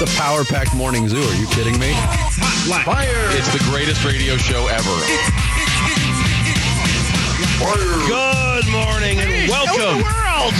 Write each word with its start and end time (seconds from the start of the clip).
The 0.00 0.10
Power 0.16 0.44
Packed 0.44 0.74
Morning 0.74 1.08
Zoo. 1.08 1.20
Are 1.22 1.34
you 1.36 1.46
kidding 1.48 1.78
me? 1.78 1.92
Fire! 2.84 3.28
It's 3.36 3.52
the 3.52 3.60
greatest 3.70 4.02
radio 4.04 4.36
show 4.38 4.66
ever. 4.68 4.96
Good 8.08 8.66
morning 8.72 9.20
and 9.20 9.48
welcome. 9.50 10.00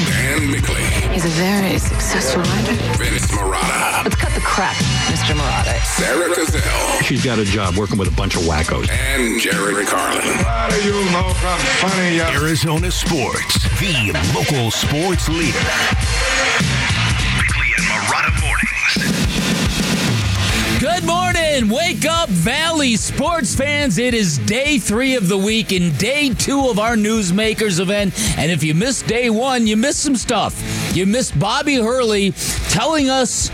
Dan 0.04 0.52
Bickley, 0.52 0.84
He's 1.12 1.24
a 1.24 1.28
very 1.40 1.78
successful 1.78 2.42
writer. 2.42 2.74
Vince 2.98 3.28
Marotta, 3.32 4.04
Let's 4.04 4.16
cut 4.16 4.32
the 4.34 4.40
crap, 4.42 4.76
Mr. 5.08 5.34
Marotta. 5.34 5.80
Sarah 5.84 6.34
Gazelle, 6.34 7.02
She's 7.02 7.24
got 7.24 7.38
a 7.38 7.44
job 7.46 7.76
working 7.76 7.96
with 7.96 8.08
a 8.08 8.14
bunch 8.14 8.36
of 8.36 8.42
wackos. 8.42 8.90
and 8.90 9.40
Jared 9.40 9.86
Carlin. 9.88 10.36
What 10.44 10.70
do 10.70 10.84
you 10.84 10.92
know 11.12 11.32
from 11.40 11.58
funny? 11.80 12.20
Arizona 12.20 12.90
Sports, 12.90 13.54
the 13.80 14.12
local 14.34 14.70
sports 14.70 15.28
leader. 15.30 15.58
Wake 21.68 22.06
up, 22.06 22.28
Valley 22.28 22.96
sports 22.96 23.54
fans. 23.54 23.98
It 23.98 24.14
is 24.14 24.38
day 24.38 24.78
three 24.78 25.16
of 25.16 25.28
the 25.28 25.36
week 25.36 25.72
and 25.72 25.96
day 25.98 26.32
two 26.32 26.68
of 26.68 26.78
our 26.78 26.96
Newsmakers 26.96 27.80
event. 27.80 28.14
And 28.38 28.50
if 28.50 28.62
you 28.62 28.72
missed 28.72 29.06
day 29.06 29.30
one, 29.30 29.66
you 29.66 29.76
missed 29.76 30.00
some 30.00 30.16
stuff. 30.16 30.54
You 30.94 31.06
missed 31.06 31.38
Bobby 31.38 31.74
Hurley 31.74 32.32
telling 32.70 33.10
us 33.10 33.50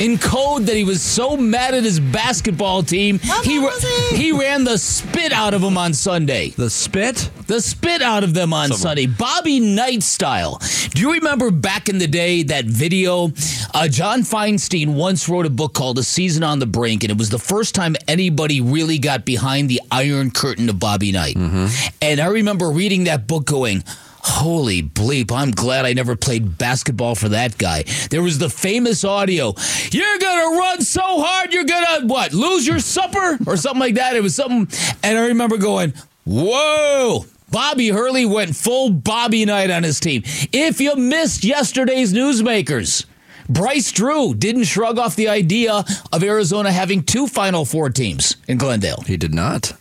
in 0.00 0.18
code 0.18 0.64
that 0.66 0.76
he 0.76 0.84
was 0.84 1.02
so 1.02 1.36
mad 1.36 1.74
at 1.74 1.84
his 1.84 2.00
basketball 2.00 2.82
team. 2.82 3.18
He, 3.42 3.58
ra- 3.58 3.70
he 4.12 4.32
ran 4.32 4.64
the 4.64 4.78
spit 4.78 5.32
out 5.32 5.54
of 5.54 5.62
him 5.62 5.76
on 5.76 5.94
Sunday. 5.94 6.50
The 6.50 6.70
spit? 6.70 7.30
The 7.46 7.60
spit 7.60 8.00
out 8.02 8.24
of 8.24 8.34
them 8.34 8.52
on 8.52 8.72
Sunday, 8.72 9.06
Bobby 9.06 9.60
Knight 9.60 10.02
style. 10.02 10.60
Do 10.90 11.00
you 11.00 11.12
remember 11.14 11.50
back 11.50 11.88
in 11.88 11.98
the 11.98 12.06
day 12.06 12.42
that 12.44 12.64
video? 12.64 13.32
Uh, 13.74 13.88
John 13.88 14.20
Feinstein 14.22 14.94
once 14.94 15.28
wrote 15.28 15.46
a 15.46 15.50
book 15.50 15.74
called 15.74 15.98
A 15.98 16.02
Season 16.02 16.42
on 16.42 16.58
the 16.58 16.66
Brink, 16.66 17.02
and 17.04 17.10
it 17.10 17.18
was 17.18 17.30
the 17.30 17.38
first 17.38 17.74
time 17.74 17.96
anybody 18.08 18.60
really 18.60 18.98
got 18.98 19.24
behind 19.24 19.68
the 19.68 19.80
iron 19.90 20.30
curtain 20.30 20.68
of 20.68 20.78
Bobby 20.78 21.12
Knight. 21.12 21.36
And 21.36 22.20
I 22.20 22.26
remember 22.26 22.70
reading 22.70 23.04
that 23.04 23.26
book 23.26 23.46
going, 23.46 23.84
Holy 24.22 24.82
bleep, 24.82 25.32
I'm 25.32 25.50
glad 25.50 25.86
I 25.86 25.92
never 25.92 26.14
played 26.14 26.58
basketball 26.58 27.14
for 27.14 27.30
that 27.30 27.56
guy. 27.58 27.84
There 28.10 28.22
was 28.22 28.38
the 28.38 28.50
famous 28.50 29.04
audio, 29.04 29.54
You're 29.90 30.18
gonna 30.18 30.56
run 30.58 30.82
so 30.82 31.00
hard, 31.02 31.54
you're 31.54 31.64
gonna, 31.64 32.06
what, 32.06 32.32
lose 32.32 32.66
your 32.66 32.80
supper? 32.80 33.38
Or 33.46 33.56
something 33.56 33.80
like 33.80 33.94
that. 33.94 34.16
It 34.16 34.22
was 34.22 34.34
something, 34.34 34.68
and 35.02 35.18
I 35.18 35.28
remember 35.28 35.56
going, 35.56 35.94
Whoa! 36.24 37.24
Bobby 37.50 37.88
Hurley 37.88 38.26
went 38.26 38.54
full 38.54 38.90
Bobby 38.90 39.44
Knight 39.44 39.70
on 39.70 39.82
his 39.82 39.98
team. 39.98 40.22
If 40.52 40.80
you 40.80 40.94
missed 40.94 41.42
yesterday's 41.42 42.12
newsmakers, 42.12 43.06
Bryce 43.48 43.90
Drew 43.90 44.34
didn't 44.34 44.64
shrug 44.64 44.98
off 44.98 45.16
the 45.16 45.28
idea 45.28 45.84
of 46.12 46.22
Arizona 46.22 46.70
having 46.70 47.02
two 47.02 47.26
Final 47.26 47.64
Four 47.64 47.90
teams 47.90 48.36
in 48.46 48.58
Glendale. 48.58 49.02
He 49.06 49.16
did 49.16 49.34
not. 49.34 49.72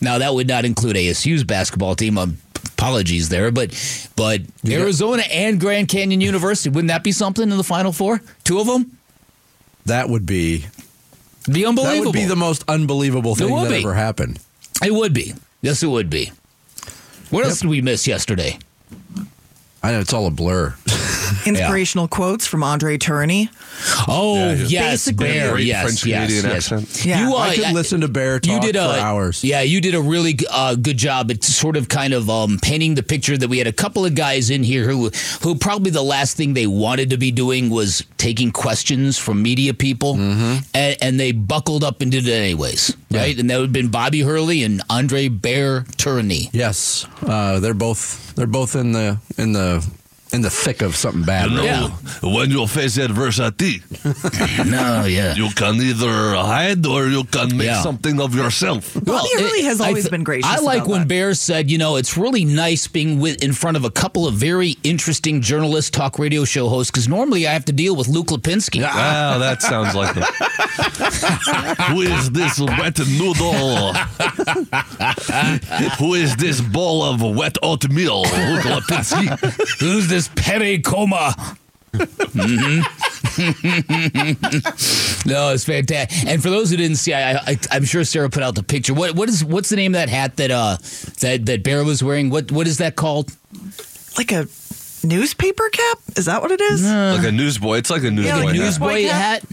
Now 0.00 0.18
that 0.18 0.34
would 0.34 0.46
not 0.46 0.64
include 0.64 0.94
ASU's 0.94 1.42
basketball 1.42 1.96
team. 1.96 2.18
Um, 2.18 2.38
apologies 2.78 3.28
there, 3.30 3.50
but 3.50 3.70
but 4.16 4.42
Arizona 4.68 5.22
and 5.32 5.58
Grand 5.58 5.88
Canyon 5.88 6.20
University 6.20 6.68
wouldn't 6.70 6.88
that 6.88 7.02
be 7.02 7.12
something 7.12 7.50
in 7.50 7.56
the 7.56 7.64
Final 7.64 7.92
Four? 7.92 8.20
Two 8.44 8.60
of 8.60 8.66
them 8.66 8.98
That 9.86 10.08
would 10.08 10.26
be 10.26 10.66
be 11.46 11.62
that 11.62 11.68
unbelievable. 11.68 12.06
would 12.06 12.12
be 12.12 12.24
the 12.26 12.36
most 12.36 12.64
unbelievable 12.68 13.34
thing 13.34 13.54
that 13.54 13.68
be. 13.70 13.76
ever 13.78 13.94
happened. 13.94 14.38
it 14.84 14.92
would 14.92 15.14
be. 15.14 15.32
Yes, 15.62 15.82
it 15.82 15.86
would 15.86 16.10
be. 16.10 16.32
What 17.30 17.44
else 17.44 17.60
did 17.60 17.70
we 17.70 17.80
miss 17.80 18.06
yesterday? 18.06 18.58
I 19.86 19.92
know 19.92 20.00
it's 20.00 20.12
all 20.12 20.26
a 20.26 20.30
blur. 20.32 20.74
Inspirational 21.46 22.08
quotes 22.08 22.46
from 22.46 22.62
Andre 22.62 22.98
Tourigny. 22.98 23.48
Oh 24.08 24.34
Yeah, 24.34 24.54
yes, 24.66 24.90
Basically- 25.06 25.26
Bear. 25.26 25.58
Yes, 25.58 25.82
French 25.84 26.06
yes, 26.06 26.26
Canadian 26.30 26.44
yes. 26.54 26.72
accent. 26.72 27.04
Yeah. 27.06 27.28
You, 27.28 27.34
uh, 27.34 27.38
I 27.38 27.54
could 27.56 27.72
listen 27.74 28.00
to 28.00 28.08
Bear 28.08 28.40
talk 28.40 28.52
you 28.52 28.60
did 28.60 28.76
a, 28.76 28.94
for 28.94 28.98
hours. 29.00 29.44
Yeah, 29.44 29.60
you 29.62 29.80
did 29.80 29.94
a 29.94 30.00
really 30.02 30.36
uh, 30.50 30.74
good 30.74 30.96
job 30.96 31.30
at 31.30 31.44
sort 31.44 31.76
of 31.76 31.88
kind 31.88 32.12
of 32.14 32.28
um, 32.30 32.58
painting 32.60 32.94
the 32.94 33.02
picture 33.02 33.36
that 33.36 33.48
we 33.48 33.58
had 33.58 33.66
a 33.66 33.72
couple 33.72 34.04
of 34.04 34.14
guys 34.14 34.50
in 34.50 34.62
here 34.64 34.84
who 34.88 35.10
who 35.42 35.54
probably 35.54 35.90
the 35.90 36.02
last 36.02 36.36
thing 36.36 36.54
they 36.54 36.66
wanted 36.66 37.10
to 37.10 37.16
be 37.16 37.30
doing 37.30 37.70
was 37.70 38.04
taking 38.16 38.50
questions 38.50 39.18
from 39.18 39.42
media 39.42 39.72
people, 39.74 40.14
Mm-hmm. 40.16 40.64
and, 40.74 40.96
and 41.00 41.20
they 41.20 41.32
buckled 41.32 41.84
up 41.84 42.00
and 42.00 42.10
did 42.10 42.26
it 42.26 42.32
anyways, 42.32 42.96
right? 43.10 43.38
And 43.38 43.48
that 43.50 43.56
would 43.58 43.66
have 43.66 43.72
been 43.72 43.88
Bobby 43.90 44.20
Hurley 44.22 44.62
and 44.64 44.82
Andre 44.90 45.28
Bear 45.28 45.82
Tourigny. 45.96 46.48
Yes, 46.52 47.06
uh, 47.22 47.60
they're 47.60 47.74
both 47.74 48.34
they're 48.34 48.46
both 48.46 48.74
in 48.76 48.92
the 48.92 49.18
in 49.38 49.52
the 49.52 49.75
uh, 49.76 50.05
in 50.32 50.42
the 50.42 50.50
thick 50.50 50.82
of 50.82 50.96
something 50.96 51.22
bad. 51.22 51.50
right 51.52 51.64
Yeah. 51.64 51.88
When 52.22 52.50
you 52.50 52.66
face 52.66 52.98
adversity, 52.98 53.80
no, 54.66 55.04
yeah. 55.06 55.34
you 55.34 55.48
can 55.54 55.76
either 55.76 56.34
hide 56.34 56.84
or 56.84 57.06
you 57.06 57.24
can 57.24 57.56
make 57.56 57.66
Yeah. 57.68 57.80
something 57.82 58.20
of 58.20 58.34
yourself. 58.34 58.94
Well, 58.96 59.22
Bobby 59.22 59.28
Hurley 59.42 59.62
has 59.62 59.80
I 59.80 59.88
always 59.88 60.04
th- 60.04 60.10
been 60.10 60.24
gracious. 60.24 60.50
I 60.50 60.58
like 60.60 60.78
about 60.78 60.88
when 60.88 61.00
that. 61.02 61.08
Bear 61.08 61.34
said, 61.34 61.70
you 61.70 61.78
know, 61.78 61.94
it's 61.96 62.16
really 62.16 62.44
nice 62.44 62.86
being 62.88 63.20
with, 63.20 63.42
in 63.42 63.52
front 63.52 63.76
of 63.76 63.84
a 63.84 63.90
couple 63.90 64.26
of 64.26 64.34
very 64.34 64.76
interesting 64.82 65.40
journalist 65.40 65.94
talk 65.94 66.18
radio 66.18 66.44
show 66.44 66.68
hosts 66.68 66.90
because 66.90 67.08
normally 67.08 67.46
I 67.46 67.52
have 67.52 67.64
to 67.66 67.72
deal 67.72 67.94
with 67.94 68.08
Luke 68.08 68.26
Lipinski. 68.28 68.82
Wow, 68.82 68.90
ah, 68.92 69.38
that 69.44 69.62
sounds 69.62 69.94
like 69.94 70.16
it. 70.16 70.24
Who 71.90 72.00
is 72.02 72.30
this 72.32 72.58
wet 72.60 72.98
noodle? 72.98 73.94
Who 75.98 76.14
is 76.14 76.36
this 76.36 76.60
bowl 76.60 77.02
of 77.04 77.22
wet 77.22 77.56
oatmeal? 77.62 78.24
Lipinski. 78.24 79.26
Who's 79.80 80.08
this 80.16 80.28
Perry 80.34 80.78
Como? 80.78 81.14
no, 85.26 85.52
it's 85.52 85.64
fantastic. 85.64 86.26
And 86.26 86.42
for 86.42 86.48
those 86.48 86.70
who 86.70 86.76
didn't 86.78 86.96
see, 86.96 87.12
I, 87.12 87.36
I, 87.36 87.58
I'm 87.70 87.84
sure 87.84 88.02
Sarah 88.04 88.30
put 88.30 88.42
out 88.42 88.54
the 88.54 88.62
picture. 88.62 88.94
What, 88.94 89.14
what 89.14 89.28
is 89.28 89.44
what's 89.44 89.68
the 89.68 89.76
name 89.76 89.94
of 89.94 89.98
that 90.00 90.08
hat 90.08 90.36
that 90.36 90.50
uh 90.50 90.78
that 91.20 91.44
that 91.46 91.62
Bear 91.62 91.84
was 91.84 92.02
wearing? 92.02 92.30
What 92.30 92.50
what 92.50 92.66
is 92.66 92.78
that 92.78 92.96
called? 92.96 93.30
like 94.16 94.32
a 94.32 94.46
newspaper 95.04 95.68
cap. 95.68 95.98
Is 96.16 96.24
that 96.24 96.40
what 96.40 96.50
it 96.50 96.62
is? 96.62 96.82
Like 96.82 97.26
a 97.26 97.32
newsboy. 97.32 97.76
It's 97.76 97.90
like 97.90 98.04
a 98.04 98.10
newsboy. 98.10 98.32
like 98.36 98.44
a 98.44 98.46
hat. 98.46 98.54
Newsboy 98.56 98.86
Newsboy 98.94 99.02
hat. 99.08 99.42
hat? 99.42 99.44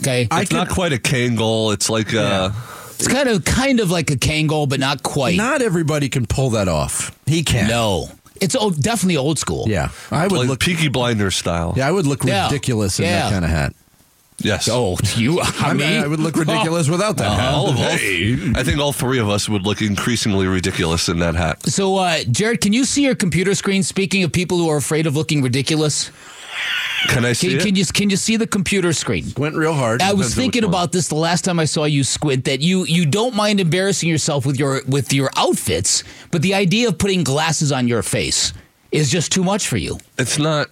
Okay, 0.00 0.28
It's 0.32 0.52
not 0.52 0.70
quite 0.70 0.94
a 0.94 0.98
Kangol. 0.98 1.74
It's 1.74 1.90
like 1.90 2.14
uh 2.14 2.50
it's 2.98 3.06
kind 3.06 3.28
of 3.28 3.44
kind 3.44 3.78
of 3.78 3.90
like 3.90 4.10
a 4.10 4.16
Kangol, 4.16 4.68
but 4.68 4.80
not 4.80 5.02
quite. 5.02 5.36
Not 5.36 5.62
everybody 5.62 6.08
can 6.08 6.26
pull 6.26 6.50
that 6.50 6.66
off. 6.66 7.16
He 7.26 7.44
can. 7.44 7.68
no, 7.68 8.08
it's 8.40 8.56
oh, 8.58 8.70
definitely 8.70 9.16
old 9.16 9.38
school. 9.38 9.66
Yeah, 9.68 9.90
I 10.10 10.26
would 10.26 10.38
like 10.38 10.48
look. 10.48 10.60
Peaky 10.60 10.88
Blinder 10.88 11.30
style. 11.30 11.74
Yeah, 11.76 11.88
I 11.88 11.92
would 11.92 12.06
look 12.06 12.24
Yeah. 12.24 12.44
ridiculous 12.46 12.98
in 12.98 13.06
Yeah. 13.06 13.22
that 13.24 13.32
kind 13.32 13.44
of 13.44 13.50
hat. 13.50 13.74
Yes. 14.40 14.68
Oh, 14.70 14.96
you? 15.16 15.40
I, 15.42 15.52
I, 15.58 15.68
mean, 15.74 15.90
mean, 15.90 16.02
I 16.02 16.06
would 16.06 16.20
look 16.20 16.36
ridiculous 16.46 16.88
without 16.88 17.16
that 17.16 17.32
hat. 17.40 17.52
all 17.54 17.68
of 17.70 17.76
us. 17.78 18.00
I 18.00 18.62
think 18.62 18.78
all 18.78 18.92
three 18.92 19.18
of 19.18 19.28
us 19.28 19.48
would 19.48 19.62
look 19.62 19.82
increasingly 19.82 20.46
ridiculous 20.46 21.08
in 21.08 21.18
that 21.18 21.34
hat. 21.34 21.64
So, 21.66 21.96
uh, 21.96 22.18
Jared, 22.30 22.60
can 22.60 22.72
you 22.72 22.84
see 22.84 23.02
your 23.04 23.16
computer 23.16 23.54
screen? 23.56 23.82
Speaking 23.82 24.22
of 24.22 24.30
people 24.32 24.58
who 24.58 24.68
are 24.68 24.76
afraid 24.76 25.06
of 25.08 25.16
looking 25.16 25.42
ridiculous, 25.42 26.10
Can 27.06 27.24
I 27.24 27.32
see 27.32 27.48
can, 27.48 27.56
it? 27.58 27.62
can 27.62 27.76
you 27.76 27.84
can 27.84 28.10
you 28.10 28.16
see 28.16 28.36
the 28.36 28.46
computer 28.46 28.92
screen? 28.92 29.32
Went 29.36 29.54
real 29.54 29.74
hard. 29.74 30.02
I 30.02 30.12
was 30.14 30.34
thinking 30.34 30.64
about 30.64 30.92
this 30.92 31.08
the 31.08 31.14
last 31.14 31.44
time 31.44 31.58
I 31.58 31.64
saw 31.64 31.84
you 31.84 32.02
squint. 32.04 32.44
That 32.46 32.60
you 32.60 32.84
you 32.84 33.06
don't 33.06 33.34
mind 33.34 33.60
embarrassing 33.60 34.08
yourself 34.08 34.44
with 34.44 34.58
your 34.58 34.82
with 34.86 35.12
your 35.12 35.30
outfits, 35.36 36.02
but 36.30 36.42
the 36.42 36.54
idea 36.54 36.88
of 36.88 36.98
putting 36.98 37.22
glasses 37.22 37.70
on 37.72 37.88
your 37.88 38.02
face 38.02 38.52
is 38.90 39.10
just 39.10 39.32
too 39.32 39.44
much 39.44 39.68
for 39.68 39.76
you. 39.76 39.98
It's 40.18 40.38
not. 40.38 40.68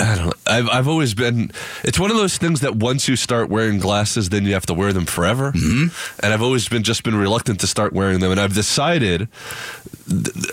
I 0.00 0.14
don't. 0.14 0.26
know. 0.26 0.32
I've 0.46 0.68
I've 0.68 0.88
always 0.88 1.14
been. 1.14 1.50
It's 1.82 1.98
one 1.98 2.10
of 2.10 2.16
those 2.16 2.38
things 2.38 2.60
that 2.60 2.76
once 2.76 3.08
you 3.08 3.16
start 3.16 3.48
wearing 3.48 3.78
glasses, 3.78 4.28
then 4.28 4.44
you 4.44 4.52
have 4.52 4.66
to 4.66 4.74
wear 4.74 4.92
them 4.92 5.06
forever. 5.06 5.52
Mm-hmm. 5.52 6.24
And 6.24 6.32
I've 6.32 6.42
always 6.42 6.68
been 6.68 6.82
just 6.82 7.02
been 7.02 7.16
reluctant 7.16 7.60
to 7.60 7.66
start 7.66 7.92
wearing 7.92 8.20
them. 8.20 8.30
And 8.30 8.40
I've 8.40 8.54
decided, 8.54 9.28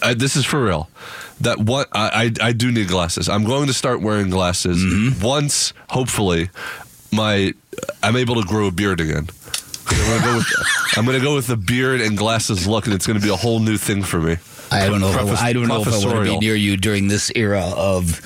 I, 0.01 0.13
this 0.13 0.35
is 0.35 0.45
for 0.45 0.63
real, 0.63 0.89
that 1.41 1.59
what 1.59 1.87
I, 1.93 2.31
I 2.41 2.47
I 2.49 2.51
do 2.51 2.71
need 2.71 2.87
glasses. 2.87 3.29
I'm 3.29 3.43
going 3.45 3.67
to 3.67 3.73
start 3.73 4.01
wearing 4.01 4.29
glasses 4.29 4.83
once, 5.21 5.73
hopefully, 5.89 6.49
my 7.11 7.53
I'm 8.03 8.15
able 8.15 8.35
to 8.35 8.43
grow 8.47 8.67
a 8.67 8.71
beard 8.71 8.99
again. 8.99 9.27
I'm 9.87 10.07
gonna 10.19 10.23
go 10.25 10.35
with 10.37 10.47
I'm 10.97 11.05
gonna 11.05 11.19
go 11.19 11.35
with 11.35 11.47
the 11.47 11.57
beard 11.57 12.01
and 12.01 12.17
glasses 12.17 12.67
look, 12.67 12.85
and 12.85 12.93
it's 12.93 13.07
gonna 13.07 13.19
be 13.19 13.29
a 13.29 13.35
whole 13.35 13.59
new 13.59 13.77
thing 13.77 14.03
for 14.03 14.19
me. 14.19 14.37
I 14.71 14.87
don't 14.89 14.99
know. 14.99 15.09
If 15.11 15.41
I, 15.41 15.49
I 15.49 15.53
don't 15.53 15.67
know 15.67 15.81
if 15.81 15.87
I 15.87 16.05
want 16.05 16.25
to 16.25 16.31
be 16.33 16.37
near 16.39 16.55
you 16.55 16.75
during 16.75 17.07
this 17.07 17.31
era 17.35 17.61
of. 17.75 18.19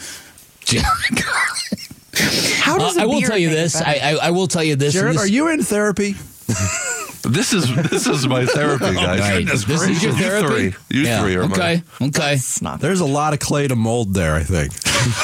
How 2.61 2.77
does 2.77 2.97
Uh, 2.97 3.01
a 3.01 3.03
I 3.03 3.05
will 3.05 3.21
tell 3.21 3.37
you 3.37 3.49
this. 3.49 3.75
I, 3.75 3.93
I 3.95 4.17
I 4.27 4.31
will 4.31 4.47
tell 4.47 4.63
you 4.63 4.75
this. 4.75 4.93
Jared, 4.93 5.15
this- 5.15 5.21
are 5.23 5.27
you 5.27 5.47
in 5.49 5.63
therapy? 5.63 6.15
This 7.21 7.51
is 7.51 7.75
this 7.89 8.07
is 8.07 8.25
my 8.29 8.45
therapy, 8.45 8.93
guys. 8.93 9.19
Right. 9.19 9.45
This 9.45 9.67
is 9.67 10.01
your 10.01 10.13
You 10.13 10.17
therapy. 10.17 10.71
three. 10.71 10.97
You 10.97 11.05
Yeah. 11.05 11.21
three 11.21 11.35
are 11.35 11.43
okay. 11.43 11.83
Okay. 12.01 12.37
Not. 12.61 12.79
There's 12.79 13.01
a 13.01 13.05
lot 13.05 13.33
of 13.33 13.39
clay 13.39 13.67
to 13.67 13.75
mold 13.75 14.13
there. 14.13 14.35
I 14.35 14.43
think. 14.43 14.71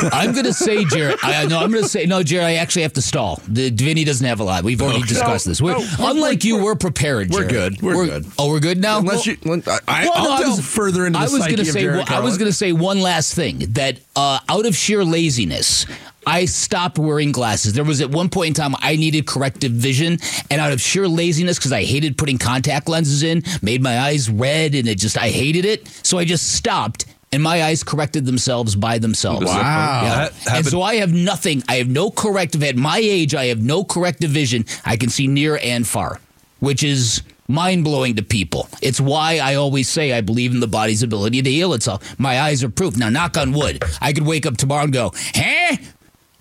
I'm 0.13 0.33
going 0.33 0.43
to 0.45 0.53
say, 0.53 0.83
Jared. 0.83 1.17
I 1.23 1.45
no, 1.45 1.57
I'm 1.59 1.71
going 1.71 1.83
to 1.83 1.89
say 1.89 2.05
no, 2.05 2.21
Jared. 2.21 2.45
I 2.47 2.53
actually 2.55 2.81
have 2.81 2.93
to 2.93 3.01
stall. 3.01 3.41
The 3.47 3.69
Vinny 3.69 4.03
doesn't 4.03 4.25
have 4.27 4.41
a 4.41 4.43
lot. 4.43 4.65
We've 4.65 4.81
already 4.81 5.03
discussed 5.03 5.45
this. 5.45 5.61
We're, 5.61 5.71
no, 5.71 5.79
we're- 5.79 6.11
unlike 6.11 6.43
you, 6.43 6.55
we're- 6.55 6.65
we're 6.65 6.75
prepared. 6.75 7.29
we're 7.29 7.47
good. 7.47 7.81
We're 7.81 8.05
good. 8.05 8.25
Oh, 8.37 8.49
we're 8.49 8.59
good 8.59 8.77
now. 8.81 8.99
Unless 8.99 9.25
Well- 9.45 9.55
you, 9.57 9.63
I, 9.65 9.79
I, 9.87 10.03
Well, 10.03 10.13
I'll 10.15 10.23
no, 10.41 10.45
I 10.45 10.49
was- 10.49 10.67
further 10.67 11.05
into 11.05 11.17
I 11.17 11.23
was 11.23 11.31
psyche 11.37 11.55
gonna 11.55 11.61
of 11.61 11.67
say. 11.73 11.87
Well, 11.87 12.03
I 12.09 12.19
was 12.19 12.37
going 12.37 12.51
to 12.51 12.55
say 12.55 12.73
one 12.73 12.99
last 12.99 13.33
thing 13.33 13.59
that 13.69 13.99
uh, 14.17 14.39
out 14.49 14.65
of 14.65 14.75
sheer 14.75 15.05
laziness, 15.05 15.85
I 16.25 16.45
stopped 16.45 16.97
wearing 16.97 17.31
glasses. 17.31 17.73
There 17.73 17.83
was 17.83 18.01
at 18.01 18.09
one 18.09 18.29
point 18.29 18.49
in 18.49 18.53
time 18.53 18.75
I 18.79 18.95
needed 18.95 19.27
corrective 19.27 19.71
vision, 19.71 20.17
and 20.49 20.61
out 20.61 20.71
of 20.71 20.81
sheer 20.81 21.07
laziness, 21.07 21.57
because 21.57 21.71
I 21.71 21.83
hated 21.83 22.17
putting 22.17 22.37
contact 22.37 22.89
lenses 22.89 23.23
in, 23.23 23.43
made 23.61 23.81
my 23.81 23.99
eyes 23.99 24.29
red, 24.29 24.75
and 24.75 24.87
it 24.87 24.97
just 24.97 25.17
I 25.17 25.29
hated 25.29 25.65
it. 25.65 25.87
So 26.03 26.17
I 26.17 26.25
just 26.25 26.53
stopped. 26.53 27.05
And 27.31 27.43
my 27.43 27.63
eyes 27.63 27.83
corrected 27.83 28.25
themselves 28.25 28.77
by 28.77 28.97
themselves. 28.97 29.45
Wow. 29.45 30.01
Yeah. 30.03 30.55
And 30.55 30.65
so 30.65 30.81
I 30.81 30.95
have 30.95 31.13
nothing. 31.13 31.63
I 31.67 31.75
have 31.75 31.89
no 31.89 32.09
corrective. 32.09 32.63
At 32.63 32.77
my 32.77 32.97
age, 32.97 33.35
I 33.35 33.47
have 33.47 33.61
no 33.61 33.83
corrective 33.83 34.29
vision. 34.29 34.63
I 34.85 34.95
can 34.95 35.09
see 35.09 35.27
near 35.27 35.59
and 35.61 35.85
far, 35.85 36.21
which 36.59 36.81
is 36.81 37.23
mind 37.49 37.83
blowing 37.83 38.15
to 38.15 38.23
people. 38.23 38.69
It's 38.81 39.01
why 39.01 39.39
I 39.39 39.55
always 39.55 39.89
say 39.89 40.13
I 40.13 40.21
believe 40.21 40.53
in 40.53 40.61
the 40.61 40.67
body's 40.67 41.03
ability 41.03 41.41
to 41.41 41.49
heal 41.49 41.73
itself. 41.73 42.17
My 42.17 42.39
eyes 42.39 42.63
are 42.63 42.69
proof. 42.69 42.95
Now, 42.95 43.09
knock 43.09 43.37
on 43.37 43.51
wood, 43.51 43.83
I 43.99 44.13
could 44.13 44.25
wake 44.25 44.45
up 44.45 44.55
tomorrow 44.55 44.83
and 44.83 44.93
go, 44.93 45.11
huh? 45.35 45.75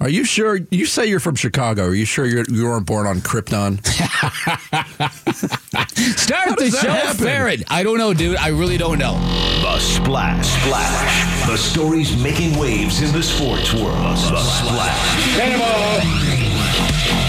Are 0.04 0.10
you 0.10 0.22
sure? 0.22 0.60
You 0.70 0.84
say 0.84 1.06
you're 1.06 1.18
from 1.18 1.34
Chicago. 1.34 1.84
Are 1.84 1.94
you 1.94 2.04
sure 2.04 2.26
you're, 2.26 2.44
you 2.50 2.64
weren't 2.64 2.84
born 2.84 3.06
on 3.06 3.20
Krypton? 3.20 3.82
Start 6.18 6.58
the 6.58 6.70
show, 6.70 6.90
happen? 6.90 7.24
Farron. 7.24 7.64
I 7.68 7.82
don't 7.82 7.96
know, 7.96 8.12
dude. 8.12 8.36
I 8.36 8.48
really 8.48 8.76
don't 8.76 8.98
know. 8.98 9.14
The 9.62 9.78
Splash. 9.78 10.46
Splash. 10.46 11.48
The 11.48 11.56
stories 11.56 12.22
making 12.22 12.58
waves 12.58 13.00
in 13.00 13.14
the 13.14 13.22
sports 13.22 13.72
world. 13.72 13.96
The 13.96 14.42
Splash. 14.42 15.36
Cannonball! 15.38 16.53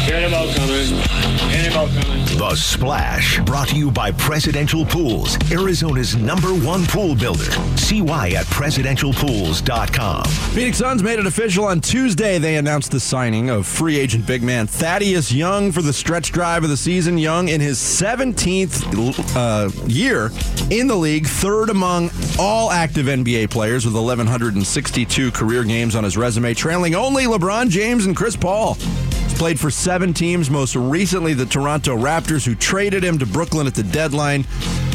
Cannonball 0.06 0.54
coming. 0.54 1.02
Cannonball 1.50 1.88
coming. 1.88 2.38
The 2.38 2.56
Splash. 2.56 3.40
Brought 3.40 3.70
to 3.70 3.76
you 3.76 3.90
by 3.90 4.12
Presidential 4.12 4.86
Pools, 4.86 5.36
Arizona's 5.52 6.16
number 6.16 6.50
one 6.50 6.86
pool 6.86 7.16
builder. 7.16 7.50
See 7.76 8.04
why 8.04 8.30
at 8.30 8.46
presidentialpools.com. 8.46 10.26
Phoenix 10.26 10.78
Suns 10.78 11.02
made 11.02 11.18
it 11.18 11.26
official 11.26 11.66
on 11.66 11.82
Tuesday. 11.82 12.38
They 12.38 12.58
announced 12.58 12.92
the 12.92 13.00
signing 13.00 13.50
of 13.50 13.66
free 13.66 13.98
agent 13.98 14.28
big 14.28 14.44
man 14.44 14.68
Thaddeus 14.68 15.32
Young 15.32 15.72
for 15.72 15.82
the 15.82 15.92
stretch 15.92 16.32
drive 16.32 16.64
of 16.64 16.70
the 16.70 16.78
season. 16.78 17.18
Young 17.18 17.50
in 17.50 17.60
his 17.60 17.80
17th 17.80 19.36
uh, 19.36 19.88
year 19.88 20.30
in 20.70 20.86
the 20.86 20.96
league, 20.96 21.26
third 21.26 21.72
among 21.72 22.12
all 22.38 22.70
active 22.70 23.08
NBA 23.08 23.50
players 23.50 23.86
with 23.86 23.96
1,162 23.96 25.32
career 25.32 25.64
games 25.64 25.96
on 25.96 26.04
his 26.04 26.16
resume, 26.16 26.54
trailing 26.54 26.94
only 26.94 27.24
LeBron 27.24 27.70
James 27.70 28.06
and 28.06 28.16
Chris 28.16 28.36
Paul. 28.36 28.78
Played 29.36 29.60
for 29.60 29.70
seven 29.70 30.14
teams, 30.14 30.50
most 30.50 30.76
recently 30.76 31.34
the 31.34 31.46
Toronto 31.46 31.98
Raptors, 31.98 32.46
who 32.46 32.56
traded 32.56 33.04
him 33.04 33.20
to 33.20 33.26
Brooklyn 33.26 33.68
at 33.68 33.76
the 33.76 33.84
deadline. 33.84 34.46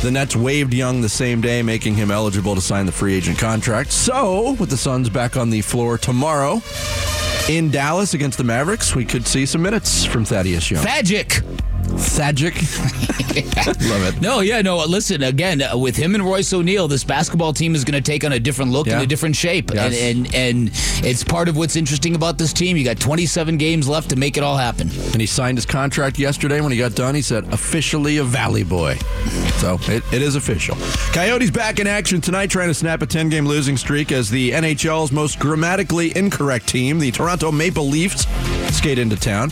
The 0.00 0.10
Nets 0.10 0.34
waived 0.34 0.72
Young 0.72 1.02
the 1.02 1.10
same 1.10 1.42
day, 1.42 1.62
making 1.62 1.94
him 1.94 2.10
eligible 2.10 2.54
to 2.54 2.60
sign 2.60 2.86
the 2.86 2.92
free 2.92 3.14
agent 3.14 3.38
contract. 3.38 3.92
So, 3.92 4.52
with 4.52 4.70
the 4.70 4.78
Suns 4.78 5.10
back 5.10 5.36
on 5.36 5.50
the 5.50 5.60
floor 5.60 5.98
tomorrow 5.98 6.62
in 7.50 7.70
Dallas 7.70 8.14
against 8.14 8.38
the 8.38 8.44
Mavericks, 8.44 8.94
we 8.94 9.04
could 9.04 9.26
see 9.26 9.44
some 9.44 9.60
minutes 9.60 10.06
from 10.06 10.24
Thaddeus 10.24 10.70
Young. 10.70 10.84
Thagic. 10.84 11.69
Thagic. 11.92 12.54
Love 13.90 14.02
it. 14.16 14.20
No, 14.20 14.40
yeah, 14.40 14.62
no. 14.62 14.78
Listen, 14.84 15.22
again, 15.22 15.62
uh, 15.62 15.76
with 15.76 15.96
him 15.96 16.14
and 16.14 16.24
Royce 16.24 16.52
O'Neal, 16.52 16.88
this 16.88 17.04
basketball 17.04 17.52
team 17.52 17.74
is 17.74 17.84
going 17.84 18.00
to 18.02 18.10
take 18.10 18.24
on 18.24 18.32
a 18.32 18.40
different 18.40 18.72
look 18.72 18.86
Yeah. 18.86 18.94
and 18.94 19.02
a 19.02 19.06
different 19.06 19.36
shape, 19.36 19.70
Yes. 19.72 19.94
and, 20.00 20.26
and 20.34 20.50
and 20.50 20.70
it's 21.04 21.22
part 21.22 21.48
of 21.48 21.56
what's 21.56 21.76
interesting 21.76 22.14
about 22.14 22.38
this 22.38 22.52
team. 22.52 22.76
You 22.76 22.84
got 22.84 22.98
27 22.98 23.56
games 23.56 23.88
left 23.88 24.10
to 24.10 24.16
make 24.16 24.36
it 24.36 24.42
all 24.42 24.56
happen. 24.56 24.88
And 25.12 25.20
he 25.20 25.26
signed 25.26 25.58
his 25.58 25.66
contract 25.66 26.18
yesterday. 26.18 26.60
When 26.60 26.72
he 26.72 26.78
got 26.78 26.94
done, 26.94 27.14
he 27.14 27.22
said, 27.22 27.44
officially 27.52 28.16
a 28.18 28.24
Valley 28.24 28.64
Boy. 28.64 28.96
So 29.58 29.78
it, 29.82 30.02
it 30.12 30.22
is 30.22 30.34
official. 30.34 30.76
Coyotes 31.12 31.50
back 31.50 31.78
in 31.78 31.86
action 31.86 32.20
tonight, 32.20 32.48
trying 32.50 32.68
to 32.68 32.74
snap 32.74 33.02
a 33.02 33.06
10 33.06 33.28
game 33.28 33.46
losing 33.46 33.76
streak 33.76 34.10
as 34.12 34.28
the 34.30 34.50
NHL's 34.52 35.12
most 35.12 35.38
grammatically 35.38 36.16
incorrect 36.16 36.66
team, 36.66 36.98
the 36.98 37.10
Toronto 37.10 37.52
Maple 37.52 37.86
Leafs, 37.86 38.26
skate 38.74 38.98
into 38.98 39.16
town. 39.16 39.50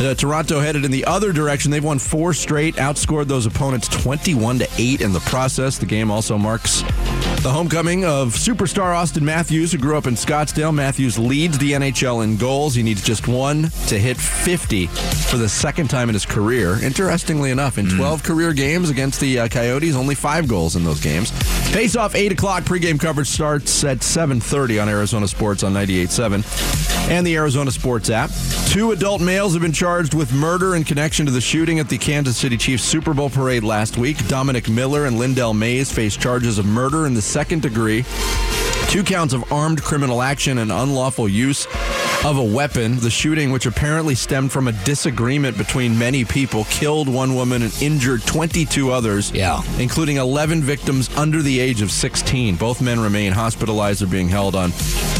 Uh, 0.00 0.14
Toronto 0.14 0.60
headed 0.60 0.84
in 0.84 0.90
the 0.90 1.04
other 1.04 1.32
direction. 1.32 1.70
They've 1.78 1.84
won 1.84 2.00
four 2.00 2.34
straight, 2.34 2.74
outscored 2.74 3.28
those 3.28 3.46
opponents 3.46 3.86
21 3.86 4.58
to 4.58 4.68
8 4.78 5.00
in 5.00 5.12
the 5.12 5.20
process. 5.20 5.78
The 5.78 5.86
game 5.86 6.10
also 6.10 6.36
marks 6.36 6.82
the 7.42 7.52
homecoming 7.52 8.04
of 8.04 8.34
superstar 8.34 8.92
Auston 8.96 9.22
Matthews, 9.22 9.70
who 9.70 9.78
grew 9.78 9.96
up 9.96 10.08
in 10.08 10.14
Scottsdale. 10.14 10.74
Matthews 10.74 11.20
leads 11.20 11.56
the 11.58 11.74
NHL 11.74 12.24
in 12.24 12.36
goals. 12.36 12.74
He 12.74 12.82
needs 12.82 13.04
just 13.04 13.28
one 13.28 13.70
to 13.86 13.96
hit 13.96 14.16
50 14.16 14.86
for 14.86 15.36
the 15.36 15.48
second 15.48 15.88
time 15.88 16.08
in 16.08 16.14
his 16.14 16.26
career. 16.26 16.82
Interestingly 16.82 17.52
enough, 17.52 17.78
in 17.78 17.88
12 17.88 18.24
career 18.24 18.52
games 18.52 18.90
against 18.90 19.20
the 19.20 19.38
uh, 19.38 19.48
Coyotes, 19.48 19.94
only 19.94 20.16
five 20.16 20.48
goals 20.48 20.74
in 20.74 20.82
those 20.82 21.00
games. 21.00 21.30
Face 21.70 21.94
off 21.94 22.16
8 22.16 22.32
o'clock. 22.32 22.64
Pregame 22.64 22.98
coverage 22.98 23.28
starts 23.28 23.84
at 23.84 23.98
7.30 23.98 24.82
on 24.82 24.88
Arizona 24.88 25.28
Sports 25.28 25.62
on 25.62 25.72
98.7 25.74 27.08
and 27.10 27.26
the 27.26 27.36
Arizona 27.36 27.70
Sports 27.70 28.10
app. 28.10 28.30
Two 28.66 28.92
adult 28.92 29.20
males 29.20 29.52
have 29.52 29.62
been 29.62 29.72
charged 29.72 30.12
with 30.12 30.32
murder 30.32 30.74
in 30.74 30.82
connection 30.82 31.24
to 31.26 31.32
the 31.32 31.40
shooting 31.40 31.67
at 31.78 31.88
the 31.90 31.98
Kansas 31.98 32.36
City 32.38 32.56
Chiefs 32.56 32.82
Super 32.82 33.12
Bowl 33.12 33.28
parade 33.28 33.62
last 33.62 33.98
week. 33.98 34.26
Dominic 34.26 34.68
Miller 34.70 35.04
and 35.04 35.18
Lyndell 35.18 35.54
Mays 35.54 35.92
face 35.92 36.16
charges 36.16 36.58
of 36.58 36.64
murder 36.64 37.06
in 37.06 37.12
the 37.12 37.20
second 37.20 37.60
degree, 37.62 38.04
two 38.88 39.04
counts 39.04 39.34
of 39.34 39.52
armed 39.52 39.82
criminal 39.82 40.22
action 40.22 40.56
and 40.58 40.72
unlawful 40.72 41.28
use 41.28 41.66
of 42.24 42.38
a 42.38 42.42
weapon. 42.42 42.98
The 43.00 43.10
shooting, 43.10 43.52
which 43.52 43.66
apparently 43.66 44.14
stemmed 44.14 44.50
from 44.50 44.66
a 44.66 44.72
disagreement 44.72 45.58
between 45.58 45.98
many 45.98 46.24
people, 46.24 46.64
killed 46.70 47.06
one 47.08 47.34
woman 47.34 47.62
and 47.62 47.82
injured 47.82 48.24
22 48.24 48.90
others, 48.90 49.30
Yeah. 49.34 49.62
including 49.78 50.16
11 50.16 50.62
victims 50.62 51.10
under 51.16 51.42
the 51.42 51.60
age 51.60 51.82
of 51.82 51.90
16. 51.92 52.56
Both 52.56 52.80
men 52.80 52.98
remain 52.98 53.32
hospitalized 53.32 54.00
or 54.02 54.06
being 54.06 54.28
held 54.30 54.54
on 54.56 54.72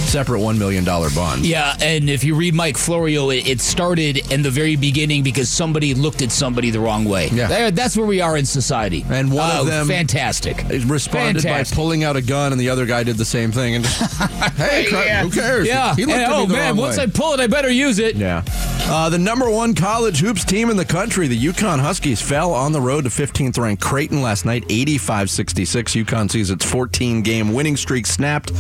separate 0.09 0.41
$1 0.41 0.59
million 0.59 0.85
bond. 0.85 1.47
Yeah, 1.47 1.77
and 1.81 2.09
if 2.11 2.25
you 2.25 2.35
read 2.35 2.55
Mike 2.55 2.77
Florio, 2.77 3.31
it, 3.31 3.47
it 3.47 3.61
started 3.61 4.31
in 4.33 4.43
the 4.43 4.51
very 4.51 4.77
beginning 4.77 5.23
because 5.23 5.49
somebody 5.49 5.95
looked 5.95 6.23
at 6.23 6.33
somebody 6.33 6.71
the 6.71 6.81
wrong 6.81 7.05
way. 7.05 7.29
Yeah. 7.29 7.71
That's 7.71 7.97
where 7.97 8.07
we 8.07 8.21
are 8.21 8.37
in 8.37 8.45
society. 8.47 9.05
And 9.09 9.31
one 9.33 9.51
Oh, 9.55 9.61
of 9.63 9.67
them 9.67 9.87
fantastic. 9.87 10.65
responded 10.87 11.43
Fantastic. 11.43 11.77
by 11.77 11.81
pulling 11.83 12.05
out 12.05 12.17
a 12.17 12.23
gun, 12.23 12.53
and 12.53 12.61
the 12.61 12.71
other 12.71 12.87
guy 12.87 13.03
did 13.03 13.17
the 13.17 13.25
same 13.25 13.53
thing. 13.53 13.75
And 13.77 13.85
just, 13.85 14.17
hey, 14.57 14.87
cra- 14.89 15.03
who 15.23 15.31
cares? 15.31 15.67
Yeah. 15.67 15.95
he 15.95 16.05
looked 16.05 16.19
And, 16.19 16.25
at 16.25 16.31
me 16.31 16.43
oh 16.43 16.47
the 16.47 16.53
man, 16.55 16.69
wrong 16.75 16.77
once 16.79 16.97
way. 16.99 17.05
I 17.05 17.07
pull 17.07 17.35
it, 17.35 17.41
I 17.41 17.47
better 17.47 17.71
use 17.71 17.99
it. 17.99 18.17
Yeah. 18.17 18.43
Uh, 18.91 19.11
the 19.11 19.19
number 19.19 19.51
one 19.51 19.75
college 19.75 20.21
hoops 20.21 20.45
team 20.45 20.71
in 20.71 20.77
the 20.77 20.85
country, 20.85 21.29
the 21.29 21.39
UConn 21.39 21.79
Huskies, 21.81 22.23
fell 22.23 22.53
on 22.55 22.73
the 22.73 22.81
road 22.81 23.05
to 23.05 23.11
15th 23.11 23.59
ranked 23.59 23.83
Creighton 23.83 24.23
last 24.23 24.45
night, 24.47 24.65
85 24.71 25.29
66. 25.31 25.93
UConn 25.95 26.31
sees 26.31 26.51
its 26.51 26.65
14 26.65 27.23
game 27.23 27.53
winning 27.53 27.77
streak 27.77 28.07
snapped. 28.07 28.53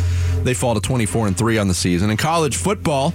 They 0.44 0.54
fall 0.54 0.74
to 0.74 0.80
24 0.80 1.28
and 1.28 1.37
3 1.38 1.56
on 1.58 1.68
the 1.68 1.74
season. 1.74 2.10
In 2.10 2.16
college 2.16 2.56
football, 2.56 3.14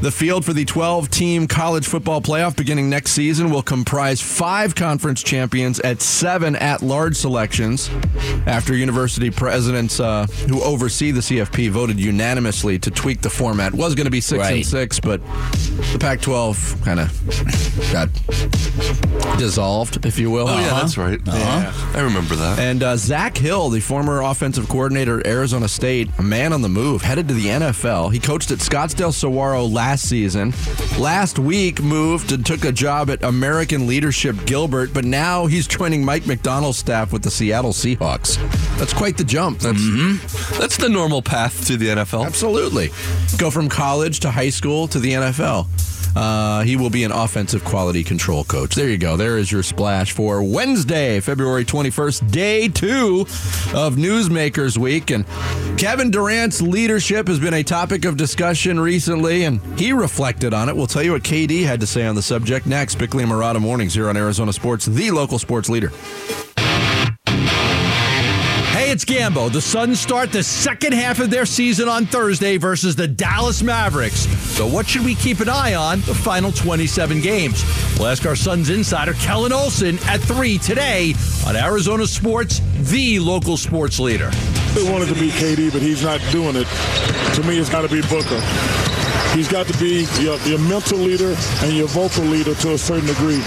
the 0.00 0.10
field 0.10 0.44
for 0.44 0.52
the 0.54 0.64
12 0.64 1.10
team 1.10 1.46
college 1.46 1.86
football 1.86 2.22
playoff 2.22 2.56
beginning 2.56 2.88
next 2.88 3.12
season 3.12 3.50
will 3.50 3.62
comprise 3.62 4.20
five 4.20 4.74
conference 4.74 5.22
champions 5.22 5.78
at 5.80 6.00
seven 6.00 6.56
at 6.56 6.80
large 6.80 7.16
selections 7.16 7.90
after 8.46 8.74
university 8.74 9.30
presidents 9.30 10.00
uh, 10.00 10.26
who 10.48 10.62
oversee 10.62 11.10
the 11.10 11.20
CFP 11.20 11.68
voted 11.70 12.00
unanimously 12.00 12.78
to 12.78 12.90
tweak 12.90 13.20
the 13.20 13.28
format. 13.28 13.74
Was 13.74 13.94
going 13.94 14.06
to 14.06 14.10
be 14.10 14.22
six 14.22 14.48
and 14.48 14.64
six, 14.64 14.98
but 14.98 15.20
the 15.92 15.98
Pac 16.00 16.22
12 16.22 16.80
kind 16.82 17.00
of 17.00 17.92
got 17.92 18.08
dissolved, 19.38 20.04
if 20.06 20.18
you 20.18 20.30
will. 20.30 20.48
Oh, 20.48 20.58
yeah, 20.58 20.80
that's 20.80 20.96
right. 20.96 21.20
Yeah, 21.26 21.72
I 21.94 22.00
remember 22.00 22.36
that. 22.36 22.58
And 22.58 22.82
uh, 22.82 22.96
Zak 22.96 23.36
Hill, 23.36 23.68
the 23.68 23.80
former 23.80 24.22
offensive 24.22 24.68
coordinator 24.68 25.20
at 25.20 25.26
Arizona 25.26 25.68
State, 25.68 26.08
a 26.18 26.22
man 26.22 26.52
on 26.52 26.62
the 26.62 26.68
move, 26.68 27.02
headed 27.02 27.28
to 27.28 27.34
the 27.34 27.46
NFL. 27.46 28.12
He 28.12 28.18
coached 28.18 28.50
at 28.50 28.58
Scottsdale 28.58 29.12
Saguaro 29.12 29.64
last 29.64 29.89
season. 29.98 30.52
Last 30.98 31.38
week, 31.38 31.82
moved 31.82 32.32
and 32.32 32.46
took 32.46 32.64
a 32.64 32.72
job 32.72 33.10
at 33.10 33.22
American 33.24 33.86
Leadership 33.86 34.36
Gilbert, 34.46 34.94
but 34.94 35.04
now 35.04 35.46
he's 35.46 35.66
joining 35.66 36.04
Mike 36.04 36.26
Macdonald's 36.26 36.78
staff 36.78 37.12
with 37.12 37.22
the 37.22 37.30
Seattle 37.30 37.72
Seahawks. 37.72 38.36
That's 38.78 38.92
quite 38.92 39.16
the 39.16 39.24
jump. 39.24 39.58
That's 39.58 39.80
mm-hmm. 39.80 40.60
That's 40.60 40.76
the 40.76 40.88
normal 40.88 41.22
path 41.22 41.66
to 41.66 41.76
the 41.76 41.88
NFL. 41.88 42.26
Absolutely. 42.26 42.90
Go 43.38 43.50
from 43.50 43.68
college 43.68 44.20
to 44.20 44.30
high 44.30 44.50
school 44.50 44.86
to 44.88 44.98
the 44.98 45.12
NFL. 45.12 45.66
Uh, 46.16 46.62
he 46.62 46.76
will 46.76 46.90
be 46.90 47.04
an 47.04 47.12
offensive 47.12 47.64
quality 47.64 48.02
control 48.02 48.44
coach. 48.44 48.74
There 48.74 48.88
you 48.88 48.98
go. 48.98 49.16
There 49.16 49.38
is 49.38 49.50
your 49.50 49.62
splash 49.62 50.12
for 50.12 50.42
Wednesday, 50.42 51.20
February 51.20 51.64
21st, 51.64 52.30
day 52.30 52.68
two 52.68 53.20
of 53.74 53.96
Newsmakers 53.96 54.76
Week. 54.76 55.10
And 55.10 55.24
Kevin 55.78 56.10
Durant's 56.10 56.60
leadership 56.60 57.28
has 57.28 57.38
been 57.38 57.54
a 57.54 57.62
topic 57.62 58.04
of 58.04 58.16
discussion 58.16 58.78
recently, 58.80 59.44
and 59.44 59.60
he 59.78 59.92
reflected 59.92 60.52
on 60.52 60.68
it. 60.68 60.76
We'll 60.76 60.86
tell 60.86 61.02
you 61.02 61.12
what 61.12 61.22
KD 61.22 61.64
had 61.64 61.80
to 61.80 61.86
say 61.86 62.06
on 62.06 62.14
the 62.14 62.22
subject 62.22 62.66
next. 62.66 62.96
Bickley 62.96 63.22
and 63.22 63.32
Marotta 63.32 63.60
Mornings 63.60 63.94
here 63.94 64.08
on 64.08 64.16
Arizona 64.16 64.52
Sports, 64.52 64.86
the 64.86 65.10
local 65.10 65.38
sports 65.38 65.68
leader. 65.68 65.90
It's 68.90 69.04
Gambo. 69.04 69.52
The 69.52 69.60
Suns 69.60 70.00
start 70.00 70.32
the 70.32 70.42
second 70.42 70.94
half 70.94 71.20
of 71.20 71.30
their 71.30 71.46
season 71.46 71.88
on 71.88 72.06
Thursday 72.06 72.56
versus 72.56 72.96
the 72.96 73.06
Dallas 73.06 73.62
Mavericks. 73.62 74.26
So, 74.56 74.66
what 74.66 74.88
should 74.88 75.04
we 75.04 75.14
keep 75.14 75.38
an 75.38 75.48
eye 75.48 75.76
on 75.76 76.00
the 76.00 76.14
final 76.14 76.50
27 76.50 77.20
games? 77.20 77.62
We'll 77.96 78.08
ask 78.08 78.26
our 78.26 78.34
Suns 78.34 78.68
insider, 78.68 79.12
Kellan 79.12 79.52
Olson, 79.52 80.00
at 80.06 80.18
3 80.18 80.58
today 80.58 81.14
on 81.46 81.54
Arizona 81.54 82.04
Sports, 82.04 82.60
the 82.90 83.20
local 83.20 83.56
sports 83.56 84.00
leader. 84.00 84.30
They 84.74 84.82
wanted 84.90 85.06
to 85.10 85.14
be 85.14 85.28
KD, 85.28 85.72
but 85.72 85.82
he's 85.82 86.02
not 86.02 86.20
doing 86.32 86.56
it. 86.56 86.66
To 87.36 87.44
me, 87.44 87.60
it's 87.60 87.70
got 87.70 87.82
to 87.82 87.88
be 87.88 88.00
Booker. 88.08 88.40
He's 89.36 89.46
got 89.46 89.68
to 89.68 89.78
be 89.78 90.08
your, 90.20 90.36
your 90.40 90.58
mental 90.58 90.98
leader 90.98 91.36
and 91.62 91.72
your 91.74 91.86
vocal 91.86 92.24
leader 92.24 92.56
to 92.56 92.72
a 92.72 92.78
certain 92.78 93.06
degree. 93.06 93.40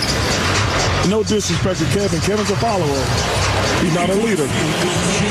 No 1.09 1.21
disrespect 1.21 1.79
to 1.79 1.85
Kevin. 1.87 2.21
Kevin's 2.21 2.49
a 2.49 2.55
follower. 2.55 3.03
He's 3.83 3.93
not 3.93 4.09
a 4.09 4.15
leader. 4.15 4.47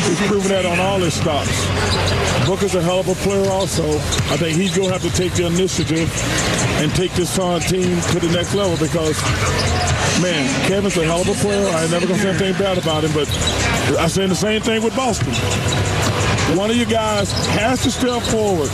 He's 0.09 0.19
proven 0.27 0.49
that 0.49 0.67
on 0.67 0.81
all 0.81 0.99
his 0.99 1.15
stops. 1.15 1.67
Booker's 2.47 2.75
a 2.75 2.83
hell 2.83 3.01
of 3.01 3.09
a 3.09 3.15
player 3.15 3.49
also. 3.51 3.85
I 4.33 4.37
think 4.37 4.59
he's 4.59 4.77
going 4.77 4.89
to 4.89 4.93
have 4.99 5.03
to 5.03 5.11
take 5.17 5.33
the 5.35 5.47
initiative 5.47 6.11
and 6.83 6.93
take 6.95 7.13
this 7.13 7.31
Sun 7.31 7.61
team 7.63 8.01
to 8.11 8.19
the 8.19 8.31
next 8.35 8.55
level 8.55 8.77
because, 8.77 9.21
man, 10.21 10.45
Kevin's 10.67 10.97
a 10.97 11.05
hell 11.05 11.21
of 11.21 11.29
a 11.29 11.35
player. 11.35 11.67
I 11.69 11.83
ain't 11.83 11.93
never 11.93 12.07
going 12.07 12.19
to 12.19 12.23
say 12.23 12.31
anything 12.31 12.55
bad 12.55 12.79
about 12.79 13.05
him, 13.05 13.13
but 13.13 13.29
I 13.99 14.09
say 14.09 14.27
the 14.27 14.35
same 14.35 14.61
thing 14.61 14.83
with 14.83 14.95
Boston. 14.97 15.33
One 16.57 16.71
of 16.71 16.77
you 16.77 16.85
guys 16.85 17.33
has 17.57 17.83
to 17.85 17.91
step 17.91 18.23
forward. 18.23 18.69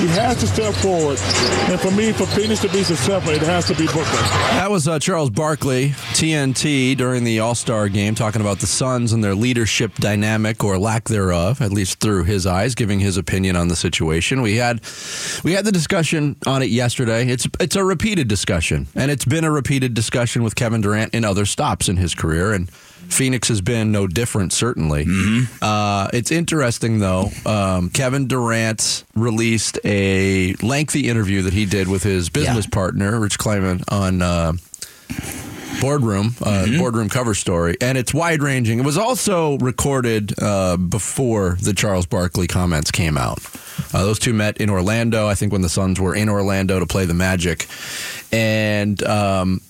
He 0.00 0.06
has 0.08 0.40
to 0.40 0.46
step 0.46 0.74
forward. 0.74 1.18
And 1.70 1.78
for 1.80 1.90
me, 1.92 2.12
for 2.12 2.26
Phoenix 2.26 2.60
to 2.62 2.68
be 2.68 2.82
successful, 2.82 3.32
it 3.32 3.42
has 3.42 3.66
to 3.68 3.74
be 3.74 3.86
Booker. 3.86 4.02
That 4.02 4.68
was 4.70 4.88
uh, 4.88 4.98
Charles 4.98 5.30
Barkley, 5.30 5.90
TNT, 6.14 6.96
during 6.96 7.22
the 7.22 7.38
All 7.38 7.54
Star 7.54 7.88
game, 7.88 8.14
talking 8.16 8.40
about 8.40 8.58
the 8.58 8.66
Suns 8.66 9.12
and 9.12 9.22
their 9.22 9.34
leadership 9.36 9.94
dynamic 9.94 10.64
or 10.64 10.76
lack 10.78 11.04
thereof, 11.08 11.60
at 11.60 11.70
least 11.72 12.00
through 12.00 12.24
his 12.24 12.46
eyes, 12.46 12.74
giving 12.74 12.98
his 12.98 13.16
opinion 13.16 13.54
on 13.54 13.68
the 13.68 13.76
situation. 13.76 14.42
We 14.42 14.56
had 14.56 14.80
we 15.44 15.52
had 15.52 15.64
the 15.64 15.72
discussion 15.72 16.36
on 16.46 16.62
it 16.62 16.70
yesterday. 16.70 17.28
It's 17.28 17.46
it's 17.60 17.76
a 17.76 17.84
repeated 17.84 18.26
discussion, 18.26 18.88
and 18.96 19.10
it's 19.10 19.24
been 19.24 19.44
a 19.44 19.52
repeated 19.52 19.94
discussion 19.94 20.42
with 20.42 20.56
Kevin 20.56 20.80
Durant 20.80 21.14
in 21.14 21.24
other 21.24 21.46
stops 21.46 21.88
in 21.88 21.96
his 21.96 22.14
career, 22.14 22.52
and 22.52 22.70
Phoenix 23.10 23.48
has 23.48 23.60
been 23.60 23.92
no 23.92 24.06
different, 24.06 24.52
certainly. 24.52 25.04
Uh, 25.60 26.08
it's 26.12 26.30
interesting, 26.30 26.98
though. 27.00 27.30
Um, 27.44 27.90
Kevin 27.90 28.26
Durant 28.28 29.04
released 29.14 29.78
a 29.84 30.54
lengthy 30.62 31.08
interview 31.08 31.42
that 31.42 31.52
he 31.52 31.66
did 31.66 31.88
with 31.88 32.02
his 32.02 32.28
business 32.30 32.66
partner, 32.66 33.18
Rich 33.20 33.38
Kleiman, 33.38 33.82
on. 33.88 34.22
Uh, 34.22 34.52
Boardroom, 35.80 36.34
uh, 36.42 36.66
boardroom 36.78 37.08
cover 37.08 37.32
story, 37.32 37.76
and 37.80 37.96
it's 37.96 38.12
wide 38.12 38.42
ranging. 38.42 38.80
It 38.80 38.84
was 38.84 38.98
also 38.98 39.56
recorded 39.58 40.34
uh, 40.42 40.76
before 40.76 41.56
the 41.62 41.72
Charles 41.72 42.04
Barkley 42.04 42.46
comments 42.46 42.90
came 42.90 43.16
out. 43.16 43.38
Uh, 43.94 44.04
those 44.04 44.18
two 44.18 44.34
met 44.34 44.58
in 44.58 44.68
Orlando, 44.68 45.26
I 45.26 45.34
think, 45.34 45.52
when 45.52 45.62
the 45.62 45.70
Suns 45.70 45.98
were 45.98 46.14
in 46.14 46.28
Orlando 46.28 46.80
to 46.80 46.86
play 46.86 47.06
the 47.06 47.14
Magic, 47.14 47.66
and 48.30 49.02
um, 49.04 49.60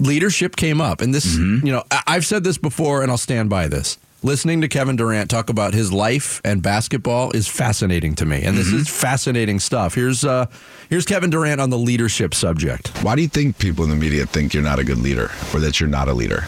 leadership 0.00 0.56
came 0.56 0.80
up. 0.80 1.00
And 1.00 1.14
this, 1.14 1.36
you 1.36 1.60
know, 1.72 1.82
I- 1.90 2.02
I've 2.06 2.26
said 2.26 2.44
this 2.44 2.58
before, 2.58 3.02
and 3.02 3.10
I'll 3.10 3.18
stand 3.18 3.48
by 3.50 3.68
this. 3.68 3.98
Listening 4.24 4.60
to 4.60 4.68
Kevin 4.68 4.94
Durant 4.94 5.28
talk 5.30 5.50
about 5.50 5.74
his 5.74 5.92
life 5.92 6.40
and 6.44 6.62
basketball 6.62 7.32
is 7.32 7.48
fascinating 7.48 8.14
to 8.14 8.24
me, 8.24 8.42
and 8.42 8.56
this 8.56 8.68
is 8.68 8.88
fascinating 8.88 9.58
stuff. 9.58 9.94
Here's 9.94 10.24
uh, 10.24 10.46
here's 10.88 11.04
Kevin 11.04 11.28
Durant 11.30 11.60
on 11.60 11.70
the 11.70 11.78
leadership 11.78 12.32
subject. 12.32 12.88
Why 13.02 13.16
do 13.16 13.22
you 13.22 13.26
think 13.28 13.58
people 13.58 13.82
in 13.82 13.90
the 13.90 13.96
media 13.96 14.24
think 14.26 14.54
you're 14.54 14.62
not 14.62 14.78
a 14.78 14.84
good 14.84 14.98
leader 14.98 15.32
or 15.52 15.58
that 15.58 15.80
you're 15.80 15.88
not 15.88 16.06
a 16.08 16.14
leader? 16.14 16.44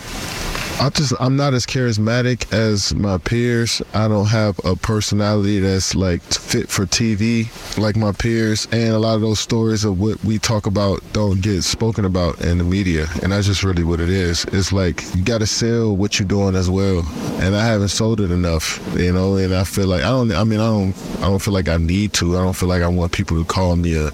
I 0.80 0.90
just 0.90 1.14
I'm 1.20 1.36
not 1.36 1.54
as 1.54 1.66
charismatic 1.66 2.52
as 2.52 2.94
my 2.94 3.18
peers. 3.18 3.80
I 3.94 4.08
don't 4.08 4.26
have 4.26 4.58
a 4.64 4.74
personality 4.74 5.60
that's 5.60 5.94
like 5.94 6.20
fit 6.22 6.68
for 6.68 6.84
TV 6.84 7.48
like 7.78 7.96
my 7.96 8.12
peers, 8.12 8.66
and 8.72 8.92
a 8.92 8.98
lot 8.98 9.14
of 9.14 9.20
those 9.20 9.38
stories 9.38 9.84
of 9.84 10.00
what 10.00 10.22
we 10.24 10.38
talk 10.38 10.66
about 10.66 11.00
don't 11.12 11.40
get 11.40 11.62
spoken 11.62 12.04
about 12.04 12.40
in 12.40 12.58
the 12.58 12.64
media, 12.64 13.06
and 13.22 13.32
that's 13.32 13.46
just 13.46 13.62
really 13.62 13.84
what 13.84 14.00
it 14.00 14.10
is. 14.10 14.44
It's 14.46 14.72
like 14.72 15.02
you 15.14 15.22
got 15.22 15.38
to 15.38 15.46
sell 15.46 15.96
what 15.96 16.18
you're 16.18 16.28
doing 16.28 16.56
as 16.56 16.68
well, 16.68 17.06
and 17.40 17.54
I 17.54 17.64
haven't 17.64 17.88
sold 17.88 18.20
it 18.20 18.30
enough, 18.30 18.80
you 18.96 19.12
know. 19.12 19.36
And 19.36 19.54
I 19.54 19.64
feel 19.64 19.86
like 19.86 20.02
I 20.02 20.10
don't. 20.10 20.32
I 20.32 20.44
mean, 20.44 20.60
I 20.60 20.66
don't. 20.66 20.96
I 21.18 21.28
don't 21.28 21.40
feel 21.40 21.54
like 21.54 21.68
I 21.68 21.76
need 21.76 22.12
to. 22.14 22.36
I 22.36 22.42
don't 22.42 22.56
feel 22.56 22.68
like 22.68 22.82
I 22.82 22.88
want 22.88 23.12
people 23.12 23.38
to 23.38 23.44
call 23.44 23.76
me 23.76 23.94
a 23.96 24.10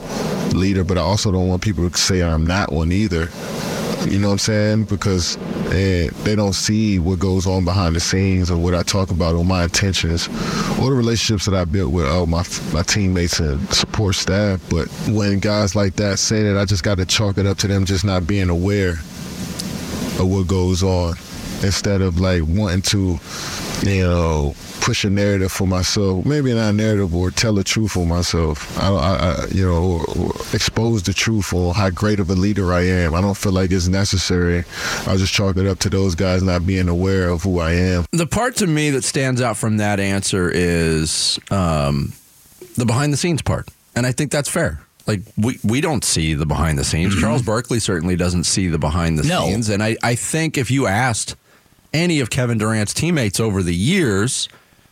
leader, 0.54 0.84
but 0.84 0.98
I 0.98 1.02
also 1.02 1.32
don't 1.32 1.48
want 1.48 1.62
people 1.62 1.88
to 1.88 1.98
say 1.98 2.22
I'm 2.22 2.46
not 2.46 2.70
one 2.70 2.92
either. 2.92 3.28
You 4.08 4.18
know 4.18 4.28
what 4.28 4.32
I'm 4.32 4.38
saying? 4.38 4.84
Because 4.84 5.36
eh, 5.72 6.08
they 6.22 6.34
don't 6.34 6.49
see 6.52 6.98
what 6.98 7.18
goes 7.18 7.46
on 7.46 7.64
behind 7.64 7.96
the 7.96 8.00
scenes 8.00 8.50
or 8.50 8.56
what 8.56 8.74
I 8.74 8.82
talk 8.82 9.10
about 9.10 9.34
or 9.34 9.44
my 9.44 9.64
intentions 9.64 10.28
or 10.80 10.90
the 10.90 10.96
relationships 10.96 11.46
that 11.46 11.54
I 11.54 11.64
built 11.64 11.92
with 11.92 12.06
oh, 12.06 12.26
my 12.26 12.44
my 12.72 12.82
teammates 12.82 13.40
and 13.40 13.60
support 13.72 14.14
staff. 14.14 14.60
But 14.70 14.88
when 15.08 15.40
guys 15.40 15.74
like 15.74 15.96
that 15.96 16.18
say 16.18 16.42
that, 16.42 16.56
I 16.56 16.64
just 16.64 16.82
got 16.82 16.96
to 16.98 17.06
chalk 17.06 17.38
it 17.38 17.46
up 17.46 17.58
to 17.58 17.68
them 17.68 17.84
just 17.84 18.04
not 18.04 18.26
being 18.26 18.50
aware 18.50 18.92
of 20.18 20.26
what 20.28 20.46
goes 20.46 20.82
on 20.82 21.14
instead 21.62 22.02
of 22.02 22.20
like 22.20 22.42
wanting 22.46 22.82
to, 22.82 23.18
you 23.82 24.02
know, 24.02 24.54
push 24.80 25.04
a 25.04 25.10
narrative 25.10 25.52
for 25.52 25.66
myself. 25.66 26.24
Maybe 26.24 26.52
not 26.54 26.70
a 26.70 26.72
narrative 26.72 27.14
or 27.14 27.30
tell 27.30 27.54
the 27.54 27.64
truth 27.64 27.92
for 27.92 28.06
myself. 28.06 28.78
I, 28.78 28.88
I, 28.88 29.14
I 29.42 29.46
you 29.52 29.66
know, 29.66 29.82
or, 29.82 30.04
or 30.18 30.30
expose 30.54 31.02
the 31.02 31.12
truth 31.12 31.52
or 31.52 31.74
how 31.74 31.90
great 31.90 32.20
of 32.20 32.30
a 32.30 32.34
leader 32.34 32.72
I 32.72 32.82
am. 32.86 33.14
I 33.14 33.20
don't 33.20 33.36
feel 33.36 33.52
like 33.52 33.70
it's 33.70 33.88
necessary. 33.88 34.64
I'll 35.06 35.16
just 35.18 35.32
chalk 35.32 35.56
it 35.56 35.66
up 35.66 35.78
to 35.80 35.90
those 35.90 36.14
guys 36.14 36.42
not 36.42 36.66
being 36.66 36.88
aware 36.88 37.28
of 37.28 37.42
who 37.42 37.58
I 37.60 37.72
am. 37.72 38.04
The 38.12 38.26
part 38.26 38.56
to 38.56 38.66
me 38.66 38.90
that 38.90 39.04
stands 39.04 39.40
out 39.40 39.56
from 39.56 39.76
that 39.78 40.00
answer 40.00 40.50
is 40.52 41.38
um, 41.50 42.12
the 42.76 42.86
behind 42.86 43.12
the 43.12 43.16
scenes 43.16 43.42
part. 43.42 43.68
And 43.94 44.06
I 44.06 44.12
think 44.12 44.30
that's 44.30 44.48
fair. 44.48 44.80
Like, 45.06 45.22
we, 45.36 45.58
we 45.64 45.80
don't 45.80 46.04
see 46.04 46.34
the 46.34 46.46
behind 46.46 46.78
the 46.78 46.84
scenes. 46.84 47.18
Charles 47.20 47.42
Barkley 47.42 47.80
certainly 47.80 48.14
doesn't 48.16 48.44
see 48.44 48.68
the 48.68 48.78
behind 48.78 49.18
the 49.18 49.24
No. 49.24 49.46
scenes. 49.46 49.68
And 49.68 49.82
I, 49.82 49.96
I 50.02 50.14
think 50.14 50.56
if 50.56 50.70
you 50.70 50.86
asked 50.86 51.34
any 51.92 52.20
of 52.20 52.30
Kevin 52.30 52.58
Durant's 52.58 52.94
teammates 52.94 53.40
over 53.40 53.62
the 53.64 53.74
years, 53.74 54.48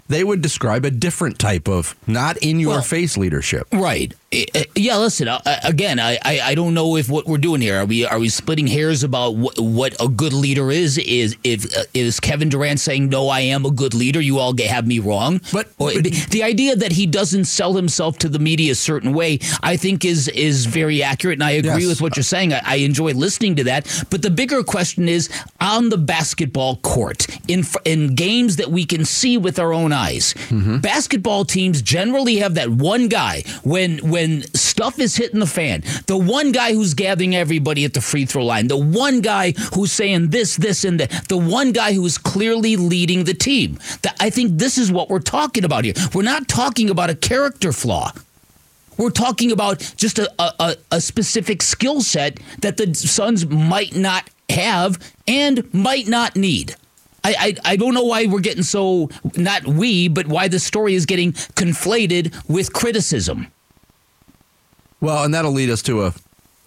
they 0.09 0.25
would 0.25 0.43
describe 0.43 0.85
a 0.85 0.91
different 0.91 1.39
type 1.39 1.69
of 1.69 1.95
not 2.07 2.37
in 2.39 2.59
your 2.61 2.83
face 2.83 3.17
leadership. 3.17 3.67
Right. 3.73 4.15
Yeah. 4.31 4.99
Listen. 4.99 5.27
Again, 5.65 5.99
I, 5.99 6.19
I 6.23 6.41
I 6.51 6.55
don't 6.55 6.75
know 6.75 6.97
if 6.97 7.09
what 7.09 7.25
we're 7.27 7.39
doing 7.39 7.63
here 7.63 7.79
are 7.79 7.87
we 7.87 8.05
are 8.05 8.19
we 8.19 8.29
splitting 8.29 8.67
hairs 8.67 9.03
about 9.03 9.37
what, 9.37 9.59
what 9.59 9.97
a 10.03 10.07
good 10.09 10.35
leader 10.35 10.71
is? 10.71 10.99
Is 10.99 11.35
if 11.45 11.65
uh, 11.75 11.85
is 11.95 12.21
Kevin 12.21 12.51
Durant 12.51 12.79
saying 12.79 13.09
no, 13.09 13.29
I 13.29 13.41
am 13.41 13.65
a 13.65 13.71
good 13.71 13.95
leader? 13.95 14.21
You 14.21 14.39
all 14.39 14.55
have 14.59 14.87
me 14.87 14.99
wrong. 14.99 15.41
But, 15.51 15.79
the, 15.79 16.11
the 16.31 16.43
idea 16.43 16.77
that 16.77 16.93
he 16.93 17.07
doesn't 17.07 17.47
sell 17.47 17.73
himself 17.73 18.19
to 18.19 18.29
the 18.29 18.39
media 18.39 18.73
a 18.73 18.75
certain 18.75 19.15
way, 19.15 19.39
I 19.63 19.79
think 19.79 20.05
is 20.05 20.29
is 20.29 20.67
very 20.67 21.03
accurate, 21.03 21.37
and 21.37 21.45
I 21.45 21.53
agree 21.53 21.69
Yes. 21.85 21.87
with 21.89 22.01
what 22.03 22.17
you're 22.17 22.23
saying. 22.25 22.53
I, 22.53 22.61
I 22.65 22.75
enjoy 22.77 23.13
listening 23.13 23.57
to 23.57 23.65
that. 23.65 23.87
But 24.11 24.21
the 24.21 24.31
bigger 24.31 24.63
question 24.63 25.09
is 25.09 25.31
on 25.61 25.89
the 25.89 25.97
basketball 25.99 26.77
court 26.77 27.27
in 27.49 27.65
in 27.87 28.15
games 28.15 28.57
that 28.57 28.71
we 28.71 28.85
can 28.85 29.07
see 29.07 29.39
with 29.39 29.59
our 29.59 29.73
own 29.73 29.93
eyes. 29.95 30.35
Basketball 30.83 31.47
teams 31.47 31.81
generally 31.81 32.37
have 32.37 32.55
that 32.57 32.69
one 32.69 33.09
guy 33.09 33.43
when 33.65 33.99
when 34.11 34.18
stuff 34.55 34.99
is 34.99 35.17
hitting 35.17 35.41
the 35.41 35.47
fan, 35.47 35.83
the 36.07 36.17
one 36.17 36.53
guy 36.53 36.73
who's 36.73 36.95
gathering 36.95 37.35
everybody 37.37 37.85
at 37.85 37.95
the 37.95 38.01
free 38.01 38.25
throw 38.25 38.45
line, 38.45 38.69
the 38.69 38.77
one 38.77 39.21
guy 39.21 39.53
who's 39.75 39.93
saying 39.93 40.31
this, 40.31 40.57
this, 40.57 40.85
and 40.85 41.01
that, 41.01 41.29
the 41.29 41.37
one 41.39 41.73
guy 41.73 41.93
who 41.93 42.05
is 42.05 42.19
clearly 42.19 42.77
leading 42.77 43.25
the 43.25 43.35
team. 43.35 43.79
That 44.03 44.17
I 44.21 44.31
think 44.31 44.59
this 44.59 44.79
is 44.79 44.91
what 44.91 45.09
we're 45.09 45.21
talking 45.21 45.65
about 45.65 45.85
here. 45.85 45.95
We're 46.15 46.23
not 46.23 46.49
talking 46.49 46.91
about 46.91 47.11
a 47.11 47.15
character 47.15 47.73
flaw. 47.73 48.13
We're 48.97 49.11
talking 49.11 49.53
about 49.53 49.79
just 49.97 50.19
a, 50.19 50.29
a, 50.43 50.53
a- 50.59 50.77
a 50.97 51.01
specific 51.01 51.63
skill 51.63 52.01
set 52.01 52.41
that 52.61 52.77
the 52.77 52.93
Suns 52.95 53.47
might 53.47 53.95
not 53.95 54.29
have 54.51 54.99
and 55.29 55.73
might 55.73 56.09
not 56.09 56.35
need. 56.35 56.75
I, 57.23 57.35
I, 57.65 57.73
I 57.73 57.77
don't 57.77 57.95
know 57.95 58.05
why 58.05 58.27
we're 58.27 58.41
getting 58.41 58.63
so, 58.63 59.11
not 59.37 59.67
we, 59.67 60.09
but 60.09 60.27
why 60.27 60.49
the 60.49 60.59
story 60.59 60.95
is 60.95 61.05
getting 61.05 61.33
conflated 61.33 62.35
with 62.49 62.73
criticism. 62.73 63.49
Well, 65.01 65.25
and 65.25 65.33
that'll 65.33 65.53
lead 65.53 65.71
us 65.71 65.83
to 65.83 66.07
a, 66.07 66.15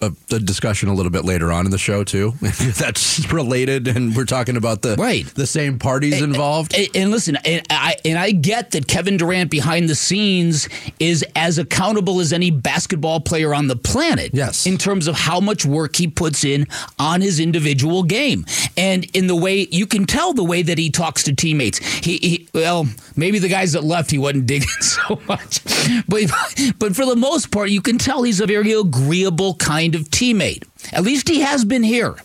a, 0.02 0.12
a 0.34 0.38
discussion 0.38 0.88
a 0.88 0.94
little 0.94 1.12
bit 1.12 1.24
later 1.24 1.52
on 1.52 1.64
in 1.64 1.70
the 1.70 1.78
show 1.78 2.04
too. 2.04 2.32
That's 2.40 3.32
related, 3.32 3.88
and 3.88 4.14
we're 4.14 4.24
talking 4.24 4.56
about 4.56 4.82
the 4.82 4.96
right 4.96 5.24
the 5.34 5.46
same 5.46 5.78
parties 5.78 6.20
involved. 6.20 6.74
And, 6.74 6.88
and 6.94 7.10
listen, 7.10 7.36
and 7.44 7.64
I 7.70 7.96
and 8.04 8.18
I 8.18 8.32
get 8.32 8.72
that 8.72 8.88
Kevin 8.88 9.16
Durant 9.16 9.50
behind 9.50 9.88
the 9.88 9.94
scenes 9.94 10.68
is 10.98 11.24
as 11.36 11.58
accountable 11.58 12.20
as 12.20 12.32
any 12.32 12.50
basketball 12.50 13.20
player 13.20 13.54
on 13.54 13.68
the 13.68 13.76
planet. 13.76 14.32
Yes. 14.34 14.66
In 14.66 14.76
terms 14.76 15.06
of 15.06 15.14
how 15.14 15.40
much 15.40 15.64
work 15.64 15.96
he 15.96 16.08
puts 16.08 16.44
in 16.44 16.66
on 16.98 17.20
his 17.20 17.40
individual 17.40 18.02
game, 18.02 18.44
and 18.76 19.04
in 19.14 19.26
the 19.26 19.36
way 19.36 19.68
you 19.70 19.86
can 19.86 20.06
tell 20.06 20.32
the 20.32 20.44
way 20.44 20.62
that 20.62 20.78
he 20.78 20.90
talks 20.90 21.22
to 21.24 21.34
teammates. 21.34 21.78
He, 21.78 22.18
he 22.18 22.48
well, 22.52 22.86
maybe 23.16 23.38
the 23.38 23.48
guys 23.48 23.72
that 23.72 23.84
left 23.84 24.10
he 24.10 24.18
wasn't 24.18 24.46
digging 24.52 24.68
so 24.68 25.20
much, 25.28 25.62
but 26.08 26.24
but 26.78 26.96
for 26.96 27.06
the 27.06 27.16
most 27.16 27.50
part, 27.50 27.70
you 27.70 27.80
can 27.80 27.98
tell 27.98 28.22
he's 28.22 28.40
a 28.40 28.46
very 28.46 28.72
agreeable 28.72 29.54
kind 29.54 29.91
of 29.94 30.10
teammate. 30.10 30.64
At 30.92 31.02
least 31.02 31.28
he 31.28 31.40
has 31.40 31.64
been 31.64 31.82
here. 31.82 32.16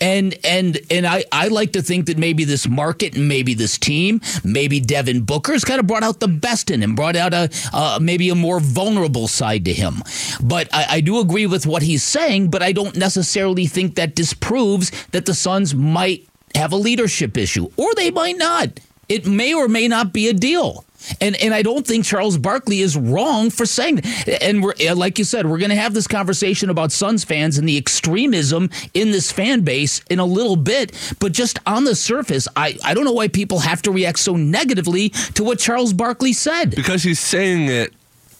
And 0.00 0.36
and 0.44 0.78
and 0.90 1.06
I, 1.06 1.24
I 1.30 1.48
like 1.48 1.72
to 1.72 1.82
think 1.82 2.06
that 2.06 2.18
maybe 2.18 2.44
this 2.44 2.68
market 2.68 3.16
and 3.16 3.28
maybe 3.28 3.54
this 3.54 3.78
team, 3.78 4.20
maybe 4.42 4.80
Devin 4.80 5.22
Booker's 5.22 5.64
kind 5.64 5.80
of 5.80 5.86
brought 5.86 6.02
out 6.02 6.20
the 6.20 6.28
best 6.28 6.70
in 6.70 6.82
him, 6.82 6.94
brought 6.94 7.16
out 7.16 7.32
a 7.32 7.48
uh, 7.72 7.98
maybe 8.00 8.28
a 8.28 8.34
more 8.34 8.60
vulnerable 8.60 9.28
side 9.28 9.64
to 9.66 9.72
him. 9.72 10.02
But 10.42 10.68
I, 10.72 10.86
I 10.90 11.00
do 11.00 11.20
agree 11.20 11.46
with 11.46 11.66
what 11.66 11.82
he's 11.82 12.02
saying, 12.02 12.50
but 12.50 12.62
I 12.62 12.72
don't 12.72 12.96
necessarily 12.96 13.66
think 13.66 13.94
that 13.94 14.14
disproves 14.14 14.90
that 15.12 15.26
the 15.26 15.34
Suns 15.34 15.74
might 15.74 16.26
have 16.54 16.72
a 16.72 16.76
leadership 16.76 17.36
issue, 17.36 17.68
or 17.76 17.94
they 17.94 18.10
might 18.10 18.36
not. 18.36 18.80
It 19.08 19.26
may 19.26 19.54
or 19.54 19.68
may 19.68 19.88
not 19.88 20.12
be 20.12 20.28
a 20.28 20.32
deal. 20.32 20.84
And 21.20 21.36
and 21.36 21.52
I 21.54 21.62
don't 21.62 21.86
think 21.86 22.04
Charles 22.04 22.38
Barkley 22.38 22.80
is 22.80 22.96
wrong 22.96 23.50
for 23.50 23.66
saying 23.66 23.96
that. 23.96 24.42
And 24.42 24.62
we're 24.62 24.74
uh, 24.88 24.94
like 24.94 25.18
you 25.18 25.24
said, 25.24 25.46
we're 25.46 25.58
going 25.58 25.70
to 25.70 25.76
have 25.76 25.94
this 25.94 26.06
conversation 26.06 26.70
about 26.70 26.92
Suns 26.92 27.24
fans 27.24 27.58
and 27.58 27.68
the 27.68 27.76
extremism 27.76 28.70
in 28.94 29.10
this 29.10 29.30
fan 29.32 29.62
base 29.62 30.00
in 30.10 30.18
a 30.18 30.24
little 30.24 30.56
bit. 30.56 30.92
But 31.20 31.32
just 31.32 31.58
on 31.66 31.84
the 31.84 31.94
surface, 31.94 32.48
I, 32.56 32.78
I 32.84 32.94
don't 32.94 33.04
know 33.04 33.12
why 33.12 33.28
people 33.28 33.58
have 33.60 33.82
to 33.82 33.90
react 33.90 34.18
so 34.18 34.36
negatively 34.36 35.10
to 35.34 35.44
what 35.44 35.58
Charles 35.58 35.92
Barkley 35.92 36.32
said. 36.32 36.74
Because 36.74 37.02
he's 37.02 37.20
saying 37.20 37.68
it 37.68 37.92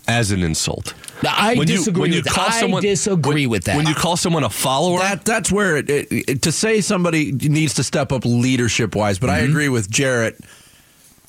as 0.06 0.30
an 0.30 0.42
insult. 0.42 0.94
I 1.26 1.54
disagree 1.64 2.10
with 2.10 2.24
that. 2.24 2.38
I 2.38 2.80
disagree 2.80 3.46
when, 3.46 3.50
with 3.50 3.64
that. 3.64 3.76
When 3.76 3.86
you 3.86 3.94
call 3.94 4.16
someone 4.18 4.44
a 4.44 4.50
follower, 4.50 4.98
That 4.98 5.24
that's 5.24 5.50
where 5.50 5.76
it, 5.78 5.88
it, 5.88 6.08
it- 6.10 6.42
to 6.42 6.52
say 6.52 6.80
somebody 6.82 7.32
needs 7.32 7.74
to 7.74 7.82
step 7.82 8.12
up 8.12 8.24
leadership 8.26 8.94
wise. 8.94 9.18
But 9.18 9.30
I 9.30 9.40
Mm-hmm. 9.40 9.50
agree 9.50 9.68
with 9.70 9.90
Jarrett. 9.90 10.38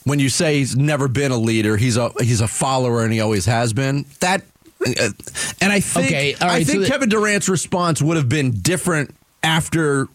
When 0.06 0.20
you 0.20 0.30
say 0.30 0.60
he's 0.60 0.76
never 0.76 1.08
been 1.08 1.32
a 1.32 1.38
leader, 1.38 1.78
he's 1.78 1.98
a 1.98 2.12
he's 2.22 2.40
a 2.42 2.48
follower 2.48 3.04
and 3.04 3.12
he 3.12 3.20
always 3.22 3.46
has 3.48 3.74
been. 3.74 4.06
That 4.22 4.44
uh, 4.86 5.10
and 5.62 5.72
I 5.72 5.80
think 5.80 6.06
Okay, 6.08 6.36
all 6.40 6.48
I 6.48 6.54
right, 6.54 6.66
so 6.66 6.72
think 6.74 6.84
that- 6.86 6.92
Kevin 6.92 7.10
Durant's 7.10 7.50
response 7.50 8.02
would 8.02 8.16
have 8.18 8.30
been 8.30 8.52
different 8.62 9.14
after 9.44 10.08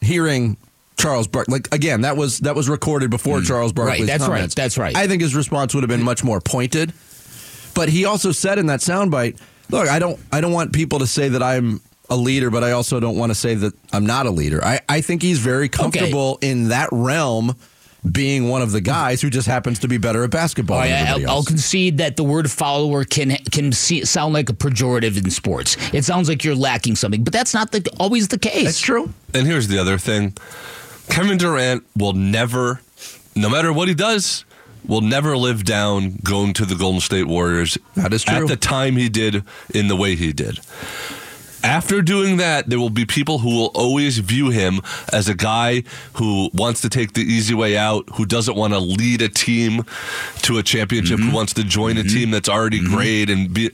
hearing 0.00 0.56
Charles 0.98 1.28
Barkley. 1.28 1.52
Like 1.52 1.72
again, 1.72 2.00
that 2.02 2.16
was 2.16 2.40
that 2.40 2.56
was 2.56 2.68
recorded 2.68 3.10
before 3.10 3.40
Charles 3.40 3.72
Barkley's 3.72 3.98
Mm. 3.98 4.02
Right, 4.02 4.06
that's 4.08 4.22
right, 4.28 4.34
comments. 4.36 4.54
that's 4.54 4.78
right. 4.78 4.96
I 4.96 5.06
think 5.06 5.22
his 5.22 5.34
response 5.34 5.74
would 5.74 5.82
have 5.84 5.90
been 5.90 6.02
much 6.02 6.24
more 6.24 6.40
pointed. 6.40 6.92
But 7.74 7.88
he 7.88 8.04
also 8.04 8.32
said 8.32 8.58
in 8.58 8.66
that 8.66 8.80
soundbite, 8.80 9.38
"Look, 9.70 9.88
I 9.88 9.98
don't, 9.98 10.18
I 10.32 10.40
don't 10.40 10.52
want 10.52 10.72
people 10.72 10.98
to 11.00 11.06
say 11.06 11.28
that 11.28 11.42
I'm 11.42 11.80
a 12.08 12.16
leader, 12.16 12.50
but 12.50 12.64
I 12.64 12.72
also 12.72 12.98
don't 13.00 13.16
want 13.16 13.30
to 13.30 13.34
say 13.34 13.54
that 13.54 13.74
I'm 13.92 14.06
not 14.06 14.26
a 14.26 14.30
leader. 14.30 14.64
I, 14.64 14.80
I 14.88 15.00
think 15.02 15.20
he's 15.22 15.38
very 15.40 15.68
comfortable 15.68 16.38
in 16.40 16.68
that 16.68 16.88
realm, 16.90 17.54
being 18.12 18.48
one 18.48 18.62
of 18.62 18.72
the 18.72 18.80
guys 18.80 19.20
who 19.20 19.30
just 19.30 19.46
happens 19.46 19.78
to 19.80 19.88
be 19.88 19.98
better 19.98 20.24
at 20.24 20.30
basketball. 20.30 20.78
All 20.78 20.82
than 20.84 20.92
oh, 20.92 21.12
right, 21.12 21.24
I'll, 21.24 21.30
I'll 21.36 21.44
concede 21.44 21.98
that 21.98 22.16
the 22.16 22.24
word 22.24 22.50
follower 22.50 23.04
can 23.04 23.36
can 23.50 23.72
see, 23.72 24.04
sound 24.04 24.34
like 24.34 24.50
a 24.50 24.52
pejorative 24.52 25.16
in 25.16 25.30
sports. 25.30 25.76
It 25.92 26.04
sounds 26.04 26.28
like 26.28 26.44
you're 26.44 26.54
lacking 26.54 26.96
something, 26.96 27.24
but 27.24 27.32
that's 27.32 27.54
not 27.54 27.72
the, 27.72 27.88
always 27.98 28.28
the 28.28 28.38
case. 28.38 28.64
That's 28.64 28.80
true. 28.80 29.12
And 29.34 29.46
here's 29.46 29.68
the 29.68 29.78
other 29.78 29.98
thing 29.98 30.34
Kevin 31.08 31.38
Durant 31.38 31.84
will 31.96 32.12
never, 32.12 32.80
no 33.34 33.48
matter 33.48 33.72
what 33.72 33.88
he 33.88 33.94
does, 33.94 34.44
will 34.86 35.00
never 35.00 35.36
live 35.36 35.64
down 35.64 36.18
going 36.22 36.52
to 36.54 36.64
the 36.64 36.74
Golden 36.74 37.00
State 37.00 37.26
Warriors 37.26 37.78
That 37.94 38.12
is 38.12 38.24
true. 38.24 38.42
at 38.42 38.48
the 38.48 38.56
time 38.56 38.96
he 38.96 39.08
did 39.08 39.42
in 39.74 39.88
the 39.88 39.96
way 39.96 40.16
he 40.16 40.32
did. 40.32 40.60
After 41.66 42.00
doing 42.00 42.36
that, 42.36 42.68
there 42.70 42.78
will 42.78 42.90
be 42.90 43.04
people 43.04 43.38
who 43.38 43.50
will 43.56 43.72
always 43.74 44.18
view 44.18 44.50
him 44.50 44.80
as 45.12 45.28
a 45.28 45.34
guy 45.34 45.82
who 46.14 46.48
wants 46.54 46.80
to 46.82 46.88
take 46.88 47.12
the 47.14 47.22
easy 47.22 47.54
way 47.54 47.76
out, 47.76 48.08
who 48.14 48.24
doesn't 48.24 48.56
want 48.56 48.72
to 48.72 48.78
lead 48.78 49.20
a 49.20 49.28
team 49.28 49.84
to 50.42 50.58
a 50.58 50.62
championship, 50.62 51.18
Mm-hmm. 51.18 51.30
who 51.30 51.36
wants 51.36 51.52
to 51.54 51.64
join 51.64 51.96
a 51.96 52.02
team 52.04 52.30
that's 52.30 52.48
already 52.48 52.80
great 52.80 53.30
and 53.30 53.52
be. 53.52 53.70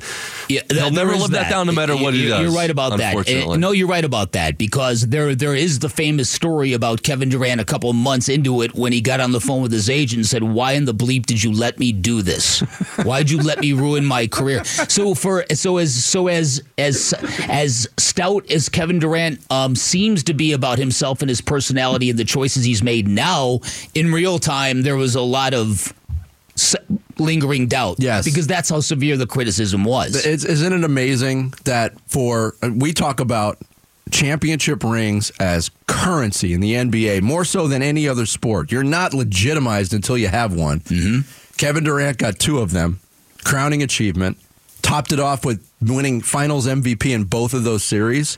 Yeah, 0.48 0.62
He'll 0.70 0.90
never 0.90 1.14
live 1.16 1.30
that 1.32 1.50
down 1.50 1.66
no 1.66 1.72
matter 1.72 1.94
what 1.96 2.14
he 2.14 2.20
You're- 2.22 2.30
does, 2.30 2.40
You're 2.42 2.52
right 2.60 2.70
about 2.70 2.96
that. 2.98 3.14
Uh, 3.28 3.56
no, 3.56 3.72
you're 3.72 3.88
right 3.88 4.04
about 4.04 4.32
that 4.32 4.56
because 4.58 5.08
there 5.08 5.34
there 5.34 5.54
is 5.54 5.78
the 5.80 5.88
famous 5.88 6.30
story 6.30 6.72
about 6.72 7.02
Kevin 7.02 7.28
Durant 7.28 7.60
a 7.60 7.64
couple 7.64 7.92
months 7.92 8.28
into 8.28 8.62
it 8.62 8.74
when 8.74 8.92
he 8.92 9.00
got 9.00 9.20
on 9.20 9.32
the 9.32 9.40
phone 9.40 9.60
with 9.62 9.72
his 9.72 9.88
agent 9.90 10.18
and 10.20 10.26
said, 10.26 10.42
"Why 10.42 10.72
in 10.72 10.84
the 10.86 10.94
bleep 10.94 11.26
did 11.26 11.42
you 11.42 11.52
let 11.52 11.78
me 11.78 11.92
do 11.92 12.22
this? 12.22 12.60
Why'd 13.04 13.30
you 13.30 13.38
let 13.38 13.60
me 13.60 13.72
ruin 13.72 14.04
my 14.04 14.26
career?" 14.26 14.64
So 14.64 15.14
for 15.14 15.44
so 15.54 15.76
as 15.78 15.92
so 16.04 16.28
as 16.28 16.62
as 16.78 17.12
as 17.48 17.81
stout 17.98 18.50
as 18.50 18.68
Kevin 18.68 18.98
Durant 18.98 19.40
um, 19.50 19.76
seems 19.76 20.22
to 20.24 20.34
be 20.34 20.52
about 20.52 20.78
himself 20.78 21.22
and 21.22 21.28
his 21.28 21.40
personality 21.40 22.10
and 22.10 22.18
the 22.18 22.24
choices 22.24 22.64
he's 22.64 22.82
made 22.82 23.08
now, 23.08 23.60
in 23.94 24.12
real 24.12 24.38
time 24.38 24.82
there 24.82 24.96
was 24.96 25.14
a 25.14 25.20
lot 25.20 25.54
of 25.54 25.92
lingering 27.18 27.66
doubt. 27.66 27.96
Yes. 27.98 28.24
because 28.24 28.46
that's 28.46 28.68
how 28.68 28.80
severe 28.80 29.16
the 29.16 29.26
criticism 29.26 29.84
was. 29.84 30.24
It's, 30.24 30.44
isn't 30.44 30.72
it 30.72 30.84
amazing 30.84 31.54
that 31.64 31.98
for 32.08 32.54
we 32.62 32.92
talk 32.92 33.20
about 33.20 33.58
championship 34.10 34.84
rings 34.84 35.30
as 35.40 35.70
currency 35.86 36.52
in 36.52 36.60
the 36.60 36.74
NBA 36.74 37.22
more 37.22 37.44
so 37.44 37.66
than 37.66 37.82
any 37.82 38.08
other 38.08 38.26
sport. 38.26 38.70
You're 38.70 38.82
not 38.82 39.14
legitimized 39.14 39.94
until 39.94 40.18
you 40.18 40.28
have 40.28 40.54
one. 40.54 40.80
Mm-hmm. 40.80 41.56
Kevin 41.56 41.84
Durant 41.84 42.18
got 42.18 42.38
two 42.38 42.58
of 42.58 42.72
them, 42.72 43.00
crowning 43.44 43.82
achievement. 43.82 44.38
Topped 44.92 45.10
it 45.12 45.20
off 45.20 45.42
with 45.42 45.66
winning 45.80 46.20
Finals 46.20 46.66
MVP 46.66 47.14
in 47.14 47.24
both 47.24 47.54
of 47.54 47.64
those 47.64 47.82
series, 47.82 48.36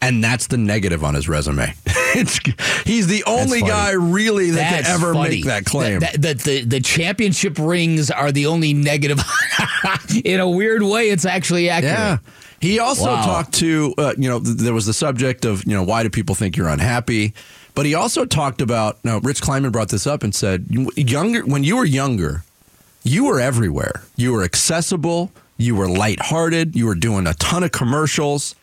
and 0.00 0.22
that's 0.22 0.46
the 0.46 0.56
negative 0.56 1.02
on 1.02 1.14
his 1.14 1.28
resume. 1.28 1.74
it's, 2.14 2.38
he's 2.86 3.08
the 3.08 3.24
only 3.26 3.60
guy 3.60 3.90
really 3.90 4.52
that 4.52 4.70
That's 4.70 4.86
can 4.86 4.94
ever 5.00 5.14
funny. 5.14 5.30
make 5.30 5.44
that 5.46 5.64
claim. 5.64 5.98
That, 5.98 6.22
that- 6.22 6.38
the 6.38 6.62
the 6.64 6.78
championship 6.78 7.58
rings 7.58 8.12
are 8.12 8.30
the 8.30 8.46
only 8.46 8.72
negative. 8.72 9.18
In 10.24 10.38
a 10.38 10.48
weird 10.48 10.84
way, 10.84 11.10
it's 11.10 11.24
actually 11.24 11.68
accurate. 11.70 11.92
Yeah. 11.96 12.18
He 12.60 12.78
also 12.78 13.06
Wow. 13.06 13.24
talked 13.24 13.54
to, 13.54 13.92
uh, 13.98 14.14
you 14.16 14.28
know, 14.28 14.38
th- 14.38 14.58
there 14.58 14.74
was 14.74 14.86
the 14.86 14.94
subject 14.94 15.44
of, 15.44 15.64
you 15.66 15.74
know, 15.74 15.82
why 15.82 16.04
do 16.04 16.08
people 16.08 16.36
think 16.36 16.56
you're 16.56 16.68
unhappy? 16.68 17.34
But 17.74 17.84
he 17.84 17.94
also 17.96 18.24
talked 18.26 18.60
about, 18.62 19.04
now, 19.04 19.18
Rich 19.18 19.42
Kleiman 19.42 19.72
brought 19.72 19.88
this 19.88 20.06
up 20.06 20.22
and 20.22 20.32
said, 20.32 20.66
younger, 20.96 21.44
when 21.44 21.64
you 21.64 21.76
were 21.76 21.84
younger, 21.84 22.44
you 23.02 23.24
were 23.24 23.40
everywhere. 23.40 24.04
You 24.14 24.32
were 24.34 24.44
accessible. 24.44 25.32
You 25.56 25.74
were 25.74 25.88
lighthearted. 25.88 26.76
You 26.76 26.86
were 26.86 26.94
doing 26.94 27.26
a 27.26 27.34
ton 27.34 27.62
of 27.62 27.72
commercials. 27.72 28.54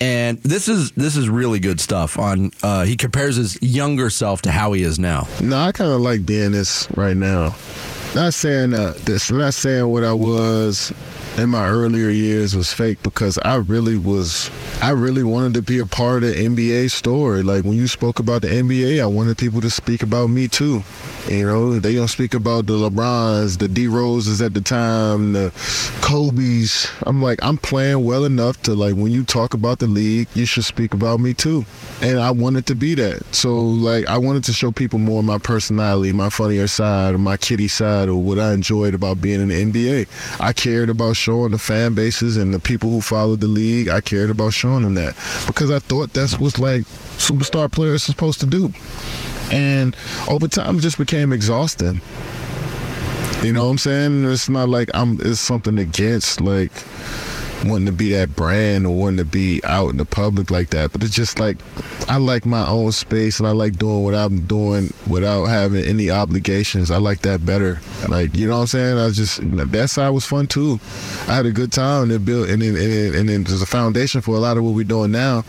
And 0.00 0.38
this 0.42 0.68
is 0.68 0.92
this 0.92 1.16
is 1.16 1.28
really 1.28 1.58
good 1.58 1.80
stuff. 1.80 2.18
On 2.18 2.52
uh, 2.62 2.84
he 2.84 2.96
compares 2.96 3.36
his 3.36 3.60
younger 3.60 4.10
self 4.10 4.42
to 4.42 4.52
how 4.52 4.72
he 4.72 4.82
is 4.82 4.98
now. 4.98 5.26
No, 5.42 5.58
I 5.58 5.72
kind 5.72 5.90
of 5.90 6.00
like 6.00 6.24
being 6.24 6.52
this 6.52 6.88
right 6.92 7.16
now. 7.16 7.56
Not 8.14 8.32
saying 8.34 8.74
uh, 8.74 8.94
this, 9.04 9.30
not 9.30 9.54
saying 9.54 9.88
what 9.88 10.04
I 10.04 10.12
was 10.12 10.92
in 11.38 11.50
my 11.50 11.68
earlier 11.68 12.08
years 12.08 12.56
was 12.56 12.72
fake 12.72 13.00
because 13.02 13.38
I 13.38 13.56
really 13.56 13.96
was, 13.96 14.50
I 14.82 14.90
really 14.90 15.22
wanted 15.22 15.54
to 15.54 15.62
be 15.62 15.78
a 15.78 15.86
part 15.86 16.24
of 16.24 16.34
the 16.34 16.44
NBA 16.44 16.90
story. 16.90 17.42
Like 17.42 17.64
when 17.64 17.74
you 17.74 17.86
spoke 17.86 18.18
about 18.18 18.42
the 18.42 18.48
NBA, 18.48 19.00
I 19.00 19.06
wanted 19.06 19.38
people 19.38 19.60
to 19.60 19.70
speak 19.70 20.02
about 20.02 20.30
me 20.30 20.48
too. 20.48 20.82
You 21.28 21.46
know, 21.46 21.78
they 21.78 21.94
don't 21.94 22.08
speak 22.08 22.34
about 22.34 22.66
the 22.66 22.72
LeBrons, 22.72 23.58
the 23.58 23.68
D 23.68 23.86
Roses 23.86 24.40
at 24.40 24.54
the 24.54 24.60
time, 24.60 25.34
the 25.34 25.52
Kobe's. 26.00 26.90
I'm 27.02 27.22
like, 27.22 27.38
I'm 27.42 27.58
playing 27.58 28.04
well 28.04 28.24
enough 28.24 28.60
to 28.62 28.74
like 28.74 28.94
when 28.94 29.12
you 29.12 29.24
talk 29.24 29.54
about 29.54 29.78
the 29.78 29.86
league, 29.86 30.28
you 30.34 30.46
should 30.46 30.64
speak 30.64 30.94
about 30.94 31.20
me 31.20 31.34
too. 31.34 31.64
And 32.00 32.18
I 32.18 32.30
wanted 32.30 32.66
to 32.66 32.74
be 32.74 32.94
that. 32.94 33.22
So 33.34 33.60
like 33.60 34.06
I 34.08 34.16
wanted 34.16 34.42
to 34.44 34.52
show 34.52 34.72
people 34.72 34.98
more 34.98 35.20
of 35.20 35.26
my 35.26 35.38
personality, 35.38 36.12
my 36.12 36.30
funnier 36.30 36.66
side, 36.66 37.18
my 37.20 37.36
kitty 37.36 37.68
side, 37.68 38.08
or 38.08 38.20
what 38.20 38.38
I 38.38 38.54
enjoyed 38.54 38.94
about 38.94 39.20
being 39.20 39.40
in 39.40 39.48
the 39.48 39.64
NBA. 39.64 40.40
I 40.40 40.52
cared 40.52 40.88
about 40.88 41.16
showing 41.28 41.50
the 41.50 41.58
fan 41.58 41.92
bases 41.92 42.38
and 42.38 42.54
the 42.54 42.58
people 42.58 42.88
who 42.88 43.02
followed 43.02 43.40
the 43.40 43.46
league. 43.46 43.88
I 43.88 44.00
cared 44.00 44.30
about 44.30 44.54
showing 44.54 44.82
them 44.82 44.94
that 44.94 45.14
because 45.46 45.70
I 45.70 45.78
thought 45.78 46.14
that's 46.14 46.38
what 46.38 46.58
like 46.58 46.82
superstar 47.18 47.70
players 47.70 48.08
are 48.08 48.12
supposed 48.12 48.40
to 48.40 48.46
do. 48.46 48.72
And 49.52 49.94
over 50.26 50.48
time, 50.48 50.78
it 50.78 50.80
just 50.80 50.96
became 50.96 51.34
exhausting. 51.34 52.00
You 53.42 53.52
know 53.52 53.64
what 53.64 53.72
I'm 53.72 53.78
saying? 53.78 54.24
It's 54.24 54.48
not 54.48 54.70
like 54.70 54.88
I'm. 54.94 55.18
It's 55.20 55.38
something 55.38 55.78
against 55.78 56.40
like 56.40 56.72
wanting 57.64 57.86
to 57.86 57.92
be 57.92 58.12
that 58.12 58.34
brand 58.36 58.86
or 58.86 58.94
wanting 58.94 59.18
to 59.18 59.24
be 59.24 59.60
out 59.64 59.90
in 59.90 59.96
the 59.96 60.04
public 60.04 60.50
like 60.50 60.70
that. 60.70 60.92
But 60.92 61.02
it's 61.02 61.14
just 61.14 61.38
like 61.38 61.58
I 62.08 62.16
like 62.18 62.46
my 62.46 62.66
own 62.66 62.92
space 62.92 63.38
and 63.38 63.48
I 63.48 63.52
like 63.52 63.78
doing 63.78 64.04
what 64.04 64.14
I'm 64.14 64.40
doing 64.46 64.92
without 65.08 65.46
having 65.46 65.84
any 65.84 66.10
obligations. 66.10 66.90
I 66.90 66.98
like 66.98 67.20
that 67.22 67.44
better. 67.44 67.80
Like 68.08 68.36
you 68.36 68.46
know 68.46 68.56
what 68.56 68.60
I'm 68.62 68.66
saying? 68.68 68.98
I 68.98 69.10
just 69.10 69.40
that 69.42 69.90
side 69.90 70.10
was 70.10 70.24
fun 70.24 70.46
too. 70.46 70.80
I 71.26 71.34
had 71.34 71.46
a 71.46 71.52
good 71.52 71.72
time 71.72 72.04
and 72.04 72.12
it 72.12 72.24
built 72.24 72.48
and 72.48 72.62
then 72.62 72.76
and 72.76 73.28
then, 73.28 73.44
there's 73.44 73.62
a 73.62 73.66
foundation 73.66 74.20
for 74.20 74.34
a 74.34 74.38
lot 74.38 74.56
of 74.56 74.64
what 74.64 74.74
we're 74.74 74.84
doing 74.84 75.10
now. 75.10 75.44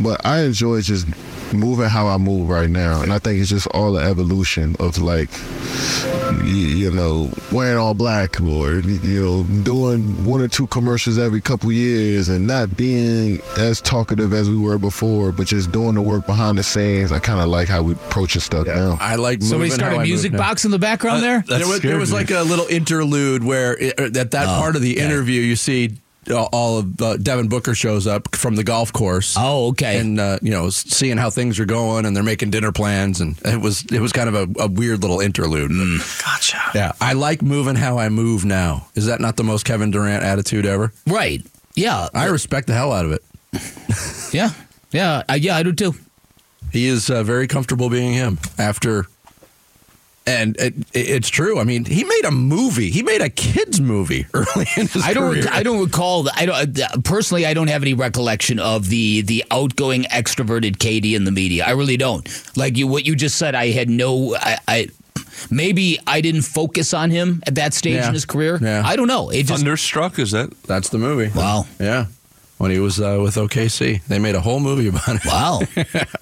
But 0.00 0.24
I 0.24 0.42
enjoy 0.42 0.80
just 0.82 1.06
moving 1.52 1.88
how 1.88 2.06
I 2.06 2.16
move 2.16 2.48
right 2.48 2.70
now, 2.70 3.02
and 3.02 3.12
I 3.12 3.18
think 3.18 3.40
it's 3.40 3.50
just 3.50 3.66
all 3.68 3.92
the 3.92 4.00
evolution 4.02 4.76
of 4.80 4.98
like 4.98 5.28
you, 6.44 6.54
you 6.54 6.90
know, 6.90 7.30
wearing 7.52 7.76
all 7.76 7.92
black 7.94 8.40
or, 8.40 8.78
you 8.80 9.22
know, 9.22 9.42
doing 9.62 10.24
one 10.24 10.40
or 10.40 10.48
two 10.48 10.66
commercials 10.68 11.18
every 11.18 11.40
couple 11.40 11.70
years 11.72 12.28
and 12.28 12.46
not 12.46 12.76
being 12.76 13.40
as 13.58 13.80
talkative 13.80 14.32
as 14.32 14.48
we 14.48 14.56
were 14.56 14.78
before, 14.78 15.32
but 15.32 15.46
just 15.48 15.72
doing 15.72 15.94
the 15.94 16.02
work 16.02 16.26
behind 16.26 16.56
the 16.58 16.62
scenes. 16.62 17.10
I 17.12 17.18
kind 17.18 17.40
of 17.40 17.48
like 17.48 17.68
how 17.68 17.82
we 17.82 17.92
approach 17.92 18.10
approaching 18.36 18.40
stuff 18.40 18.66
now. 18.66 18.96
I 19.00 19.16
like 19.16 19.42
Somebody 19.42 19.70
moving 19.70 19.70
started 19.72 19.94
how 19.96 20.00
I 20.00 20.04
a 20.04 20.06
music 20.06 20.32
move 20.32 20.40
now. 20.40 20.48
box 20.48 20.64
in 20.64 20.70
the 20.70 20.78
background 20.78 21.22
there. 21.22 21.42
there 21.46 21.66
was, 21.66 21.80
there 21.80 21.98
was 21.98 22.12
like 22.12 22.30
a 22.30 22.42
little 22.42 22.66
interlude 22.66 23.42
where 23.44 23.76
it, 23.76 23.98
at 23.98 24.30
that 24.30 24.46
Oh, 24.48 24.60
part 24.60 24.76
of 24.76 24.82
the 24.82 24.96
okay. 24.96 25.04
interview 25.04 25.40
you 25.42 25.56
see 25.56 25.86
uh, 25.88 25.90
all 26.30 26.78
of 26.78 27.00
uh, 27.00 27.16
Devin 27.16 27.48
Booker 27.48 27.74
shows 27.74 28.06
up 28.06 28.34
from 28.34 28.56
the 28.56 28.64
golf 28.64 28.92
course. 28.92 29.34
Oh, 29.38 29.68
okay. 29.68 29.98
And 29.98 30.20
uh, 30.20 30.38
you 30.42 30.50
know, 30.50 30.70
seeing 30.70 31.16
how 31.16 31.30
things 31.30 31.58
are 31.58 31.64
going, 31.64 32.06
and 32.06 32.14
they're 32.14 32.22
making 32.22 32.50
dinner 32.50 32.72
plans, 32.72 33.20
and 33.20 33.38
it 33.44 33.60
was 33.60 33.84
it 33.86 34.00
was 34.00 34.12
kind 34.12 34.28
of 34.28 34.34
a, 34.34 34.62
a 34.62 34.68
weird 34.68 35.02
little 35.02 35.20
interlude. 35.20 35.70
Mm. 35.70 36.22
Gotcha. 36.24 36.60
Yeah, 36.74 36.92
I 37.00 37.14
like 37.14 37.42
moving 37.42 37.76
how 37.76 37.98
I 37.98 38.08
move 38.08 38.44
now. 38.44 38.88
Is 38.94 39.06
that 39.06 39.20
not 39.20 39.36
the 39.36 39.44
most 39.44 39.64
Kevin 39.64 39.90
Durant 39.90 40.22
attitude 40.22 40.66
ever? 40.66 40.92
Right. 41.06 41.42
Yeah. 41.74 42.08
I 42.14 42.26
respect 42.26 42.66
the 42.66 42.74
hell 42.74 42.92
out 42.92 43.04
of 43.04 43.12
it. 43.12 43.24
Yeah. 44.34 44.50
Yeah. 44.92 45.22
Uh, 45.28 45.34
yeah, 45.34 45.56
I 45.56 45.62
do 45.62 45.72
too. 45.72 45.94
He 46.72 46.86
is 46.86 47.10
uh, 47.10 47.22
very 47.24 47.48
comfortable 47.48 47.90
being 47.90 48.12
him 48.12 48.38
after 48.58 49.06
And 50.26 50.56
it, 50.58 50.74
it's 50.92 51.28
true. 51.28 51.58
I 51.58 51.64
mean, 51.64 51.84
he 51.86 52.04
made 52.04 52.24
a 52.24 52.30
movie. 52.30 52.90
He 52.90 53.02
made 53.02 53.20
a 53.22 53.30
kids 53.30 53.80
movie 53.80 54.26
early 54.34 54.66
in 54.76 54.86
his 54.86 55.02
I 55.02 55.12
don't. 55.14 55.32
career. 55.32 55.46
I 55.50 55.62
don't 55.62 55.82
recall. 55.82 56.28
I 56.34 56.46
don't 56.46 56.78
uh, 56.80 56.88
personally. 57.02 57.46
I 57.46 57.54
don't 57.54 57.68
have 57.68 57.82
any 57.82 57.94
recollection 57.94 58.58
of 58.60 58.88
the 58.90 59.22
the 59.22 59.44
outgoing, 59.50 60.04
extroverted 60.04 60.76
KD 60.76 61.16
in 61.16 61.24
the 61.24 61.32
media. 61.32 61.64
I 61.66 61.70
really 61.70 61.96
don't. 61.96 62.28
Like 62.56 62.76
you, 62.76 62.86
what 62.86 63.06
you 63.06 63.16
just 63.16 63.36
said. 63.36 63.54
I 63.54 63.68
had 63.70 63.88
no. 63.88 64.36
I. 64.36 64.58
I 64.68 64.88
Maybe 65.50 65.98
I 66.06 66.20
didn't 66.20 66.42
focus 66.42 66.92
on 66.92 67.10
him 67.10 67.42
at 67.46 67.54
that 67.54 67.72
stage 67.72 67.94
Yeah. 67.94 68.08
in 68.08 68.14
his 68.14 68.26
career. 68.26 68.58
Yeah. 68.60 68.82
I 68.84 68.94
don't 68.96 69.08
know. 69.08 69.30
It 69.30 69.44
just 69.46 69.62
Thunderstruck 69.62 70.18
is 70.18 70.32
that? 70.32 70.50
That's 70.64 70.90
the 70.90 70.98
movie. 70.98 71.30
Wow. 71.36 71.66
Yeah. 71.80 72.06
When 72.60 72.70
he 72.70 72.78
was 72.78 73.00
uh, 73.00 73.18
with 73.22 73.36
OKC, 73.36 74.04
they 74.04 74.18
made 74.18 74.34
a 74.34 74.40
whole 74.42 74.60
movie 74.60 74.86
about 74.88 75.16
it. 75.16 75.24
wow. 75.24 75.60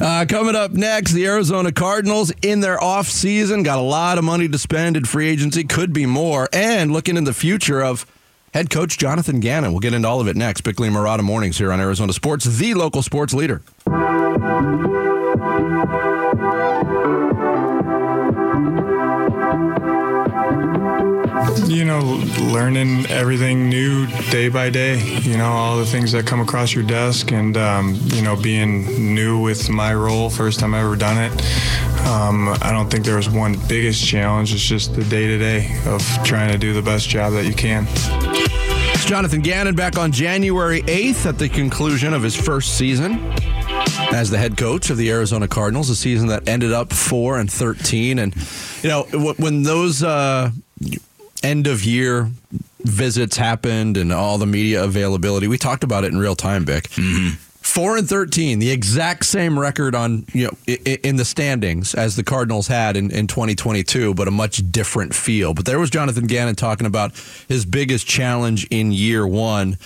Uh, 0.00 0.26
coming 0.28 0.56
up 0.56 0.72
next, 0.72 1.12
the 1.12 1.24
Arizona 1.24 1.70
Cardinals 1.70 2.32
in 2.42 2.58
their 2.58 2.82
off 2.82 3.06
season 3.06 3.62
got 3.62 3.78
a 3.78 3.82
lot 3.82 4.18
of 4.18 4.24
money 4.24 4.48
to 4.48 4.58
spend 4.58 4.96
in 4.96 5.04
free 5.04 5.28
agency, 5.28 5.62
could 5.62 5.92
be 5.92 6.04
more, 6.04 6.48
and 6.52 6.92
looking 6.92 7.16
in 7.16 7.22
the 7.22 7.32
future 7.32 7.80
of 7.80 8.04
head 8.52 8.70
coach 8.70 8.98
Jonathan 8.98 9.38
Gannon. 9.38 9.70
We'll 9.70 9.78
get 9.78 9.94
into 9.94 10.08
all 10.08 10.20
of 10.20 10.26
it 10.26 10.34
next. 10.34 10.62
Bickley 10.62 10.88
and 10.88 10.96
Marotta 10.96 11.22
mornings 11.22 11.58
here 11.58 11.70
on 11.70 11.78
Arizona 11.78 12.12
Sports, 12.12 12.44
the 12.44 12.74
local 12.74 13.02
sports 13.02 13.32
leader. 13.32 13.62
You 21.66 21.84
know, 21.84 22.00
learning 22.40 23.06
everything 23.06 23.68
new 23.68 24.06
day 24.30 24.48
by 24.48 24.70
day. 24.70 25.00
You 25.20 25.36
know, 25.36 25.46
all 25.46 25.76
the 25.76 25.86
things 25.86 26.12
that 26.12 26.26
come 26.26 26.40
across 26.40 26.74
your 26.74 26.84
desk, 26.84 27.32
and 27.32 27.56
um, 27.56 27.98
you 28.04 28.22
know, 28.22 28.36
being 28.36 29.14
new 29.14 29.40
with 29.40 29.68
my 29.70 29.94
role, 29.94 30.30
first 30.30 30.60
time 30.60 30.74
I've 30.74 30.84
ever 30.84 30.96
done 30.96 31.16
it. 31.18 31.32
Um, 32.06 32.48
I 32.60 32.70
don't 32.70 32.90
think 32.90 33.04
there 33.04 33.16
was 33.16 33.30
one 33.30 33.56
biggest 33.68 34.04
challenge. 34.04 34.52
It's 34.52 34.62
just 34.62 34.94
the 34.94 35.04
day 35.04 35.26
to 35.26 35.38
day 35.38 35.80
of 35.86 36.02
trying 36.24 36.52
to 36.52 36.58
do 36.58 36.72
the 36.72 36.82
best 36.82 37.08
job 37.08 37.32
that 37.34 37.46
you 37.46 37.54
can. 37.54 37.86
It's 37.88 39.04
Jonathan 39.04 39.40
Gannon 39.40 39.74
back 39.74 39.98
on 39.98 40.12
January 40.12 40.82
8th 40.82 41.26
at 41.26 41.38
the 41.38 41.48
conclusion 41.48 42.12
of 42.14 42.22
his 42.22 42.36
first 42.36 42.76
season 42.76 43.32
as 44.12 44.30
the 44.30 44.38
head 44.38 44.56
coach 44.56 44.90
of 44.90 44.96
the 44.96 45.10
Arizona 45.10 45.48
Cardinals, 45.48 45.90
a 45.90 45.96
season 45.96 46.28
that 46.28 46.48
ended 46.48 46.72
up 46.72 46.92
4 46.92 47.38
and 47.38 47.50
13 47.50 48.18
and 48.18 48.34
you 48.82 48.88
know 48.88 49.04
when 49.38 49.62
those 49.62 50.02
uh, 50.02 50.50
end 51.44 51.66
of 51.66 51.84
year 51.84 52.30
visits 52.80 53.36
happened 53.36 53.96
and 53.96 54.12
all 54.12 54.38
the 54.38 54.46
media 54.46 54.82
availability, 54.82 55.46
we 55.46 55.58
talked 55.58 55.84
about 55.84 56.04
it 56.04 56.12
in 56.12 56.18
real 56.18 56.34
time, 56.34 56.64
Vic. 56.64 56.88
Four 56.88 57.96
and 57.96 58.06
thirteen, 58.06 58.58
the 58.58 58.70
exact 58.70 59.24
same 59.24 59.58
record 59.58 59.94
on 59.94 60.26
you 60.34 60.48
know 60.48 60.74
in 61.02 61.16
the 61.16 61.24
standings 61.24 61.94
as 61.94 62.14
the 62.14 62.22
Cardinals 62.22 62.66
had 62.66 62.94
in, 62.94 63.10
in 63.10 63.26
2022, 63.26 64.12
but 64.12 64.28
a 64.28 64.30
much 64.30 64.70
different 64.70 65.14
feel. 65.14 65.54
But 65.54 65.64
there 65.64 65.78
was 65.78 65.88
Jonathan 65.88 66.26
Gannon 66.26 66.56
talking 66.56 66.86
about 66.86 67.12
his 67.48 67.64
biggest 67.64 68.06
challenge 68.06 68.66
in 68.70 68.92
year 68.92 69.26
one, 69.26 69.78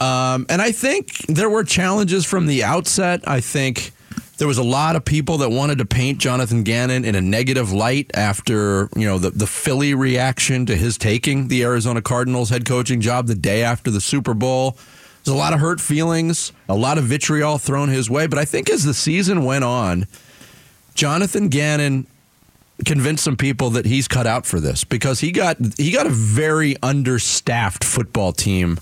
um, 0.00 0.44
and 0.48 0.60
I 0.60 0.72
think 0.72 1.18
there 1.28 1.48
were 1.48 1.62
challenges 1.62 2.26
from 2.26 2.46
the 2.46 2.64
outset. 2.64 3.22
I 3.28 3.40
think 3.40 3.92
there 4.40 4.48
was 4.48 4.56
a 4.56 4.62
lot 4.62 4.96
of 4.96 5.04
people 5.04 5.36
that 5.36 5.50
wanted 5.50 5.76
to 5.76 5.84
paint 5.84 6.16
Jonathan 6.16 6.62
Gannon 6.62 7.04
in 7.04 7.14
a 7.14 7.20
negative 7.20 7.72
light 7.72 8.10
after 8.14 8.88
you 8.96 9.06
know 9.06 9.18
the 9.18 9.28
the 9.28 9.46
Philly 9.46 9.92
reaction 9.92 10.64
to 10.64 10.74
his 10.74 10.96
taking 10.96 11.48
the 11.48 11.62
Arizona 11.62 12.00
Cardinals 12.00 12.48
head 12.48 12.64
coaching 12.64 13.02
job 13.02 13.26
the 13.26 13.34
day 13.34 13.62
after 13.62 13.90
the 13.90 14.00
Super 14.00 14.32
Bowl. 14.32 14.78
There's 15.22 15.34
a 15.34 15.38
lot 15.38 15.52
of 15.52 15.60
hurt 15.60 15.78
feelings, 15.78 16.54
a 16.70 16.74
lot 16.74 16.96
of 16.96 17.04
vitriol 17.04 17.58
thrown 17.58 17.90
his 17.90 18.08
way. 18.08 18.26
But 18.26 18.38
I 18.38 18.46
think 18.46 18.70
as 18.70 18.82
the 18.82 18.94
season 18.94 19.44
went 19.44 19.62
on, 19.62 20.06
Jonathan 20.94 21.48
Gannon 21.48 22.06
convinced 22.86 23.22
some 23.22 23.36
people 23.36 23.68
that 23.68 23.84
he's 23.84 24.08
cut 24.08 24.26
out 24.26 24.46
for 24.46 24.58
this 24.58 24.84
because 24.84 25.20
he 25.20 25.32
got 25.32 25.58
he 25.76 25.90
got 25.90 26.06
a 26.06 26.10
very 26.10 26.76
understaffed 26.82 27.84
football 27.84 28.32
team 28.32 28.78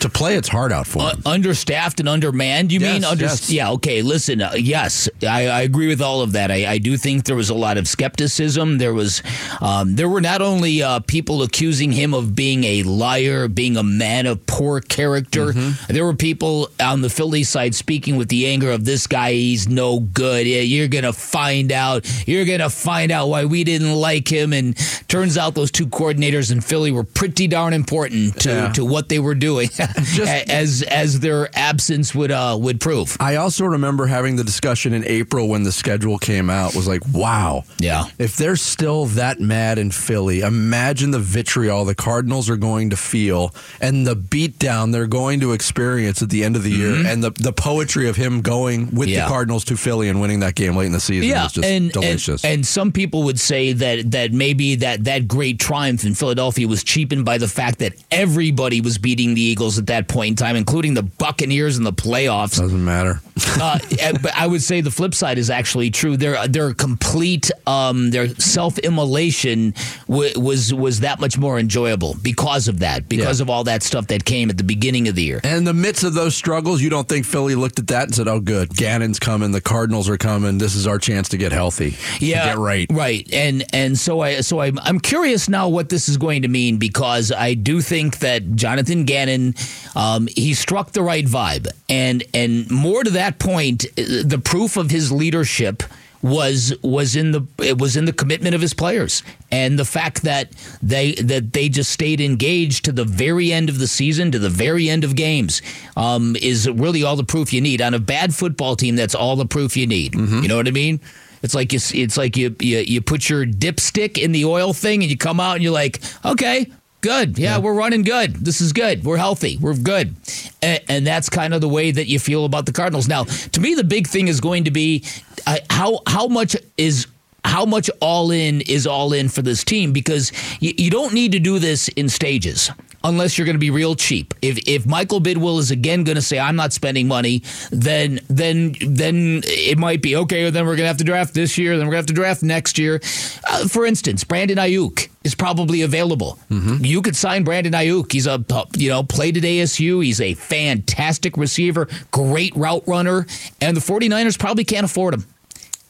to 0.00 0.08
play 0.08 0.36
its 0.36 0.48
hard 0.48 0.72
out 0.72 0.86
for 0.86 1.02
him. 1.10 1.22
Uh, 1.24 1.30
understaffed 1.30 2.00
and 2.00 2.08
undermanned. 2.08 2.72
You 2.72 2.80
mean 2.80 3.02
Yes, 3.02 3.10
under? 3.10 3.24
yes. 3.24 3.50
Yeah. 3.50 3.70
Okay. 3.72 4.02
Listen. 4.02 4.42
Uh, 4.42 4.52
yes, 4.56 5.08
I, 5.22 5.46
I 5.48 5.62
agree 5.62 5.88
with 5.88 6.00
all 6.02 6.20
of 6.22 6.32
that. 6.32 6.50
I, 6.50 6.66
I 6.72 6.78
do 6.78 6.96
think 6.96 7.24
there 7.24 7.36
was 7.36 7.50
a 7.50 7.54
lot 7.54 7.78
of 7.78 7.88
skepticism. 7.88 8.78
There 8.78 8.94
was, 8.94 9.22
um, 9.60 9.96
there 9.96 10.08
were 10.08 10.20
not 10.20 10.42
only 10.42 10.82
uh, 10.82 11.00
people 11.00 11.42
accusing 11.42 11.92
him 11.92 12.14
of 12.14 12.34
being 12.36 12.64
a 12.64 12.82
liar, 12.84 13.48
being 13.48 13.76
a 13.76 13.82
man 13.82 14.26
of 14.26 14.44
poor 14.46 14.80
character. 14.80 15.46
Mm-hmm. 15.52 15.92
There 15.92 16.04
were 16.04 16.14
people 16.14 16.68
on 16.80 17.00
the 17.02 17.10
Philly 17.10 17.42
side 17.44 17.74
speaking 17.74 18.16
with 18.16 18.28
the 18.28 18.46
anger 18.46 18.70
of 18.70 18.84
this 18.84 19.06
guy. 19.06 19.32
He's 19.32 19.68
no 19.68 20.00
good. 20.00 20.46
Yeah, 20.46 20.60
You're 20.60 20.88
gonna 20.88 21.12
find 21.12 21.72
out. 21.72 22.06
You're 22.26 22.44
gonna 22.44 22.70
find 22.70 23.10
out 23.12 23.28
why 23.28 23.44
we 23.44 23.64
didn't 23.64 23.94
like 23.94 24.28
him. 24.28 24.52
And 24.52 24.76
turns 25.08 25.38
out 25.38 25.54
those 25.54 25.70
two 25.70 25.86
coordinators 25.86 26.50
in 26.52 26.60
Philly 26.60 26.92
were 26.92 27.04
pretty 27.04 27.46
darn 27.46 27.72
important 27.72 28.40
to, 28.40 28.48
Yeah. 28.50 28.72
to 28.72 28.84
what 28.84 29.08
they 29.08 29.18
were 29.18 29.34
doing, 29.34 29.68
as 30.48 30.82
as 30.82 31.20
their 31.20 31.48
absence 31.56 32.14
would 32.14 32.30
uh, 32.30 32.56
would 32.60 32.80
prove. 32.80 33.16
I 33.20 33.36
also 33.36 33.64
remember 33.64 34.06
having 34.06 34.36
the 34.36 34.44
discussion 34.44 34.92
in 34.92 35.04
April 35.04 35.48
when 35.48 35.62
the 35.62 35.72
schedule 35.72 36.18
came 36.18 36.50
out. 36.50 36.74
Was 36.74 36.86
like, 36.88 37.02
wow, 37.12 37.64
yeah. 37.78 38.04
If 38.18 38.36
they're 38.36 38.56
still 38.56 39.06
that 39.06 39.40
mad 39.40 39.78
in 39.78 39.90
Philly, 39.90 40.40
imagine 40.40 41.10
the 41.10 41.18
vitriol 41.18 41.84
the 41.84 41.94
Cardinals 41.94 42.50
are 42.50 42.56
going 42.56 42.90
to 42.90 42.96
feel 42.96 43.54
and 43.80 44.06
the 44.06 44.16
beatdown 44.16 44.92
they're 44.92 45.06
going 45.06 45.40
to 45.40 45.52
experience 45.52 46.22
at 46.22 46.28
the 46.30 46.44
end 46.44 46.56
of 46.56 46.62
the 46.62 46.70
year, 46.70 47.06
and 47.06 47.22
the 47.24 47.30
the 47.30 47.52
poetry 47.52 48.08
of 48.08 48.16
him 48.16 48.40
going 48.42 48.86
with 48.94 49.06
Mm-hmm. 49.06 49.14
Yeah. 49.14 49.24
the 49.24 49.28
Cardinals 49.30 49.64
to 49.66 49.76
Philly 49.76 50.08
and 50.08 50.20
winning 50.20 50.40
that 50.40 50.54
game 50.56 50.74
late 50.74 50.86
in 50.86 50.92
the 50.92 50.98
season 51.00 51.28
Yeah, 51.30 51.44
was 51.44 51.52
just 51.52 51.68
and, 51.68 51.92
delicious. 51.92 52.44
And, 52.44 52.54
and 52.54 52.66
some 52.66 52.90
people 52.90 53.22
would 53.22 53.38
say 53.38 53.72
that 53.72 54.10
that 54.10 54.32
maybe 54.32 54.74
that 54.76 55.04
that 55.04 55.28
great 55.28 55.60
triumph 55.60 56.04
in 56.04 56.14
Philadelphia 56.14 56.66
was 56.66 56.82
cheapened 56.82 57.24
by 57.24 57.38
the 57.38 57.46
fact 57.46 57.78
that 57.78 57.92
everybody 58.10 58.80
was 58.80 58.98
beating 58.98 59.34
the 59.34 59.40
Eagles 59.40 59.65
at 59.78 59.86
that 59.88 60.06
point 60.08 60.30
in 60.30 60.36
time, 60.36 60.54
including 60.56 60.94
the 60.94 61.02
Buccaneers 61.02 61.76
in 61.76 61.84
the 61.84 61.92
playoffs. 61.92 62.58
Doesn't 62.58 62.84
matter. 62.84 63.20
uh, 63.60 63.78
eh, 63.98 64.12
but 64.22 64.34
I 64.34 64.46
would 64.46 64.62
say 64.62 64.80
the 64.80 64.90
flip 64.90 65.14
side 65.14 65.36
is 65.36 65.50
actually 65.50 65.90
true. 65.90 66.16
Their 66.16 66.46
their 66.48 66.72
complete 66.72 67.50
um, 67.66 68.10
their 68.10 68.28
self 68.36 68.78
immolation 68.78 69.74
w- 70.08 70.38
was 70.40 70.72
was 70.72 71.00
that 71.00 71.20
much 71.20 71.36
more 71.36 71.58
enjoyable 71.58 72.14
because 72.22 72.66
of 72.68 72.78
that, 72.78 73.08
because 73.08 73.40
Yeah. 73.40 73.44
of 73.44 73.50
all 73.50 73.64
that 73.64 73.82
stuff 73.82 74.06
that 74.06 74.24
came 74.24 74.48
at 74.48 74.56
the 74.56 74.64
beginning 74.64 75.06
of 75.08 75.14
the 75.16 75.22
year. 75.22 75.40
And 75.44 75.58
in 75.58 75.64
the 75.64 75.74
midst 75.74 76.02
of 76.04 76.14
those 76.14 76.34
struggles, 76.34 76.80
you 76.80 76.88
don't 76.88 77.08
think 77.08 77.26
Philly 77.26 77.54
looked 77.54 77.78
at 77.78 77.88
that 77.88 78.04
and 78.04 78.14
said, 78.14 78.26
"Oh, 78.28 78.40
good, 78.40 78.74
Gannon's 78.74 79.18
coming, 79.18 79.52
the 79.52 79.60
Cardinals 79.60 80.08
are 80.08 80.16
coming. 80.16 80.56
This 80.58 80.74
is 80.74 80.86
our 80.86 80.98
chance 80.98 81.28
to 81.30 81.36
get 81.36 81.52
healthy, 81.52 81.90
to 82.18 82.24
yeah, 82.24 82.46
get 82.46 82.58
right." 82.58 82.86
right. 82.90 83.28
And 83.34 83.64
and 83.74 83.98
so 83.98 84.20
I 84.20 84.40
so 84.40 84.60
I'm 84.60 84.78
I'm 84.78 84.98
curious 84.98 85.48
now 85.48 85.68
what 85.68 85.90
this 85.90 86.08
is 86.08 86.16
going 86.16 86.40
to 86.42 86.48
mean 86.48 86.78
because 86.78 87.32
I 87.32 87.52
do 87.52 87.82
think 87.82 88.20
that 88.20 88.54
Jonathan 88.54 89.04
Gannon, 89.04 89.54
um, 89.94 90.28
he 90.34 90.54
struck 90.54 90.92
the 90.92 91.02
right 91.02 91.24
vibe, 91.26 91.68
and 91.88 92.24
and 92.34 92.70
more 92.70 93.04
to 93.04 93.10
that 93.10 93.38
point, 93.38 93.86
uh, 93.98 94.22
the 94.24 94.40
proof 94.42 94.76
of 94.76 94.90
his 94.90 95.10
leadership 95.12 95.82
was 96.22 96.74
was 96.82 97.14
in 97.14 97.32
the 97.32 97.46
it 97.58 97.78
was 97.78 97.96
in 97.96 98.04
the 98.04 98.12
commitment 98.12 98.54
of 98.54 98.60
his 98.60 98.74
players. 98.74 99.22
And 99.50 99.78
the 99.78 99.84
fact 99.84 100.22
that 100.22 100.50
they 100.82 101.14
that 101.14 101.52
they 101.52 101.68
just 101.68 101.90
stayed 101.90 102.20
engaged 102.20 102.84
to 102.86 102.92
the 102.92 103.04
very 103.04 103.52
end 103.52 103.68
of 103.68 103.78
the 103.78 103.86
season 103.86 104.32
to 104.32 104.38
the 104.38 104.50
very 104.50 104.90
end 104.90 105.04
of 105.04 105.14
games 105.14 105.62
um, 105.96 106.36
is 106.36 106.68
really 106.68 107.04
all 107.04 107.16
the 107.16 107.24
proof 107.24 107.52
you 107.52 107.60
need. 107.60 107.80
On 107.80 107.94
a 107.94 107.98
bad 107.98 108.34
football 108.34 108.76
team 108.76 108.96
that's 108.96 109.14
all 109.14 109.36
the 109.36 109.46
proof 109.46 109.76
you 109.76 109.86
need. 109.86 110.14
You 110.42 110.48
know 110.48 110.56
what 110.56 110.68
I 110.68 110.72
mean? 110.72 111.00
It's 111.42 111.54
like 111.54 111.72
you 111.72 111.78
it's 111.94 112.16
like 112.16 112.36
you, 112.36 112.56
you 112.60 112.78
you 112.78 113.00
put 113.00 113.28
your 113.28 113.46
dipstick 113.46 114.18
in 114.18 114.32
the 114.32 114.44
oil 114.46 114.72
thing 114.72 115.02
and 115.02 115.10
you 115.10 115.16
come 115.16 115.38
out 115.38 115.54
and 115.54 115.62
you're 115.62 115.72
like 115.72 116.00
okay 116.24 116.70
good. 117.00 117.38
Yeah, 117.38 117.58
we're 117.58 117.74
running 117.74 118.02
good. 118.02 118.34
This 118.34 118.60
is 118.60 118.72
good. 118.72 119.04
We're 119.04 119.16
healthy. 119.16 119.58
We're 119.58 119.74
good. 119.74 120.14
And, 120.62 120.80
and 120.88 121.06
that's 121.06 121.28
kind 121.28 121.54
of 121.54 121.60
the 121.60 121.68
way 121.68 121.90
that 121.90 122.06
you 122.06 122.18
feel 122.18 122.44
about 122.44 122.66
the 122.66 122.72
Cardinals. 122.72 123.08
Now 123.08 123.24
to 123.24 123.60
me 123.60 123.74
the 123.74 123.84
big 123.84 124.06
thing 124.06 124.28
is 124.28 124.40
going 124.40 124.64
to 124.64 124.70
be 124.70 125.04
uh, 125.46 125.58
how 125.70 126.00
how 126.06 126.26
much 126.26 126.56
is 126.76 127.06
how 127.44 127.64
much 127.64 127.88
all 128.00 128.30
in 128.32 128.60
is 128.62 128.86
all 128.86 129.12
in 129.12 129.28
for 129.28 129.42
this 129.42 129.62
team? 129.64 129.92
Because 129.92 130.32
you, 130.60 130.72
you 130.76 130.90
don't 130.90 131.12
need 131.12 131.32
to 131.32 131.38
do 131.38 131.58
this 131.58 131.88
in 131.88 132.08
stages 132.08 132.70
unless 133.04 133.38
you're 133.38 133.44
going 133.44 133.54
to 133.54 133.60
be 133.60 133.70
real 133.70 133.94
cheap. 133.94 134.34
If 134.42 134.58
if 134.66 134.86
Michael 134.86 135.20
Bidwill 135.20 135.58
is 135.58 135.70
again 135.70 136.04
going 136.04 136.16
to 136.16 136.22
say 136.22 136.38
I'm 136.38 136.56
not 136.56 136.72
spending 136.72 137.08
money, 137.08 137.42
then 137.70 138.20
then 138.28 138.74
then 138.80 139.42
it 139.44 139.78
might 139.78 140.02
be 140.02 140.16
okay. 140.16 140.50
Then 140.50 140.64
we're 140.64 140.76
going 140.76 140.84
to 140.84 140.88
have 140.88 140.98
to 140.98 141.04
draft 141.04 141.34
this 141.34 141.56
year. 141.58 141.76
Then 141.76 141.86
we're 141.86 141.92
going 141.92 142.04
to 142.04 142.06
have 142.06 142.06
to 142.06 142.12
draft 142.14 142.42
next 142.42 142.78
year. 142.78 143.00
Uh, 143.48 143.68
for 143.68 143.86
instance, 143.86 144.24
Brandon 144.24 144.58
Aiyuk 144.58 145.08
is 145.24 145.34
probably 145.34 145.82
available. 145.82 146.38
You 146.84 147.02
could 147.02 147.16
sign 147.16 147.44
Brandon 147.44 147.72
Aiyuk. 147.72 148.12
He's 148.12 148.26
a 148.26 148.44
you 148.76 148.88
know 148.88 149.02
played 149.02 149.36
at 149.36 149.42
ASU. 149.42 150.04
He's 150.04 150.20
a 150.20 150.34
fantastic 150.34 151.36
receiver, 151.36 151.88
great 152.10 152.54
route 152.56 152.84
runner, 152.86 153.26
and 153.60 153.76
the 153.76 153.80
49ers 153.80 154.38
probably 154.38 154.64
can't 154.64 154.84
afford 154.84 155.14
him. 155.14 155.26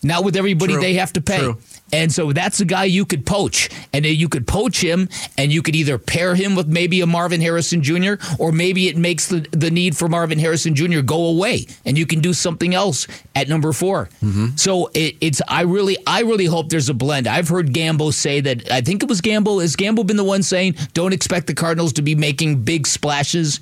Not 0.03 0.25
with 0.25 0.37
everybody 0.37 0.75
True. 0.75 0.83
they 0.83 0.95
have 0.95 1.13
to 1.15 1.21
pay. 1.21 1.39
True. 1.39 1.59
And 1.93 2.13
so 2.13 2.33
that's 2.33 2.61
a 2.61 2.65
guy 2.65 2.85
you 2.85 3.05
could 3.05 3.25
poach. 3.25 3.69
And 3.93 4.05
you 4.05 4.29
could 4.29 4.47
poach 4.47 4.83
him 4.83 5.09
and 5.39 5.53
you 5.53 5.63
could 5.63 5.77
either 5.77 5.99
pair 5.99 6.35
him 6.35 6.55
with 6.55 6.67
maybe 6.67 7.01
a 7.01 7.07
Marvin 7.07 7.41
Harrison 7.41 7.83
Jr. 7.83 8.15
or 8.39 8.53
maybe 8.53 8.89
it 8.89 8.97
makes 8.97 9.29
the, 9.29 9.47
the 9.53 9.71
need 9.71 9.97
for 9.97 10.09
Marvin 10.09 10.39
Harrison 10.39 10.75
Jr. 10.75 11.01
go 11.01 11.27
away 11.27 11.67
and 11.85 11.97
you 11.97 12.07
can 12.07 12.21
do 12.21 12.33
something 12.33 12.75
else 12.75 13.07
at 13.35 13.49
number 13.49 13.73
4 13.73 14.07
mm-hmm. 14.23 14.47
So 14.57 14.91
it, 14.95 15.17
it's 15.21 15.41
I 15.49 15.63
really 15.63 15.97
I 16.07 16.21
really 16.21 16.47
hope 16.47 16.69
there's 16.69 16.89
a 16.89 16.95
blend. 16.95 17.27
I've 17.27 17.49
heard 17.49 17.73
Gambo 17.73 18.13
say 18.13 18.41
that 18.41 18.71
I 18.71 18.81
think 18.81 19.03
it 19.03 19.09
was 19.09 19.21
Gambo. 19.21 19.61
Has 19.61 19.77
Gambo 19.77 20.07
been 20.07 20.17
the 20.17 20.25
one 20.25 20.43
saying 20.43 20.77
don't 20.93 21.13
expect 21.13 21.47
the 21.47 21.55
Cardinals 21.55 21.93
to 21.95 22.03
be 22.03 22.15
making 22.15 22.63
big 22.63 22.87
splashes? 22.87 23.61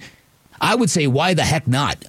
I 0.61 0.75
would 0.75 0.91
say 0.91 1.07
why 1.07 1.35
the 1.35 1.43
heck 1.43 1.67
not? 1.67 2.05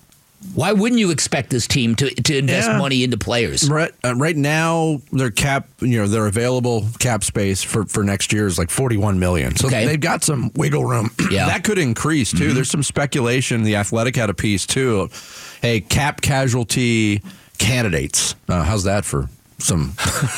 Why 0.54 0.72
wouldn't 0.72 1.00
you 1.00 1.12
expect 1.12 1.50
this 1.50 1.68
team 1.68 1.96
to, 1.96 2.10
to 2.10 2.38
invest 2.38 2.70
Yeah. 2.70 2.78
money 2.78 3.04
into 3.04 3.18
players? 3.18 3.70
Right, 3.70 3.92
uh, 4.04 4.16
right 4.16 4.36
now, 4.38 5.02
their 5.12 5.32
cap, 5.32 5.68
you 5.82 5.98
know, 5.98 6.08
their 6.08 6.28
available 6.28 6.86
cap 7.00 7.24
space 7.24 7.62
for, 7.64 7.86
for 7.86 8.04
next 8.04 8.32
year 8.32 8.48
is 8.48 8.58
like 8.58 8.70
41 8.70 9.20
million. 9.20 9.56
So 9.58 9.68
Okay. 9.68 9.86
they've 9.86 10.00
got 10.00 10.24
some 10.24 10.52
wiggle 10.56 10.86
room. 10.86 11.10
Yeah. 11.32 11.48
that 11.48 11.64
could 11.64 11.78
increase 11.80 12.32
too. 12.32 12.54
There's 12.54 12.70
some 12.70 12.84
speculation. 12.84 13.64
The 13.64 13.76
Athletic 13.76 14.16
had 14.16 14.30
a 14.30 14.34
piece 14.34 14.66
too. 14.66 15.10
Hey, 15.62 15.82
cap 15.82 16.22
casualty 16.22 17.22
candidates. 17.58 18.36
Uh, 18.48 18.64
how's 18.64 18.84
that 18.84 19.04
for 19.06 19.28
some? 19.58 19.94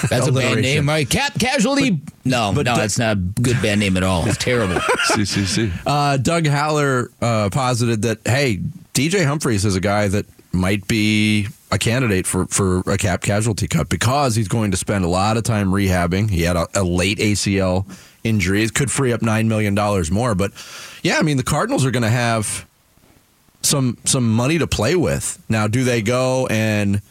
That's 0.09 0.11
a 0.11 0.11
band 0.11 0.27
alliteration? 0.29 0.61
name, 0.61 0.87
right? 0.89 1.09
Cap 1.09 1.39
Casualty. 1.39 2.01
no, 2.25 2.51
but 2.53 2.65
no, 2.65 2.75
the- 2.75 2.81
that's 2.81 2.99
not 2.99 3.17
a 3.17 3.19
good 3.19 3.61
band 3.61 3.79
name 3.79 3.97
at 3.97 4.03
all. 4.03 4.27
It's 4.27 4.37
terrible. 4.37 4.75
CCC. 5.11 5.71
Uh, 5.85 6.17
Doug 6.17 6.45
Haller 6.47 7.11
uh, 7.21 7.49
posited 7.51 8.03
that 8.03 8.19
hey, 8.25 8.57
DJ 8.93 9.25
Humphries 9.25 9.65
is 9.65 9.75
a 9.75 9.79
guy 9.81 10.07
that 10.07 10.25
might 10.51 10.87
be 10.87 11.47
a 11.71 11.77
candidate 11.77 12.25
for, 12.25 12.45
for 12.47 12.79
a 12.89 12.97
cap 12.97 13.21
casualty 13.21 13.67
cut 13.67 13.89
because 13.89 14.35
he's 14.35 14.47
going 14.47 14.71
to 14.71 14.77
spend 14.77 15.03
a 15.03 15.07
lot 15.07 15.35
of 15.37 15.43
time 15.43 15.71
rehabbing. 15.71 16.29
He 16.29 16.43
had 16.43 16.55
a, 16.55 16.67
a 16.73 16.83
late 16.83 17.17
ACL 17.19 17.85
injury. 18.23 18.63
It 18.63 18.73
could 18.73 18.89
free 18.89 19.11
up 19.13 19.21
nine 19.21 19.47
million 19.47 19.75
dollars 19.75 20.09
more. 20.09 20.33
But 20.35 20.51
yeah, 21.03 21.17
I 21.17 21.21
mean 21.23 21.37
the 21.37 21.43
Cardinals 21.43 21.85
are 21.85 21.91
going 21.91 22.03
to 22.03 22.09
have 22.09 22.65
some 23.61 23.97
some 24.05 24.31
money 24.33 24.57
to 24.59 24.67
play 24.67 24.95
with. 24.95 25.43
Now, 25.49 25.67
do 25.67 25.83
they 25.83 26.01
go 26.01 26.47
and 26.47 27.01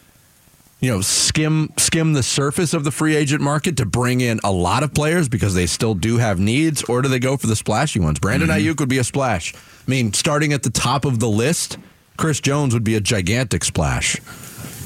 you 0.79 0.91
know 0.91 1.01
skim 1.01 1.71
skim 1.77 2.13
the 2.13 2.23
surface 2.23 2.73
of 2.73 2.83
the 2.83 2.91
free 2.91 3.15
agent 3.15 3.41
market 3.41 3.77
to 3.77 3.85
bring 3.85 4.21
in 4.21 4.39
a 4.43 4.51
lot 4.51 4.83
of 4.83 4.93
players 4.93 5.27
because 5.27 5.53
they 5.53 5.65
still 5.65 5.95
do 5.95 6.17
have 6.17 6.39
needs, 6.39 6.83
or 6.83 7.01
do 7.01 7.09
they 7.09 7.19
go 7.19 7.37
for 7.37 7.47
the 7.47 7.55
splashy 7.55 7.99
ones? 7.99 8.19
Brandon 8.19 8.49
mm-hmm. 8.49 8.67
Aiyuk 8.67 8.79
would 8.79 8.89
be 8.89 8.99
a 8.99 9.03
splash. 9.03 9.53
I 9.55 9.89
mean, 9.89 10.13
starting 10.13 10.53
at 10.53 10.63
the 10.63 10.69
top 10.69 11.05
of 11.05 11.19
the 11.19 11.29
list, 11.29 11.77
Chris 12.17 12.39
Jones 12.39 12.73
would 12.73 12.83
be 12.83 12.95
a 12.95 13.01
gigantic 13.01 13.63
splash. 13.63 14.19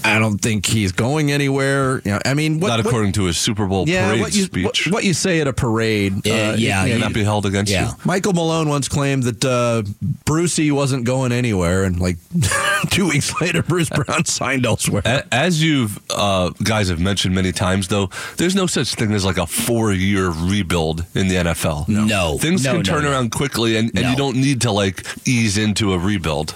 I 0.03 0.19
don't 0.19 0.37
think 0.39 0.65
he's 0.65 0.91
going 0.91 1.31
anywhere. 1.31 2.01
You 2.05 2.11
know, 2.11 2.19
I 2.25 2.33
mean, 2.33 2.59
what, 2.59 2.69
Not 2.69 2.79
what- 2.79 2.85
according 2.87 3.11
to 3.13 3.25
his 3.25 3.37
Super 3.37 3.65
Bowl 3.67 3.87
yeah, 3.87 4.07
parade 4.07 4.21
what 4.21 4.35
you, 4.35 4.43
speech. 4.43 4.63
What, 4.87 4.93
what 4.93 5.03
you 5.03 5.13
say 5.13 5.39
at 5.41 5.47
a 5.47 5.53
parade, 5.53 6.25
Yeah, 6.25 6.51
uh, 6.51 6.55
yeah, 6.55 6.85
you- 6.85 6.93
Cannot 6.93 7.13
be 7.13 7.23
held 7.23 7.45
against 7.45 7.71
Yeah. 7.71 7.89
you. 7.89 7.95
Michael 8.03 8.33
Malone 8.33 8.67
once 8.69 8.87
claimed 8.87 9.23
that 9.23 9.45
uh, 9.45 9.83
Brucey 10.25 10.71
wasn't 10.71 11.03
going 11.05 11.31
anywhere, 11.31 11.83
and 11.83 11.99
like 11.99 12.17
two 12.89 13.07
weeks 13.09 13.39
later, 13.41 13.61
Bruce 13.63 13.89
Brown 13.89 14.25
signed 14.25 14.65
elsewhere. 14.65 15.25
As 15.31 15.61
you've 15.63 15.99
uh, 16.09 16.49
guys 16.63 16.89
have 16.89 16.99
mentioned 16.99 17.35
many 17.35 17.51
times, 17.51 17.87
though, 17.87 18.09
there's 18.37 18.55
no 18.55 18.67
such 18.67 18.95
thing 18.95 19.11
as 19.13 19.23
like 19.25 19.37
a 19.37 19.45
four-year 19.47 20.29
rebuild 20.29 21.05
in 21.15 21.27
the 21.27 21.35
NFL. 21.35 21.87
No. 21.87 22.37
things 22.37 22.63
No, 22.63 22.71
can 22.71 22.77
no, 22.79 22.83
turn 22.83 23.03
no. 23.03 23.11
around 23.11 23.31
quickly, 23.31 23.77
and, 23.77 23.89
and 23.95 24.03
No. 24.03 24.09
you 24.11 24.15
don't 24.15 24.37
need 24.37 24.61
to 24.61 24.71
like 24.71 25.05
ease 25.27 25.57
into 25.57 25.93
a 25.93 25.97
rebuild. 25.99 26.55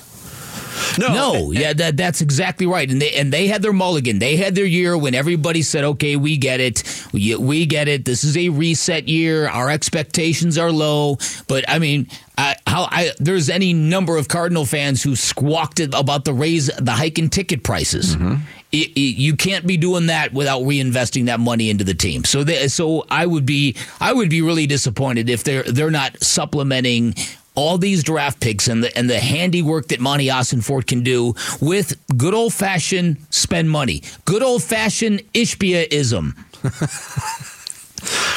No, 0.99 1.51
yeah, 1.51 1.73
that, 1.73 1.97
that's 1.97 2.21
exactly 2.21 2.65
right. 2.65 2.89
And 2.89 3.01
they 3.01 3.11
and 3.13 3.31
they 3.31 3.47
had 3.47 3.61
their 3.61 3.73
mulligan. 3.73 4.19
They 4.19 4.35
had 4.37 4.55
their 4.55 4.65
year 4.65 4.97
when 4.97 5.13
everybody 5.15 5.61
said, 5.61 5.83
"Okay, 5.83 6.15
we 6.15 6.37
get 6.37 6.59
it. 6.59 6.83
We, 7.13 7.35
we 7.35 7.65
get 7.65 7.87
it. 7.87 8.05
This 8.05 8.23
is 8.23 8.37
a 8.37 8.49
reset 8.49 9.07
year. 9.07 9.47
Our 9.49 9.69
expectations 9.69 10.57
are 10.57 10.71
low." 10.71 11.17
But 11.47 11.65
I 11.67 11.79
mean, 11.79 12.07
I, 12.37 12.55
how 12.67 12.87
I 12.91 13.11
there's 13.19 13.49
any 13.49 13.73
number 13.73 14.17
of 14.17 14.27
Cardinal 14.27 14.65
fans 14.65 15.03
who 15.03 15.15
squawked 15.15 15.79
about 15.79 16.25
the 16.25 16.33
raise, 16.33 16.67
the 16.67 16.91
hike 16.91 17.19
in 17.19 17.29
ticket 17.29 17.63
prices. 17.63 18.15
Mm-hmm. 18.15 18.35
I- 18.73 18.91
I- 18.97 18.99
you 18.99 19.35
can't 19.37 19.65
be 19.65 19.77
doing 19.77 20.07
that 20.07 20.33
without 20.33 20.63
reinvesting 20.63 21.27
that 21.27 21.39
money 21.39 21.69
into 21.69 21.83
the 21.85 21.93
team. 21.93 22.25
So, 22.25 22.43
they, 22.43 22.67
so 22.67 23.05
I 23.09 23.25
would 23.25 23.45
be, 23.45 23.75
I 24.01 24.11
would 24.11 24.29
be 24.29 24.41
really 24.41 24.67
disappointed 24.67 25.29
if 25.29 25.43
they're 25.45 25.63
they're 25.63 25.91
not 25.91 26.21
supplementing 26.21 27.15
all 27.55 27.77
these 27.77 28.03
draft 28.03 28.39
picks 28.39 28.67
and 28.67 28.83
the 28.83 28.95
and 28.97 29.09
the 29.09 29.19
handiwork 29.19 29.87
that 29.89 29.99
Monti 29.99 30.27
Ossenfort 30.27 30.87
can 30.87 31.03
do 31.03 31.33
with 31.61 31.95
good 32.17 32.33
old 32.33 32.53
fashioned 32.53 33.17
spend 33.29 33.69
money, 33.69 34.03
good 34.25 34.43
old 34.43 34.63
fashioned 34.63 35.21
Ishbiaism. 35.33 36.33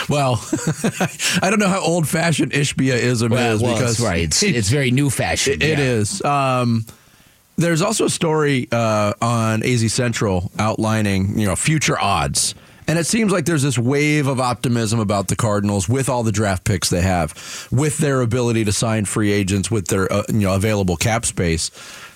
Well, 0.09 0.41
I 1.43 1.51
don't 1.51 1.59
know 1.59 1.69
how 1.69 1.81
old 1.81 2.09
fashioned 2.09 2.53
Ishbiaism 2.53 3.31
Well, 3.31 3.57
is 3.57 3.63
well, 3.63 3.75
because 3.75 3.93
it's 3.93 4.01
right, 4.01 4.21
it's 4.21 4.43
it's 4.43 4.71
very 4.71 4.91
new 4.91 5.11
fashioned. 5.11 5.63
It 5.63 5.79
yeah. 5.79 5.85
is. 5.85 6.25
Um, 6.25 6.87
there's 7.57 7.83
also 7.83 8.07
a 8.07 8.11
story 8.11 8.69
uh, 8.71 9.13
on 9.21 9.63
AZ 9.65 9.93
Central 9.93 10.51
outlining, 10.59 11.39
you 11.39 11.47
know, 11.47 11.57
future 11.57 12.01
odds. 12.01 12.55
And 12.89 12.99
it 12.99 13.07
seems 13.07 13.31
like 13.31 13.45
there's 13.45 13.63
this 13.63 13.79
wave 13.79 14.27
of 14.27 14.41
optimism 14.41 14.99
about 14.99 15.29
the 15.29 15.37
Cardinals 15.37 15.91
with 15.91 16.09
all 16.09 16.23
the 16.23 16.33
draft 16.33 16.65
picks 16.65 16.89
they 16.89 17.03
have, 17.03 17.69
with 17.71 17.99
their 17.99 18.23
ability 18.23 18.65
to 18.65 18.73
sign 18.73 19.05
free 19.05 19.31
agents, 19.31 19.71
with 19.71 19.89
their 19.89 20.11
uh, 20.11 20.25
you 20.29 20.41
know 20.41 20.55
available 20.55 20.97
cap 20.97 21.27
space, 21.27 21.71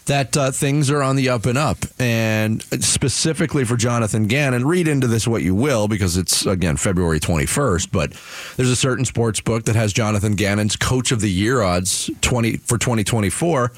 that 0.06 0.35
uh, 0.35 0.50
things 0.50 0.90
are 0.90 1.02
on 1.02 1.16
the 1.16 1.28
up 1.28 1.44
and 1.44 1.58
up. 1.58 1.76
And 1.98 2.62
specifically 2.82 3.64
for 3.64 3.76
Jonathan 3.76 4.26
Gannon, 4.26 4.66
read 4.66 4.88
into 4.88 5.06
this 5.06 5.28
what 5.28 5.42
you 5.42 5.54
will, 5.54 5.88
because 5.88 6.16
it's 6.16 6.46
again 6.46 6.78
February 6.78 7.20
21st. 7.20 7.92
But 7.92 8.12
there's 8.56 8.70
a 8.70 8.76
certain 8.76 9.04
sports 9.04 9.42
book 9.42 9.64
that 9.66 9.76
has 9.76 9.92
Jonathan 9.92 10.37
Gannon's 10.37 10.76
Coach 10.76 11.12
of 11.12 11.20
the 11.20 11.30
Year 11.30 11.61
odds 11.61 12.11
20 12.22 12.56
for 12.56 12.78
2024 12.78 13.72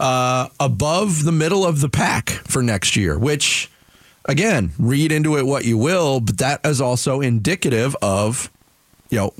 uh, 0.00 0.48
above 0.58 1.24
the 1.24 1.32
middle 1.32 1.66
of 1.66 1.82
the 1.82 1.90
pack 1.90 2.30
for 2.30 2.62
next 2.62 2.96
year, 2.96 3.18
which 3.18 3.69
again, 4.30 4.72
read 4.78 5.10
into 5.10 5.36
it 5.36 5.44
what 5.44 5.64
you 5.64 5.76
will, 5.76 6.20
but 6.20 6.38
that 6.38 6.64
is 6.64 6.80
also 6.80 7.20
indicative 7.20 7.96
of, 8.00 8.50
you 9.10 9.18
know, 9.18 9.32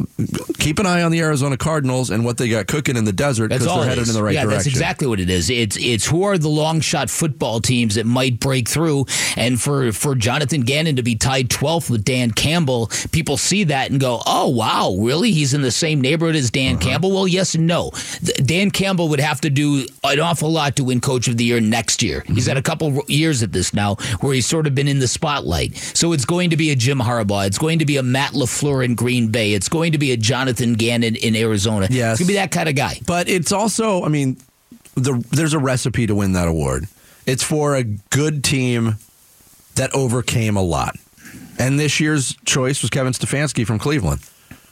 keep 0.59 0.78
an 0.78 0.87
eye 0.87 1.02
on 1.02 1.12
the 1.12 1.20
Arizona 1.20 1.56
Cardinals 1.56 2.11
and 2.11 2.24
what 2.24 2.37
they 2.38 2.48
got 2.48 2.66
cooking 2.66 2.96
in 2.96 3.04
the 3.04 3.12
desert 3.12 3.48
because 3.48 3.64
they're 3.66 3.85
headed 3.85 4.09
in 4.09 4.14
the 4.14 4.22
right 4.22 4.35
yeah, 4.35 4.42
direction. 4.42 4.56
that's 4.59 4.66
exactly 4.66 5.06
what 5.06 5.20
it 5.20 5.30
is. 5.30 5.48
It's 5.50 5.76
it's 5.78 6.06
who 6.06 6.24
are 6.24 6.37
the 6.38 6.48
long 6.48 6.80
shot 6.80 7.09
football 7.11 7.61
teams 7.61 7.94
that 7.94 8.04
might 8.06 8.40
break 8.40 8.68
through, 8.68 9.06
and 9.37 9.61
for 9.61 9.92
for 9.92 10.14
Jonathan 10.14 10.62
Gannon 10.62 10.96
to 10.96 11.02
be 11.02 11.14
tied 11.14 11.48
12th 11.48 11.88
with 11.90 12.04
Dan 12.04 12.30
Campbell, 12.33 12.90
people 13.12 13.37
see 13.37 13.64
that 13.64 13.90
and 13.90 14.00
go, 14.00 14.20
"Oh 14.26 14.48
wow, 14.48 14.94
really? 14.98 15.30
He's 15.33 15.54
in 15.54 15.62
the 15.62 15.70
same 15.70 16.00
neighborhood 16.00 16.37
as 16.37 16.50
Dan 16.50 16.74
Uh-huh. 16.76 16.85
Campbell?" 16.88 17.12
Well, 17.12 17.28
yes 17.28 17.54
and 17.54 17.66
no. 17.66 17.92
Dan 18.44 18.70
Campbell 18.70 19.09
would 19.09 19.20
have 19.20 19.40
to 19.42 19.50
do 19.50 19.87
an 20.04 20.20
awful 20.20 20.50
lot 20.50 20.76
to 20.76 20.85
win 20.85 21.00
Coach 21.00 21.28
of 21.28 21.37
the 21.37 21.44
Year 21.44 21.61
next 21.61 22.02
year. 22.02 22.24
He's 22.26 22.40
Mm-hmm. 22.44 22.48
had 22.48 22.56
a 22.56 22.62
couple 22.62 23.02
years 23.09 23.42
at 23.42 23.52
this 23.52 23.72
now 23.74 23.94
where 24.20 24.35
he's 24.35 24.46
sort 24.46 24.66
of 24.66 24.74
been 24.74 24.88
in 24.88 24.98
the 24.98 25.09
spotlight. 25.09 25.76
So 25.76 26.12
it's 26.12 26.24
going 26.24 26.50
to 26.50 26.56
be 26.56 26.70
a 26.70 26.76
Jim 26.76 26.98
Harbaugh. 26.98 27.46
It's 27.46 27.59
going 27.59 27.78
to 27.78 27.87
be 27.87 27.96
a 27.98 28.02
Matt 28.02 28.33
Lafleur 28.33 28.85
in 28.85 28.94
Green 28.94 29.28
Bay. 29.28 29.52
It's 29.61 29.68
going 29.68 29.92
to 29.92 29.99
be 29.99 30.11
a 30.12 30.16
Jonathan 30.16 30.73
Gannon 30.73 31.16
in 31.16 31.37
Arizona. 31.37 31.87
Yes. 31.90 32.12
it's 32.12 32.20
gonna 32.20 32.29
be 32.29 32.35
that 32.37 32.51
kind 32.51 32.66
of 32.66 32.75
guy. 32.75 32.99
But 33.07 33.29
it's 33.29 33.53
also, 33.53 34.07
I 34.07 34.09
mean, 34.09 34.38
the, 34.94 35.23
there's 35.33 35.53
a 35.53 35.59
recipe 35.59 36.07
to 36.07 36.14
win 36.14 36.33
that 36.33 36.49
award. 36.49 36.87
It's 37.27 37.42
for 37.42 37.77
a 37.77 37.83
good 37.83 38.42
team 38.42 38.96
that 39.75 39.94
overcame 39.94 40.57
a 40.57 40.62
lot. 40.62 40.96
And 41.59 41.79
this 41.79 42.01
year's 42.01 42.35
choice 42.46 42.81
was 42.81 42.88
Kevin 42.88 43.12
Stefanski 43.12 43.66
from 43.66 43.79
Cleveland. 43.79 44.23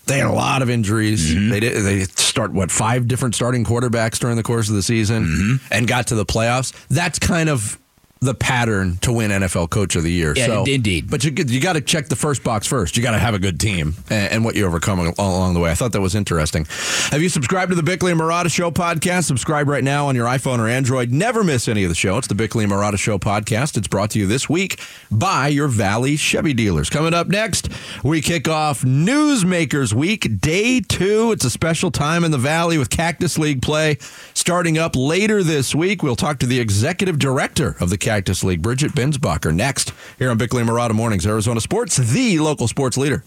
They 0.07 0.17
had 0.17 0.27
a 0.27 0.33
lot 0.33 0.63
of 0.63 0.71
injuries. 0.71 1.35
Mm-hmm. 1.35 1.51
They 1.51 1.61
did. 1.61 1.85
They 1.85 2.05
start 2.05 2.55
what 2.55 2.71
five 2.71 3.07
different 3.07 3.35
starting 3.35 3.67
quarterbacks 3.67 4.19
during 4.19 4.39
the 4.39 4.43
course 4.43 4.71
of 4.71 4.75
the 4.75 4.83
season, 4.83 5.27
mm-hmm. 5.27 5.57
and 5.71 5.87
got 5.87 6.07
to 6.07 6.15
the 6.15 6.25
playoffs. 6.25 6.73
That's 6.89 7.19
kind 7.19 7.51
of 7.51 7.79
the 8.21 8.35
pattern 8.35 8.97
to 8.99 9.13
win 9.13 9.31
NFL 9.31 9.71
Coach 9.71 9.97
of 9.97 10.03
the 10.03 10.11
Year. 10.11 10.35
Yeah, 10.37 10.47
so, 10.47 10.65
indeed. 10.65 11.11
But 11.11 11.25
you 11.25 11.33
you 11.47 11.61
got 11.61 11.75
to 11.75 11.81
check 11.81 12.09
the 12.09 12.17
first 12.17 12.43
box 12.43 12.67
first. 12.67 12.97
You 12.97 13.03
got 13.03 13.13
to 13.13 13.19
have 13.19 13.35
a 13.35 13.39
good 13.39 13.61
team 13.61 13.95
and, 14.11 14.33
and 14.33 14.45
what 14.45 14.57
you 14.57 14.67
overcome 14.67 14.99
along 15.19 15.55
the 15.55 15.61
way. 15.61 15.71
I 15.71 15.75
thought 15.75 15.93
that 15.93 16.01
was 16.01 16.15
interesting. 16.15 16.67
Have 17.11 17.23
you 17.23 17.29
subscribed 17.29 17.71
to 17.71 17.77
the 17.77 17.83
Bickley 17.83 18.13
and 18.13 18.21
Marotta 18.21 18.51
Show 18.51 18.71
podcast? 18.71 19.25
Subscribe 19.25 19.69
right 19.69 19.85
now 19.85 20.07
on 20.07 20.17
your 20.17 20.27
iPhone 20.27 20.59
or 20.59 20.69
Android. 20.69 21.13
Never 21.13 21.45
miss 21.45 21.69
any 21.69 21.85
of 21.85 21.89
the 21.89 21.95
show. 21.95 22.19
It's 22.19 22.27
the 22.27 22.35
Bickley 22.35 22.65
and 22.65 22.73
Marotta 22.73 22.99
Show 22.99 23.19
podcast. 23.19 23.77
It's 23.77 23.89
brought 23.89 24.11
to 24.11 24.19
you 24.19 24.27
this 24.27 24.49
week 24.49 24.81
by 25.11 25.49
your 25.49 25.69
Valley 25.69 26.17
Chevy 26.17 26.55
dealers. 26.55 26.91
Coming 26.91 27.15
up 27.15 27.29
next, 27.29 27.69
we 28.03 28.21
kick 28.21 28.49
off 28.49 28.83
Newsmakers 28.83 29.93
Week, 29.93 30.41
day 30.41 30.81
two. 30.81 31.33
It's 31.33 31.45
a 31.45 31.51
special 31.51 31.91
time 31.91 32.25
in 32.25 32.31
the 32.31 32.39
Valley 32.39 32.79
with 32.79 32.91
Cactus 32.91 33.39
League 33.39 33.63
play 33.63 33.99
starting 34.35 34.79
up 34.79 34.97
later 34.97 35.43
this 35.43 35.75
week. 35.75 36.03
We'll 36.03 36.17
talk 36.17 36.39
to 36.41 36.47
the 36.47 36.59
executive 36.61 37.19
director 37.19 37.77
of 37.81 37.91
the 37.91 37.99
Cactus 38.09 38.43
League, 38.43 38.63
Bridget 38.63 38.93
Binsbacher, 38.93 39.55
next 39.55 39.93
here 40.19 40.31
on 40.31 40.39
Bickley 40.39 40.63
and 40.63 40.71
Marotta 40.71 40.95
Mornings, 40.95 41.27
Arizona 41.27 41.61
Sports, 41.61 41.99
the 41.99 42.39
local 42.39 42.67
sports 42.67 42.97
leader. 42.97 43.23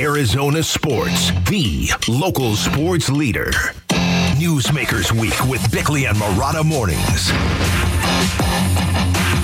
Arizona 0.00 0.62
Sports, 0.62 1.30
the 1.50 1.90
local 2.08 2.56
sports 2.56 3.10
leader. 3.10 3.50
Newsmakers 4.40 5.12
Week 5.12 5.38
with 5.50 5.70
Bickley 5.70 6.06
and 6.06 6.16
Marotta 6.16 6.64
Mornings. 6.64 7.30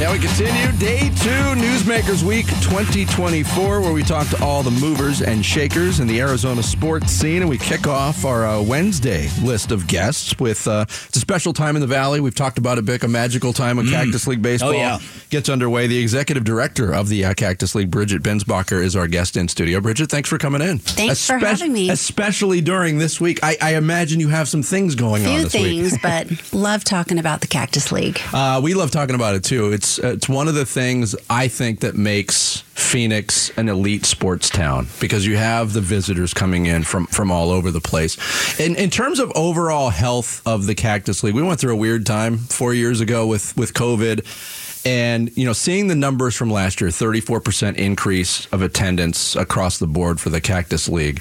Yeah, 0.01 0.13
we 0.15 0.19
continue 0.19 0.73
day 0.79 1.01
two, 1.11 1.61
Newsmakers 1.61 2.23
Week 2.23 2.47
2024, 2.47 3.83
where 3.83 3.93
we 3.93 4.03
talk 4.03 4.27
to 4.29 4.43
all 4.43 4.63
the 4.63 4.71
movers 4.71 5.21
and 5.21 5.45
shakers 5.45 6.01
in 6.01 6.07
the 6.07 6.21
Arizona 6.23 6.63
sports 6.63 7.13
scene. 7.13 7.43
And 7.43 7.51
we 7.51 7.59
kick 7.59 7.87
off 7.87 8.25
our 8.25 8.47
uh, 8.47 8.63
Wednesday 8.63 9.29
list 9.43 9.73
of 9.73 9.87
guests 9.87 10.39
with 10.41 10.67
uh, 10.67 10.87
it's 10.89 11.19
a 11.19 11.21
special 11.21 11.53
time 11.53 11.77
in 11.77 11.83
the 11.83 11.87
Valley. 11.87 12.19
We've 12.21 12.35
talked 12.35 12.57
about 12.57 12.79
it, 12.79 12.87
Bick, 12.87 13.03
a 13.03 13.09
magical 13.09 13.53
time 13.53 13.77
when 13.77 13.89
Cactus 13.91 14.27
League 14.27 14.41
Baseball 14.41 14.71
Oh, 14.71 14.73
yeah. 14.73 15.01
gets 15.29 15.51
underway. 15.51 15.87
The 15.87 15.99
executive 15.99 16.45
director 16.45 16.95
of 16.95 17.11
the 17.11 17.27
uh, 17.27 17.35
Cactus 17.35 17.75
League, 17.75 17.91
Bridget 17.91 18.23
Binsbacher, 18.23 18.83
is 18.83 18.97
our 18.97 19.07
guest 19.07 19.37
in 19.37 19.49
studio. 19.49 19.83
Bridget, 19.83 20.09
thanks 20.09 20.31
for 20.31 20.39
coming 20.39 20.63
in. 20.63 20.79
Thanks 20.79 21.27
for 21.27 21.37
having 21.37 21.75
me. 21.75 21.91
Especially 21.91 22.63
during 22.63 22.97
this 22.97 23.21
week. 23.21 23.39
I, 23.43 23.59
I 23.61 23.75
imagine 23.75 24.19
you 24.19 24.31
have 24.31 24.49
some 24.49 24.63
things 24.63 24.95
going 24.95 25.27
on 25.27 25.29
few 25.35 25.43
this 25.45 25.53
week. 25.53 25.63
things, 25.91 25.99
but 26.03 26.55
love 26.55 26.85
talking 26.85 27.19
about 27.19 27.43
the 27.43 27.49
Cactus 27.49 27.93
League. 27.93 28.19
Uh, 28.33 28.63
we 28.65 28.73
love 28.73 28.91
talking 28.91 29.15
about 29.15 29.35
it 29.35 29.45
too. 29.45 29.71
It's 29.73 29.90
it's 29.99 30.29
one 30.29 30.49
of 30.49 30.55
the 30.55 30.67
things 30.67 31.15
I 31.29 31.49
think 31.49 31.81
that 31.81 31.95
makes 31.97 32.63
Phoenix 32.75 33.51
an 33.57 33.69
elite 33.69 34.07
sports 34.07 34.49
town 34.49 34.89
because 35.01 35.27
you 35.27 35.37
have 35.37 35.73
the 35.73 35.81
visitors 35.81 36.33
coming 36.33 36.67
in 36.67 36.83
from 36.83 37.07
from 37.07 37.31
all 37.31 37.51
over 37.51 37.71
the 37.71 37.81
place. 37.81 38.17
In 38.59 38.77
in 38.77 38.91
terms 38.91 39.19
of 39.19 39.31
overall 39.35 39.91
health 39.91 40.43
of 40.47 40.67
the 40.67 40.75
Cactus 40.75 41.23
League, 41.23 41.35
we 41.35 41.43
went 41.43 41.61
through 41.61 41.73
a 41.73 41.77
weird 41.77 42.07
time 42.07 42.39
four 42.39 42.75
years 42.75 43.01
ago 43.01 43.27
with 43.27 43.57
with 43.57 43.75
COVID. 43.75 44.25
And 44.87 45.37
you 45.37 45.45
know, 45.45 45.53
seeing 45.53 45.89
the 45.89 45.95
numbers 45.95 46.35
from 46.35 46.51
last 46.51 46.81
year, 46.81 46.91
thirty-four 46.91 47.41
percent 47.41 47.77
increase 47.77 48.47
of 48.47 48.63
attendance 48.63 49.37
across 49.37 49.79
the 49.79 49.87
board 49.87 50.19
for 50.19 50.31
the 50.31 50.41
Cactus 50.41 50.89
League. 50.89 51.21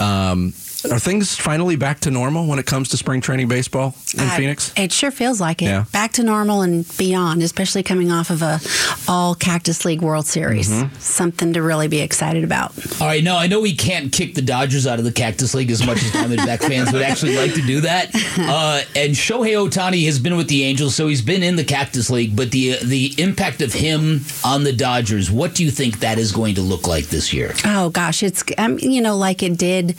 Um, 0.00 0.52
are 0.90 0.98
things 0.98 1.34
finally 1.36 1.76
back 1.76 2.00
to 2.00 2.10
normal 2.10 2.46
when 2.46 2.58
it 2.58 2.66
comes 2.66 2.88
to 2.90 2.96
spring 2.96 3.20
training 3.20 3.48
baseball 3.48 3.94
in 4.14 4.20
Uh, 4.20 4.30
Phoenix? 4.36 4.72
It 4.76 4.92
sure 4.92 5.10
feels 5.10 5.40
like 5.40 5.60
it. 5.62 5.66
Yeah. 5.66 5.84
Back 5.92 6.12
to 6.12 6.22
normal 6.22 6.62
and 6.62 6.86
beyond, 6.96 7.42
especially 7.42 7.82
coming 7.82 8.10
off 8.12 8.30
of 8.30 8.42
a 8.42 8.60
all 9.08 9.34
Cactus 9.34 9.84
League 9.84 10.00
World 10.02 10.26
Series. 10.26 10.70
Mm-hmm. 10.70 10.94
Something 10.98 11.52
to 11.54 11.62
really 11.62 11.88
be 11.88 12.00
excited 12.00 12.44
about. 12.44 12.72
All 13.00 13.06
right, 13.08 13.22
no, 13.24 13.36
I 13.36 13.46
know 13.48 13.60
we 13.60 13.74
can't 13.74 14.12
kick 14.12 14.34
the 14.34 14.42
Dodgers 14.42 14.86
out 14.86 14.98
of 14.98 15.04
the 15.04 15.12
Cactus 15.12 15.54
League 15.54 15.70
as 15.70 15.84
much 15.84 15.98
as 16.02 16.10
Diamondback 16.12 16.60
fans 16.68 16.92
would 16.92 17.02
actually 17.02 17.36
like 17.36 17.54
to 17.54 17.62
do 17.62 17.80
that. 17.82 18.10
Uh, 18.38 18.82
and 18.94 19.14
Shohei 19.14 19.54
Ohtani 19.56 20.04
has 20.06 20.18
been 20.18 20.36
with 20.36 20.48
the 20.48 20.64
Angels, 20.64 20.94
so 20.94 21.08
he's 21.08 21.22
been 21.22 21.42
in 21.42 21.56
the 21.56 21.64
Cactus 21.64 22.08
League. 22.10 22.36
But 22.36 22.50
the 22.50 22.76
the 22.84 23.14
impact 23.18 23.62
of 23.62 23.72
him 23.72 24.20
on 24.44 24.64
the 24.64 24.72
Dodgers, 24.72 25.30
what 25.30 25.54
do 25.54 25.64
you 25.64 25.70
think 25.70 26.00
that 26.00 26.18
is 26.18 26.30
going 26.32 26.54
to 26.56 26.60
look 26.62 26.86
like 26.86 27.06
this 27.06 27.32
year? 27.32 27.52
Oh 27.64 27.90
gosh, 27.90 28.22
it's 28.22 28.44
um, 28.58 28.78
you 28.78 29.00
know 29.00 29.16
like 29.16 29.42
it 29.42 29.56
did, 29.58 29.96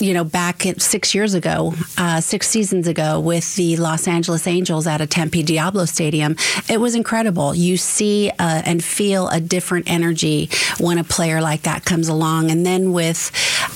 you 0.00 0.14
know 0.14 0.24
back 0.24 0.62
six 0.78 1.14
years 1.14 1.34
ago, 1.34 1.74
uh, 1.98 2.20
six 2.20 2.48
seasons 2.48 2.88
ago 2.88 3.20
with 3.20 3.54
the 3.56 3.76
Los 3.76 4.08
Angeles 4.08 4.46
Angels 4.46 4.86
at 4.86 5.00
a 5.00 5.06
Tempe 5.06 5.42
Diablo 5.42 5.84
Stadium. 5.84 6.36
It 6.68 6.80
was 6.80 6.94
incredible. 6.94 7.54
You 7.54 7.76
see 7.76 8.30
uh, 8.30 8.62
and 8.64 8.82
feel 8.82 9.28
a 9.28 9.40
different 9.40 9.90
energy 9.90 10.48
when 10.78 10.98
a 10.98 11.04
player 11.04 11.40
like 11.40 11.62
that 11.62 11.84
comes 11.84 12.08
along, 12.08 12.50
and 12.50 12.64
then 12.64 12.92
with 12.92 13.30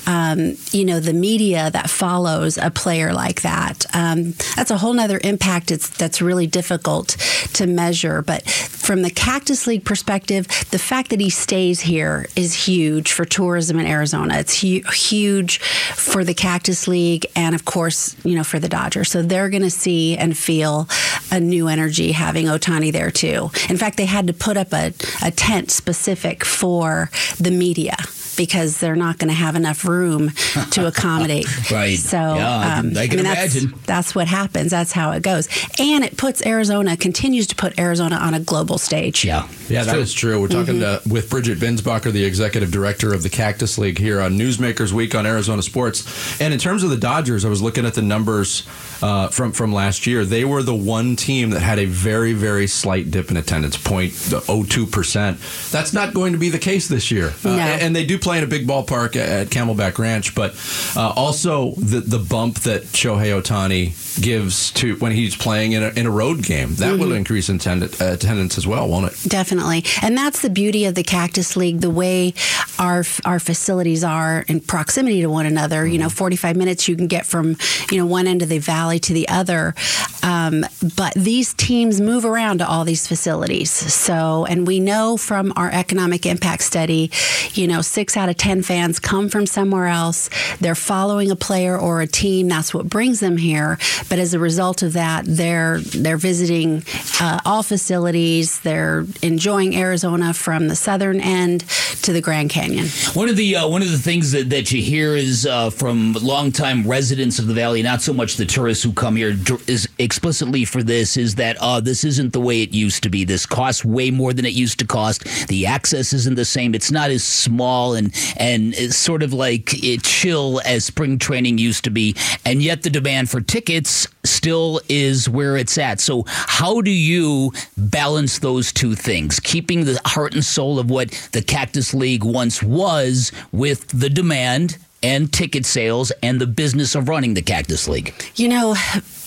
um, 0.06 0.56
you 0.72 0.84
know 0.84 1.00
the 1.00 1.12
media 1.12 1.70
that 1.70 1.90
follows 1.90 2.58
a 2.58 2.70
player 2.70 3.12
like 3.12 3.42
that, 3.42 3.86
um, 3.94 4.34
that's 4.56 4.70
a 4.70 4.78
whole 4.78 4.92
nother 4.92 5.20
impact. 5.22 5.70
It's 5.70 5.88
that's 5.88 6.20
really 6.20 6.46
difficult 6.46 7.16
to 7.54 7.66
measure, 7.66 8.22
but 8.22 8.48
from 8.88 9.02
the 9.02 9.10
Cactus 9.10 9.66
League 9.66 9.84
perspective, 9.84 10.46
the 10.70 10.78
fact 10.78 11.10
that 11.10 11.20
he 11.20 11.30
stays 11.30 11.80
here 11.80 12.26
is 12.36 12.54
huge 12.54 13.12
for 13.12 13.24
tourism 13.24 13.78
in 13.78 13.86
Arizona. 13.86 14.38
It's 14.38 14.60
hu- 14.62 14.82
huge 14.90 15.60
for 16.08 16.24
the 16.24 16.34
Cactus 16.34 16.88
League 16.88 17.26
and, 17.36 17.54
of 17.54 17.64
course, 17.64 18.16
you 18.24 18.34
know, 18.34 18.44
for 18.44 18.58
the 18.58 18.68
Dodgers. 18.68 19.10
So 19.10 19.22
they're 19.22 19.50
going 19.50 19.62
to 19.62 19.70
see 19.70 20.16
and 20.16 20.36
feel 20.36 20.88
a 21.30 21.38
new 21.38 21.68
energy 21.68 22.12
having 22.12 22.46
Ohtani 22.46 22.92
there 22.92 23.10
too. 23.10 23.50
In 23.68 23.76
fact, 23.76 23.96
they 23.96 24.06
had 24.06 24.26
to 24.26 24.32
put 24.32 24.56
up 24.56 24.72
a, 24.72 24.92
a 25.22 25.30
tent 25.30 25.70
specific 25.70 26.44
for 26.44 27.10
the 27.38 27.50
media. 27.50 27.96
Because 28.38 28.78
they're 28.78 28.96
not 28.96 29.18
going 29.18 29.28
to 29.28 29.34
have 29.34 29.54
enough 29.56 29.84
room 29.84 30.30
to 30.70 30.86
accommodate. 30.92 31.46
Right. 31.70 31.98
So 31.98 32.16
Yeah, 32.16 32.58
I 32.58 32.62
can- 32.80 32.86
um, 32.92 32.96
I 32.96 33.06
can 33.08 33.22
that's- 33.22 33.54
imagine. 33.56 33.78
that's 33.84 34.14
what 34.14 34.28
happens. 34.28 34.70
That's 34.70 34.92
how 34.92 35.10
it 35.10 35.22
goes. 35.22 35.48
And 35.78 36.02
it 36.04 36.16
puts 36.16 36.44
Arizona, 36.46 36.96
continues 36.96 37.46
to 37.48 37.54
put 37.56 37.78
Arizona 37.78 38.16
on 38.16 38.32
a 38.34 38.40
global 38.40 38.78
stage. 38.78 39.24
Yeah. 39.24 39.46
Yeah, 39.68 39.82
that 39.84 39.98
is 39.98 40.14
true. 40.14 40.40
We're 40.40 40.48
talking 40.48 40.80
to, 40.80 41.02
with 41.06 41.28
Bridget 41.28 41.58
Binsbacher, 41.58 42.10
the 42.12 42.24
executive 42.24 42.70
director 42.70 43.12
of 43.12 43.22
the 43.22 43.28
Cactus 43.28 43.76
League 43.76 43.98
here 43.98 44.20
on 44.20 44.38
Newsmakers 44.38 44.92
Week 44.92 45.14
on 45.14 45.26
Arizona 45.26 45.60
Sports. 45.62 46.40
And 46.40 46.54
in 46.54 46.60
terms 46.60 46.82
of 46.84 46.90
the 46.90 46.96
Dodgers, 46.96 47.44
I 47.44 47.48
was 47.48 47.60
looking 47.60 47.84
at 47.84 47.94
the 47.94 48.02
numbers 48.02 48.62
uh, 49.02 49.28
from 49.28 49.52
from 49.52 49.72
last 49.72 50.06
year. 50.06 50.24
They 50.24 50.44
were 50.44 50.62
the 50.62 50.74
one 50.74 51.16
team 51.16 51.50
that 51.50 51.60
had 51.60 51.78
a 51.78 51.84
very 51.86 52.32
very 52.32 52.66
slight 52.66 53.10
dip 53.10 53.30
in 53.30 53.36
attendance, 53.36 53.76
0.02 53.76 54.90
percent. 54.90 55.38
That's 55.70 55.92
not 55.92 56.14
going 56.14 56.32
to 56.32 56.38
be 56.38 56.50
the 56.50 56.58
case 56.58 56.88
this 56.88 57.10
year. 57.10 57.28
Uh, 57.44 57.56
No. 57.56 57.58
and 57.58 57.94
they 57.94 58.04
do 58.04 58.18
play 58.18 58.38
in 58.38 58.44
a 58.44 58.46
big 58.46 58.66
ballpark 58.66 59.16
at 59.16 59.48
Camelback 59.48 59.98
Ranch, 59.98 60.34
but 60.34 60.54
uh, 60.96 61.08
also 61.16 61.72
the 61.76 62.00
the 62.00 62.18
bump 62.18 62.60
that 62.60 62.82
Shohei 62.84 63.40
Ohtani 63.40 63.92
gives 64.20 64.70
to 64.72 64.96
when 64.96 65.12
he's 65.12 65.36
playing 65.36 65.72
in 65.72 65.82
a, 65.82 65.88
in 65.90 66.06
a 66.06 66.10
road 66.10 66.42
game 66.42 66.74
that 66.76 66.98
will 66.98 67.12
increase 67.12 67.48
attend- 67.48 67.82
attendance 68.00 68.58
as 68.58 68.66
well, 68.66 68.88
won't 68.88 69.12
it? 69.12 69.28
Definitely. 69.28 69.84
And 70.02 70.16
that's 70.16 70.42
the 70.42 70.50
beauty 70.50 70.84
of 70.84 70.94
the 70.94 71.02
Cactus 71.02 71.56
League, 71.56 71.80
the 71.80 71.90
way 71.90 72.34
our 72.78 73.04
our 73.24 73.38
facilities 73.38 74.04
are 74.04 74.44
in 74.48 74.60
proximity 74.60 75.20
to 75.20 75.28
one 75.28 75.46
another. 75.46 75.86
You 75.86 75.98
know, 75.98 76.08
45 76.08 76.56
minutes 76.56 76.88
you 76.88 76.96
can 76.96 77.06
get 77.06 77.26
from, 77.26 77.56
you 77.90 77.98
know, 77.98 78.06
one 78.06 78.26
end 78.26 78.42
of 78.42 78.48
the 78.48 78.58
valley 78.58 78.98
to 79.00 79.12
the 79.12 79.28
other. 79.28 79.74
Um, 80.22 80.64
but 80.96 81.14
these 81.14 81.54
teams 81.54 82.00
move 82.00 82.24
around 82.24 82.58
to 82.58 82.68
all 82.68 82.84
these 82.84 83.06
facilities. 83.06 83.70
So, 83.70 84.46
and 84.46 84.66
we 84.66 84.80
know 84.80 85.16
from 85.16 85.52
our 85.56 85.70
economic 85.70 86.26
impact 86.26 86.62
study, 86.62 87.10
you 87.52 87.66
know, 87.66 87.80
six 87.82 88.16
out 88.16 88.28
of 88.28 88.36
10 88.36 88.62
fans 88.62 88.98
come 88.98 89.28
from 89.28 89.46
somewhere 89.46 89.86
else. 89.86 90.28
They're 90.60 90.74
following 90.74 91.30
a 91.30 91.36
player 91.36 91.78
or 91.78 92.00
a 92.00 92.06
team. 92.06 92.48
That's 92.48 92.74
what 92.74 92.88
brings 92.88 93.20
them 93.20 93.36
here. 93.36 93.78
But 94.08 94.18
as 94.18 94.34
a 94.34 94.38
result 94.38 94.82
of 94.82 94.92
that, 94.94 95.24
they're 95.26 95.80
they're 95.80 96.16
visiting 96.16 96.82
uh, 97.20 97.40
all 97.44 97.62
facilities. 97.62 98.60
They're 98.60 99.04
enjoying 99.22 99.76
Arizona 99.76 100.32
from 100.34 100.68
the 100.68 100.76
southern 100.76 101.20
end 101.20 101.60
to 102.02 102.12
the 102.12 102.20
Grand 102.20 102.50
Canyon. 102.50 102.86
One 103.14 103.28
of 103.28 103.36
the 103.36 103.56
uh, 103.56 103.68
one 103.68 103.82
of 103.82 103.90
the 103.90 103.98
things 103.98 104.32
that, 104.32 104.50
that 104.50 104.72
you 104.72 104.82
hear 104.82 105.16
is 105.16 105.46
uh, 105.46 105.70
from 105.70 106.14
longtime 106.14 106.86
residents 106.86 107.38
of 107.38 107.46
the 107.46 107.54
valley, 107.54 107.82
not 107.82 108.02
so 108.02 108.12
much 108.12 108.36
the 108.36 108.46
tourists 108.46 108.82
who 108.84 108.92
come 108.92 109.16
here, 109.16 109.36
is 109.66 109.87
explicitly 109.98 110.64
for 110.64 110.82
this 110.82 111.16
is 111.16 111.34
that 111.36 111.56
uh, 111.60 111.80
this 111.80 112.04
isn't 112.04 112.32
the 112.32 112.40
way 112.40 112.62
it 112.62 112.72
used 112.72 113.02
to 113.02 113.08
be. 113.08 113.24
This 113.24 113.46
costs 113.46 113.84
way 113.84 114.10
more 114.10 114.32
than 114.32 114.44
it 114.44 114.52
used 114.52 114.78
to 114.78 114.86
cost. 114.86 115.24
The 115.48 115.66
access 115.66 116.12
isn't 116.12 116.36
the 116.36 116.44
same. 116.44 116.74
It's 116.74 116.90
not 116.90 117.10
as 117.10 117.24
small 117.24 117.94
and 117.94 118.14
and 118.38 118.74
sort 118.94 119.22
of 119.22 119.32
like 119.32 119.74
chill 120.02 120.60
as 120.64 120.84
spring 120.84 121.18
training 121.18 121.58
used 121.58 121.84
to 121.84 121.90
be, 121.90 122.14
and 122.44 122.62
yet 122.62 122.82
the 122.82 122.90
demand 122.90 123.30
for 123.30 123.40
tickets 123.40 124.06
still 124.24 124.80
is 124.88 125.28
where 125.28 125.56
it's 125.56 125.78
at. 125.78 126.00
So 126.00 126.24
how 126.26 126.80
do 126.80 126.90
you 126.90 127.52
balance 127.76 128.38
those 128.38 128.72
two 128.72 128.94
things, 128.94 129.40
keeping 129.40 129.84
the 129.84 130.00
heart 130.04 130.34
and 130.34 130.44
soul 130.44 130.78
of 130.78 130.90
what 130.90 131.10
the 131.32 131.42
Cactus 131.42 131.94
League 131.94 132.24
once 132.24 132.62
was 132.62 133.32
with 133.52 133.88
the 133.88 134.10
demand? 134.10 134.78
And 135.00 135.32
ticket 135.32 135.64
sales 135.64 136.10
and 136.24 136.40
the 136.40 136.46
business 136.46 136.96
of 136.96 137.08
running 137.08 137.34
the 137.34 137.42
Cactus 137.42 137.86
League. 137.86 138.12
You 138.34 138.48
know, 138.48 138.74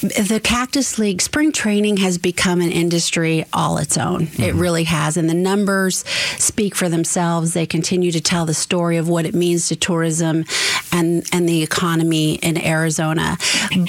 the 0.01 0.41
Cactus 0.43 0.99
League 0.99 1.21
spring 1.21 1.53
training 1.53 1.97
has 1.97 2.17
become 2.17 2.60
an 2.60 2.71
industry 2.71 3.45
all 3.53 3.77
its 3.77 3.97
own. 3.97 4.23
It 4.23 4.27
mm-hmm. 4.27 4.60
really 4.60 4.84
has. 4.84 5.15
And 5.15 5.29
the 5.29 5.34
numbers 5.34 6.03
speak 6.38 6.75
for 6.75 6.89
themselves. 6.89 7.53
They 7.53 7.65
continue 7.65 8.12
to 8.12 8.19
tell 8.19 8.45
the 8.45 8.53
story 8.53 8.97
of 8.97 9.07
what 9.07 9.25
it 9.25 9.34
means 9.34 9.69
to 9.69 9.77
tourism 9.77 10.43
and, 10.91 11.25
and 11.31 11.47
the 11.47 11.63
economy 11.63 12.36
in 12.36 12.57
Arizona. 12.57 13.38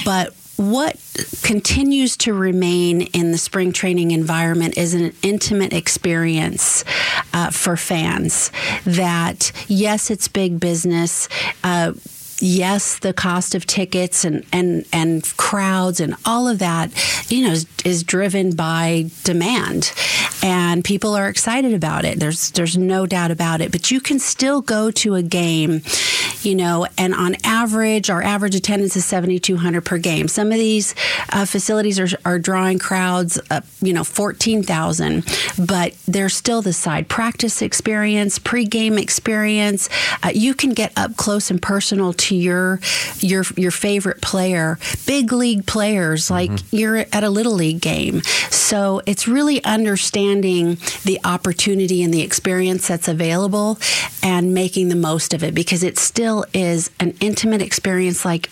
But 0.04 0.34
what 0.56 0.96
continues 1.42 2.16
to 2.18 2.34
remain 2.34 3.02
in 3.02 3.32
the 3.32 3.38
spring 3.38 3.72
training 3.72 4.10
environment 4.10 4.76
is 4.76 4.94
an 4.94 5.12
intimate 5.22 5.72
experience 5.72 6.84
uh, 7.32 7.50
for 7.50 7.76
fans. 7.76 8.50
That, 8.84 9.52
yes, 9.68 10.10
it's 10.10 10.28
big 10.28 10.60
business. 10.60 11.28
Uh, 11.64 11.94
yes, 12.38 12.98
the 12.98 13.12
cost 13.12 13.54
of 13.54 13.66
tickets 13.66 14.24
and, 14.24 14.44
and, 14.52 14.84
and 14.92 15.24
crowds 15.36 16.00
and 16.00 16.16
all 16.26 16.48
of 16.48 16.58
that, 16.58 16.90
you 17.30 17.46
know, 17.46 17.52
is, 17.52 17.66
is 17.84 18.02
driven 18.02 18.54
by 18.54 19.10
demand. 19.24 19.92
And 20.42 20.61
people 20.80 21.14
are 21.14 21.28
excited 21.28 21.74
about 21.74 22.04
it. 22.04 22.18
There's 22.18 22.50
there's 22.52 22.76
no 22.76 23.06
doubt 23.06 23.30
about 23.30 23.60
it. 23.60 23.70
But 23.70 23.90
you 23.90 24.00
can 24.00 24.18
still 24.18 24.60
go 24.60 24.90
to 24.90 25.14
a 25.14 25.22
game, 25.22 25.82
you 26.42 26.54
know, 26.54 26.86
and 26.98 27.14
on 27.14 27.36
average, 27.44 28.10
our 28.10 28.22
average 28.22 28.54
attendance 28.54 28.96
is 28.96 29.04
7,200 29.04 29.84
per 29.84 29.98
game. 29.98 30.26
Some 30.28 30.50
of 30.50 30.58
these 30.58 30.94
uh, 31.30 31.44
facilities 31.44 32.00
are, 32.00 32.08
are 32.24 32.38
drawing 32.38 32.78
crowds, 32.78 33.38
up, 33.50 33.64
you 33.82 33.92
know, 33.92 34.04
14,000, 34.04 35.24
but 35.66 35.94
there's 36.08 36.34
still 36.34 36.62
the 36.62 36.72
side 36.72 37.08
practice 37.08 37.60
experience, 37.60 38.38
pregame 38.38 39.00
experience. 39.00 39.90
Uh, 40.22 40.30
you 40.34 40.54
can 40.54 40.70
get 40.70 40.92
up 40.96 41.16
close 41.16 41.50
and 41.50 41.60
personal 41.60 42.14
to 42.14 42.22
to 42.32 42.36
your 42.36 42.80
your 43.18 43.44
your 43.56 43.70
favorite 43.70 44.20
player, 44.22 44.78
big 45.06 45.32
league 45.32 45.66
players 45.66 46.30
like 46.30 46.50
you're 46.70 46.98
at 47.12 47.24
a 47.24 47.30
little 47.30 47.52
league 47.52 47.80
game. 47.80 48.22
So 48.50 49.02
it's 49.06 49.28
really 49.28 49.62
understanding 49.64 50.61
the 51.04 51.18
opportunity 51.24 52.02
and 52.02 52.12
the 52.12 52.22
experience 52.22 52.88
that's 52.88 53.08
available 53.08 53.78
and 54.22 54.54
making 54.54 54.88
the 54.88 54.96
most 54.96 55.34
of 55.34 55.42
it 55.42 55.54
because 55.54 55.82
it 55.82 55.98
still 55.98 56.44
is 56.54 56.90
an 57.00 57.14
intimate 57.20 57.62
experience 57.62 58.24
like 58.24 58.48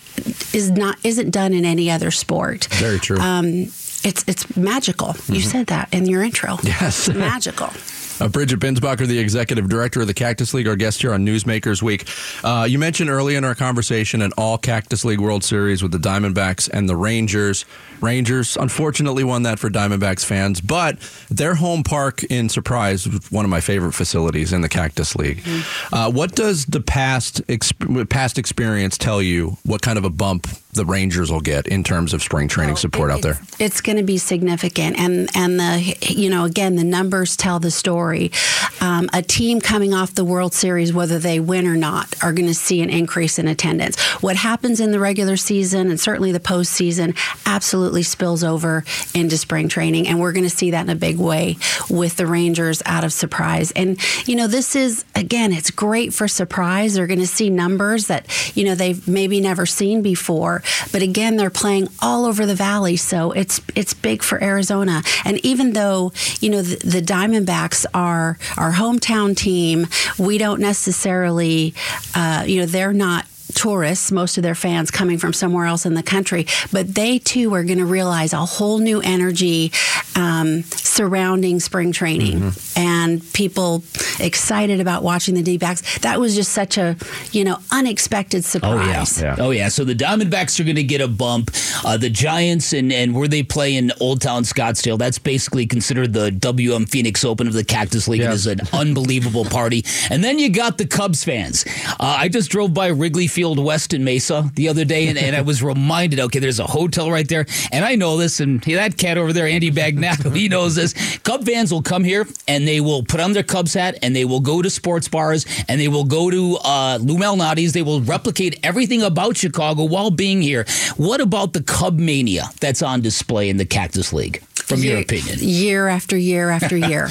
is 0.53 0.71
not 0.71 0.97
isn't 1.03 1.31
done 1.31 1.53
in 1.53 1.65
any 1.65 1.89
other 1.89 2.11
sport. 2.11 2.65
Very 2.71 2.99
true. 2.99 3.19
Um, 3.19 3.67
it's 4.03 4.23
it's 4.27 4.55
magical. 4.57 5.15
You 5.27 5.41
said 5.41 5.67
that 5.67 5.93
in 5.93 6.05
your 6.05 6.23
intro. 6.23 6.57
Yes. 6.63 7.07
Magical. 7.09 7.69
Uh, 8.21 8.27
Bridget 8.27 8.59
Binsbacher, 8.59 9.07
the 9.07 9.17
executive 9.17 9.67
director 9.67 10.01
of 10.01 10.05
the 10.05 10.13
Cactus 10.13 10.53
League, 10.53 10.67
our 10.67 10.75
guest 10.75 11.01
here 11.01 11.11
on 11.11 11.25
Newsmakers 11.25 11.81
Week. 11.81 12.07
Uh, 12.43 12.67
you 12.69 12.77
mentioned 12.77 13.09
early 13.09 13.33
in 13.33 13.43
our 13.43 13.55
conversation 13.55 14.21
an 14.21 14.31
all 14.37 14.59
Cactus 14.59 15.03
League 15.03 15.19
World 15.19 15.43
Series 15.43 15.81
with 15.81 15.91
the 15.91 15.97
Diamondbacks 15.97 16.69
and 16.71 16.87
the 16.87 16.95
Rangers. 16.95 17.65
Rangers 18.01 18.57
unfortunately 18.57 19.23
won 19.23 19.43
that 19.43 19.59
for 19.59 19.69
Diamondbacks 19.69 20.25
fans, 20.25 20.61
but 20.61 20.99
their 21.29 21.55
home 21.55 21.83
park 21.83 22.23
in 22.25 22.49
Surprise 22.49 23.07
was 23.07 23.31
one 23.31 23.45
of 23.45 23.51
my 23.51 23.61
favorite 23.61 23.93
facilities 23.93 24.53
in 24.53 24.61
the 24.61 24.69
Cactus 24.69 25.15
League. 25.15 25.43
Uh, 25.91 26.11
what 26.11 26.35
does 26.35 26.65
the 26.65 26.81
past 26.81 27.45
exp- 27.47 28.09
past 28.09 28.37
experience 28.37 28.97
tell 28.97 29.21
you? 29.21 29.57
What 29.63 29.81
kind 29.81 29.97
of 29.97 30.05
a 30.05 30.09
bump 30.09 30.47
the 30.73 30.85
Rangers 30.85 31.31
will 31.31 31.41
get 31.41 31.67
in 31.67 31.83
terms 31.83 32.13
of 32.13 32.23
spring 32.23 32.47
training 32.47 32.77
support 32.77 33.11
out 33.11 33.21
there? 33.21 33.39
It's 33.59 33.81
going 33.81 33.97
to 33.97 34.03
be 34.03 34.17
significant, 34.17 34.97
and 34.97 35.29
and 35.35 35.59
the 35.59 35.95
you 36.01 36.29
know 36.29 36.45
again 36.45 36.75
the 36.75 36.83
numbers 36.83 37.35
tell 37.35 37.59
the 37.59 37.71
story. 37.71 38.31
Um, 38.79 39.09
a 39.13 39.21
team 39.21 39.59
coming 39.61 39.93
off 39.93 40.15
the 40.15 40.25
World 40.25 40.53
Series, 40.53 40.93
whether 40.93 41.19
they 41.19 41.39
win 41.39 41.67
or 41.67 41.75
not, 41.75 42.15
are 42.23 42.33
going 42.33 42.47
to 42.47 42.55
see 42.55 42.81
an 42.81 42.89
increase 42.89 43.37
in 43.37 43.47
attendance. 43.47 43.99
What 44.21 44.37
happens 44.37 44.79
in 44.79 44.91
the 44.91 44.99
regular 44.99 45.37
season 45.37 45.89
and 45.89 45.99
certainly 45.99 46.31
the 46.31 46.39
postseason 46.39 47.17
absolutely 47.45 47.90
spills 48.03 48.43
over 48.43 48.83
into 49.13 49.37
spring 49.37 49.67
training, 49.67 50.07
and 50.07 50.19
we're 50.19 50.31
going 50.31 50.43
to 50.43 50.49
see 50.49 50.71
that 50.71 50.81
in 50.81 50.89
a 50.89 50.95
big 50.95 51.17
way 51.17 51.57
with 51.89 52.17
the 52.17 52.25
Rangers 52.25 52.81
out 52.85 53.03
of 53.03 53.13
Surprise. 53.13 53.71
And 53.71 53.99
you 54.27 54.35
know 54.35 54.47
this 54.47 54.75
is 54.75 55.05
again, 55.15 55.51
it's 55.53 55.71
great 55.71 56.13
for 56.13 56.27
Surprise. 56.27 56.93
They're 56.93 57.07
going 57.07 57.19
to 57.19 57.27
see 57.27 57.49
numbers 57.49 58.07
that 58.07 58.25
you 58.55 58.63
know 58.63 58.75
they've 58.75 59.05
maybe 59.07 59.41
never 59.41 59.65
seen 59.65 60.01
before, 60.01 60.63
but 60.91 61.01
again, 61.01 61.37
they're 61.37 61.49
playing 61.49 61.87
all 62.01 62.25
over 62.25 62.45
the 62.45 62.55
valley, 62.55 62.95
so 62.95 63.31
it's 63.31 63.61
it's 63.75 63.93
big 63.93 64.23
for 64.23 64.41
Arizona. 64.41 65.03
And 65.25 65.43
even 65.45 65.73
though 65.73 66.13
you 66.39 66.49
know 66.49 66.61
the, 66.61 66.77
the 66.87 67.01
Diamondbacks 67.01 67.85
are 67.93 68.37
our 68.57 68.71
hometown 68.73 69.35
team, 69.35 69.87
we 70.17 70.37
don't 70.37 70.61
necessarily, 70.61 71.73
uh, 72.15 72.43
you 72.47 72.59
know, 72.59 72.65
they're 72.65 72.93
not 72.93 73.25
tourists, 73.51 74.11
most 74.11 74.37
of 74.37 74.43
their 74.43 74.55
fans 74.55 74.91
coming 74.91 75.17
from 75.17 75.33
somewhere 75.33 75.65
else 75.65 75.85
in 75.85 75.93
the 75.93 76.03
country, 76.03 76.45
but 76.71 76.95
they 76.95 77.19
too 77.19 77.53
are 77.53 77.63
going 77.63 77.79
to 77.79 77.85
realize 77.85 78.33
a 78.33 78.45
whole 78.45 78.79
new 78.79 79.01
energy 79.01 79.71
um, 80.15 80.63
surrounding 80.63 81.59
spring 81.59 81.91
training 81.91 82.51
and 82.75 83.21
people 83.33 83.83
excited 84.19 84.79
about 84.79 85.03
watching 85.03 85.35
the 85.35 85.41
D-backs. 85.41 85.99
That 85.99 86.19
was 86.19 86.35
just 86.35 86.51
such 86.51 86.77
a, 86.77 86.95
you 87.31 87.43
know, 87.43 87.57
unexpected 87.71 88.43
surprise. 88.43 89.21
Oh 89.21 89.25
yeah. 89.25 89.35
Oh 89.39 89.51
yeah. 89.51 89.69
So 89.69 89.83
the 89.83 89.95
Diamondbacks 89.95 90.59
are 90.59 90.63
going 90.63 90.75
to 90.75 90.83
get 90.83 91.01
a 91.01 91.07
bump. 91.07 91.51
Uh, 91.85 91.97
the 91.97 92.09
Giants 92.09 92.73
and 92.73 92.91
and 92.91 93.15
where 93.15 93.27
they 93.27 93.43
play 93.43 93.75
in 93.75 93.91
Old 93.99 94.21
Town 94.21 94.43
Scottsdale, 94.43 94.97
that's 94.97 95.17
basically 95.19 95.65
considered 95.65 96.13
the 96.13 96.31
WM 96.31 96.85
Phoenix 96.85 97.23
Open 97.23 97.47
of 97.47 97.53
the 97.53 97.63
Cactus 97.63 98.07
League. 98.07 98.21
and 98.21 98.33
is 98.33 98.47
an 98.47 98.59
unbelievable 98.73 99.45
party. 99.45 99.83
And 100.09 100.23
then 100.23 100.39
you 100.39 100.49
got 100.49 100.77
the 100.77 100.85
Cubs 100.85 101.23
fans. 101.23 101.65
Uh, 101.99 102.17
I 102.19 102.27
just 102.27 102.51
drove 102.51 102.73
by 102.73 102.87
Wrigley 102.87 103.27
Field 103.27 103.40
West 103.43 103.93
in 103.93 104.03
Mesa 104.03 104.49
the 104.55 104.69
other 104.69 104.85
day, 104.85 105.07
and, 105.07 105.17
and 105.17 105.35
I 105.35 105.41
was 105.41 105.63
reminded. 105.63 106.19
Okay, 106.19 106.39
there's 106.39 106.59
a 106.59 106.67
hotel 106.67 107.11
right 107.11 107.27
there, 107.27 107.45
and 107.71 107.83
I 107.85 107.95
know 107.95 108.17
this. 108.17 108.39
And 108.39 108.63
hey, 108.63 108.75
that 108.75 108.97
cat 108.97 109.17
over 109.17 109.33
there, 109.33 109.47
Andy 109.47 109.71
Bagnall, 109.71 110.35
he 110.35 110.47
knows 110.47 110.75
this. 110.75 111.17
Cub 111.19 111.45
fans 111.45 111.71
will 111.71 111.81
come 111.81 112.03
here 112.03 112.27
and 112.47 112.67
they 112.67 112.81
will 112.81 113.03
put 113.03 113.19
on 113.19 113.33
their 113.33 113.43
Cubs 113.43 113.73
hat 113.73 113.97
and 114.01 114.15
they 114.15 114.25
will 114.25 114.39
go 114.39 114.61
to 114.61 114.69
sports 114.69 115.07
bars 115.07 115.45
and 115.67 115.79
they 115.79 115.87
will 115.87 116.03
go 116.03 116.29
to 116.29 116.57
uh, 116.63 116.97
Lou 117.01 117.17
Malnati's. 117.17 117.73
They 117.73 117.81
will 117.81 118.01
replicate 118.01 118.59
everything 118.63 119.01
about 119.01 119.37
Chicago 119.37 119.83
while 119.83 120.11
being 120.11 120.41
here. 120.41 120.65
What 120.97 121.21
about 121.21 121.53
the 121.53 121.63
Cub 121.63 121.99
mania 121.99 122.45
that's 122.59 122.81
on 122.81 123.01
display 123.01 123.49
in 123.49 123.57
the 123.57 123.65
Cactus 123.65 124.13
League? 124.13 124.43
From 124.71 124.79
your 124.83 124.93
Year- 124.93 125.01
opinion, 125.03 125.37
year 125.41 125.87
after 125.87 126.17
year 126.17 126.49
after 126.49 126.77
year. 126.91 127.07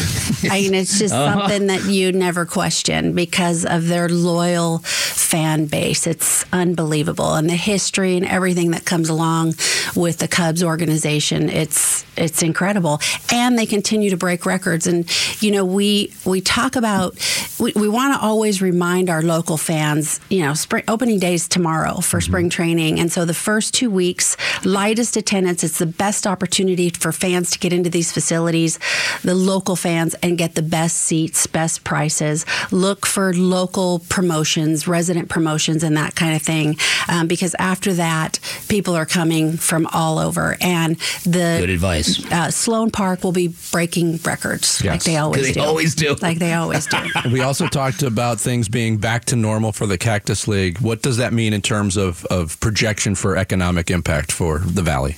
I 0.50 0.61
mean, 0.62 0.74
it's 0.74 0.98
just 0.98 1.14
Uh-huh. 1.14 1.40
something 1.40 1.66
that 1.68 1.84
you 1.84 2.12
never 2.12 2.46
question 2.46 3.12
because 3.12 3.64
of 3.64 3.86
their 3.88 4.08
loyal 4.08 4.78
fan 4.78 5.66
base. 5.66 6.06
It's 6.06 6.44
unbelievable, 6.52 7.34
and 7.34 7.48
the 7.48 7.56
history 7.56 8.16
and 8.16 8.24
everything 8.26 8.70
that 8.72 8.84
comes 8.84 9.08
along 9.08 9.54
with 9.94 10.18
the 10.18 10.28
Cubs 10.28 10.62
organization. 10.62 11.48
It's 11.50 12.04
it's 12.16 12.42
incredible, 12.42 13.00
and 13.32 13.58
they 13.58 13.66
continue 13.66 14.11
to 14.11 14.16
break 14.16 14.46
records. 14.46 14.86
And 14.86 15.04
you 15.42 15.50
know, 15.50 15.64
we 15.64 16.12
we 16.24 16.40
talk 16.40 16.76
about 16.76 17.14
we, 17.58 17.72
we 17.76 17.88
want 17.88 18.14
to 18.14 18.20
always 18.26 18.62
remind 18.62 19.11
our 19.11 19.22
local 19.22 19.56
fans. 19.56 20.20
You 20.30 20.40
know, 20.44 20.54
spring 20.54 20.84
opening 20.88 21.18
days 21.18 21.46
tomorrow 21.48 22.00
for 22.00 22.20
spring 22.20 22.48
training, 22.50 22.98
and 23.00 23.12
so 23.12 23.24
the 23.24 23.34
first 23.34 23.74
two 23.74 23.90
weeks, 23.90 24.36
lightest 24.64 25.16
attendance. 25.16 25.62
It's 25.62 25.78
the 25.78 25.86
best 25.86 26.26
opportunity 26.26 26.90
for 26.90 27.12
fans 27.12 27.49
to 27.51 27.59
get 27.59 27.72
into 27.72 27.90
these 27.90 28.12
facilities, 28.12 28.78
the 29.22 29.34
local 29.34 29.76
fans, 29.76 30.14
and 30.22 30.38
get 30.38 30.55
the 30.55 30.62
best 30.62 30.96
seats, 30.98 31.46
best 31.46 31.84
prices. 31.84 32.44
Look 32.70 33.07
for 33.07 33.32
local 33.34 34.01
promotions, 34.09 34.86
resident 34.88 35.28
promotions, 35.28 35.82
and 35.82 35.96
that 35.96 36.14
kind 36.14 36.34
of 36.34 36.42
thing. 36.42 36.76
Um, 37.09 37.26
because 37.26 37.55
after 37.59 37.92
that, 37.94 38.38
people 38.68 38.94
are 38.94 39.07
coming 39.07 39.57
from 39.57 39.86
all 39.92 40.18
over, 40.18 40.57
and 40.61 40.96
the 41.24 41.59
Good 41.61 41.70
advice. 41.70 42.24
Uh, 42.30 42.51
Sloan 42.51 42.90
Park 42.90 43.24
will 43.24 43.32
be 43.32 43.48
breaking 43.72 44.18
records 44.24 44.80
like 44.84 44.94
Yes. 44.94 45.05
they 45.05 45.16
always 45.16 45.42
do. 45.42 45.46
They 45.48 45.53
do. 45.55 45.61
always 45.61 45.94
do. 45.94 46.14
Like 46.20 46.38
they 46.38 46.55
always 46.55 46.86
do. 46.86 46.98
we 47.32 47.40
also 47.40 47.66
talked 47.66 48.03
about 48.03 48.40
things 48.40 48.68
being 48.68 48.98
back 48.98 49.24
to 49.26 49.36
normal 49.36 49.72
for 49.72 49.86
the 49.86 49.98
Cactus 49.98 50.46
League. 50.48 50.78
What 50.80 51.03
does 51.03 51.16
that 51.16 51.32
mean 51.32 51.53
in 51.53 51.62
terms 51.62 51.96
of, 51.96 52.24
of 52.26 52.59
projection 52.61 53.14
for 53.14 53.36
economic 53.36 53.90
impact 53.90 54.32
for 54.32 54.59
the 54.59 54.82
Valley? 54.82 55.14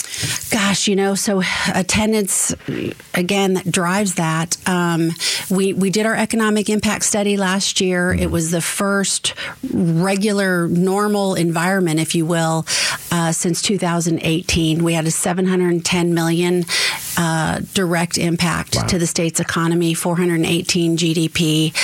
Gosh, 0.51 0.87
you 0.89 0.97
know, 0.97 1.15
so 1.15 1.43
attendance 1.75 2.12
again 3.15 3.55
that 3.55 3.71
drives 3.71 4.15
that. 4.15 4.57
Um, 4.69 5.11
we 5.51 5.73
we 5.73 5.91
did 5.91 6.07
our 6.07 6.15
economic 6.15 6.69
impact 6.69 7.05
study 7.05 7.37
last 7.37 7.81
year. 7.81 8.13
It 8.13 8.31
was 8.31 8.51
the 8.51 8.61
first 8.61 9.35
regular, 9.73 10.69
normal 10.69 11.35
environment, 11.35 12.01
if 12.01 12.15
you 12.15 12.27
will, 12.27 12.67
uh, 13.11 13.33
since 13.33 13.63
2018. 13.63 14.85
We 14.85 14.95
had 14.95 15.07
a 15.07 15.11
710 15.11 16.15
million 16.15 16.65
uh, 17.17 17.61
direct 17.75 18.19
impact 18.19 18.89
to 18.89 18.99
the 18.99 19.07
state's 19.07 19.41
economy, 19.41 19.95
418 19.95 20.97
GDP. 20.97 21.75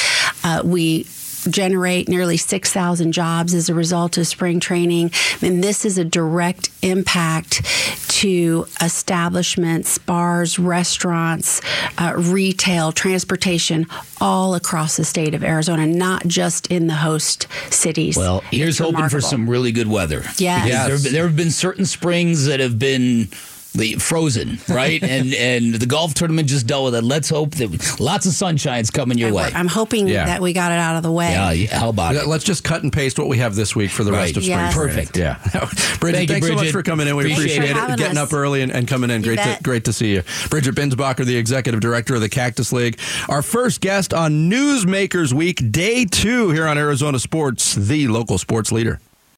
Uh, 0.44 0.62
we 0.64 1.06
generate 1.50 2.08
nearly 2.08 2.36
6,000 2.36 3.12
jobs 3.12 3.54
as 3.54 3.68
a 3.68 3.74
result 3.74 4.16
of 4.18 4.26
spring 4.26 4.60
training. 4.60 5.10
And 5.42 5.62
this 5.62 5.84
is 5.84 5.98
a 5.98 6.04
direct 6.04 6.70
impact 6.82 7.64
to 8.20 8.66
establishments, 8.80 9.98
bars, 9.98 10.58
restaurants, 10.58 11.60
uh, 11.98 12.14
retail, 12.16 12.92
transportation, 12.92 13.86
all 14.20 14.54
across 14.54 14.96
the 14.96 15.04
state 15.04 15.34
of 15.34 15.44
Arizona, 15.44 15.86
not 15.86 16.26
just 16.26 16.66
in 16.68 16.86
the 16.88 16.94
host 16.94 17.46
cities. 17.70 18.16
Well, 18.16 18.40
here's 18.50 18.78
hoping 18.78 19.08
for 19.08 19.20
some 19.20 19.48
really 19.48 19.72
good 19.72 19.88
weather. 19.88 20.22
Yes. 20.36 20.68
Yes. 20.68 21.02
There, 21.02 21.12
there 21.12 21.26
have 21.26 21.36
been 21.36 21.50
certain 21.50 21.86
springs 21.86 22.46
that 22.46 22.60
have 22.60 22.78
been 22.78 23.28
the- 23.78 23.94
frozen, 23.94 24.58
right? 24.68 25.02
and 25.16 25.32
and 25.34 25.74
the 25.74 25.86
golf 25.86 26.14
tournament 26.14 26.48
just 26.48 26.66
dealt 26.66 26.84
with 26.86 26.94
it. 26.94 27.02
Let's 27.04 27.28
hope 27.30 27.52
that 27.56 27.98
lots 28.00 28.26
of 28.26 28.32
sunshine's 28.32 28.90
coming 28.90 29.16
your 29.18 29.32
way. 29.32 29.50
I'm 29.54 29.68
hoping 29.68 30.08
Yeah. 30.08 30.26
that 30.26 30.40
we 30.42 30.52
got 30.52 30.72
it 30.72 30.78
out 30.78 30.96
of 30.96 31.02
the 31.02 31.12
way. 31.12 31.30
Yeah, 31.32 31.50
yeah, 31.52 31.78
how 31.78 31.88
about 31.88 32.16
it? 32.16 32.26
Let's 32.26 32.44
just 32.44 32.64
cut 32.64 32.82
and 32.82 32.92
paste 32.92 33.18
what 33.18 33.28
we 33.28 33.38
have 33.38 33.54
this 33.54 33.74
week 33.74 33.90
for 33.90 34.04
the 34.04 34.12
Right. 34.12 34.18
rest 34.20 34.36
of 34.36 34.42
spring. 34.44 34.58
Yes. 34.58 34.74
training. 34.74 34.94
Perfect. 34.96 35.16
Yeah. 35.16 35.36
Bridget, 36.00 36.16
Thank 36.18 36.28
you, 36.30 36.34
thanks 36.34 36.46
so 36.48 36.54
much 36.54 36.70
for 36.70 36.82
coming 36.82 37.06
in. 37.08 37.16
We 37.16 37.32
Appreciate 37.32 37.58
appreciate, 37.58 37.76
it. 37.76 37.90
it. 37.92 37.98
Getting 37.98 38.18
us. 38.18 38.28
up 38.28 38.32
early 38.32 38.62
and, 38.62 38.70
and 38.72 38.86
coming 38.86 39.10
in. 39.10 39.22
Great 39.22 39.38
to, 39.38 39.58
great 39.62 39.84
to 39.86 39.92
see 39.92 40.12
you. 40.14 40.22
Bridget 40.50 40.74
Binsbacher, 40.74 41.24
the 41.24 41.36
executive 41.36 41.80
director 41.80 42.14
of 42.14 42.20
the 42.20 42.28
Cactus 42.28 42.72
League. 42.72 42.98
Our 43.28 43.42
first 43.42 43.80
guest 43.80 44.12
on 44.14 44.50
Newsmakers 44.50 45.32
Week, 45.32 45.70
day 45.72 46.04
two 46.04 46.50
here 46.50 46.66
on 46.66 46.78
Arizona 46.78 47.18
Sports, 47.18 47.74
the 47.74 48.08
local 48.08 48.38
sports 48.38 48.70
leader. 48.72 49.00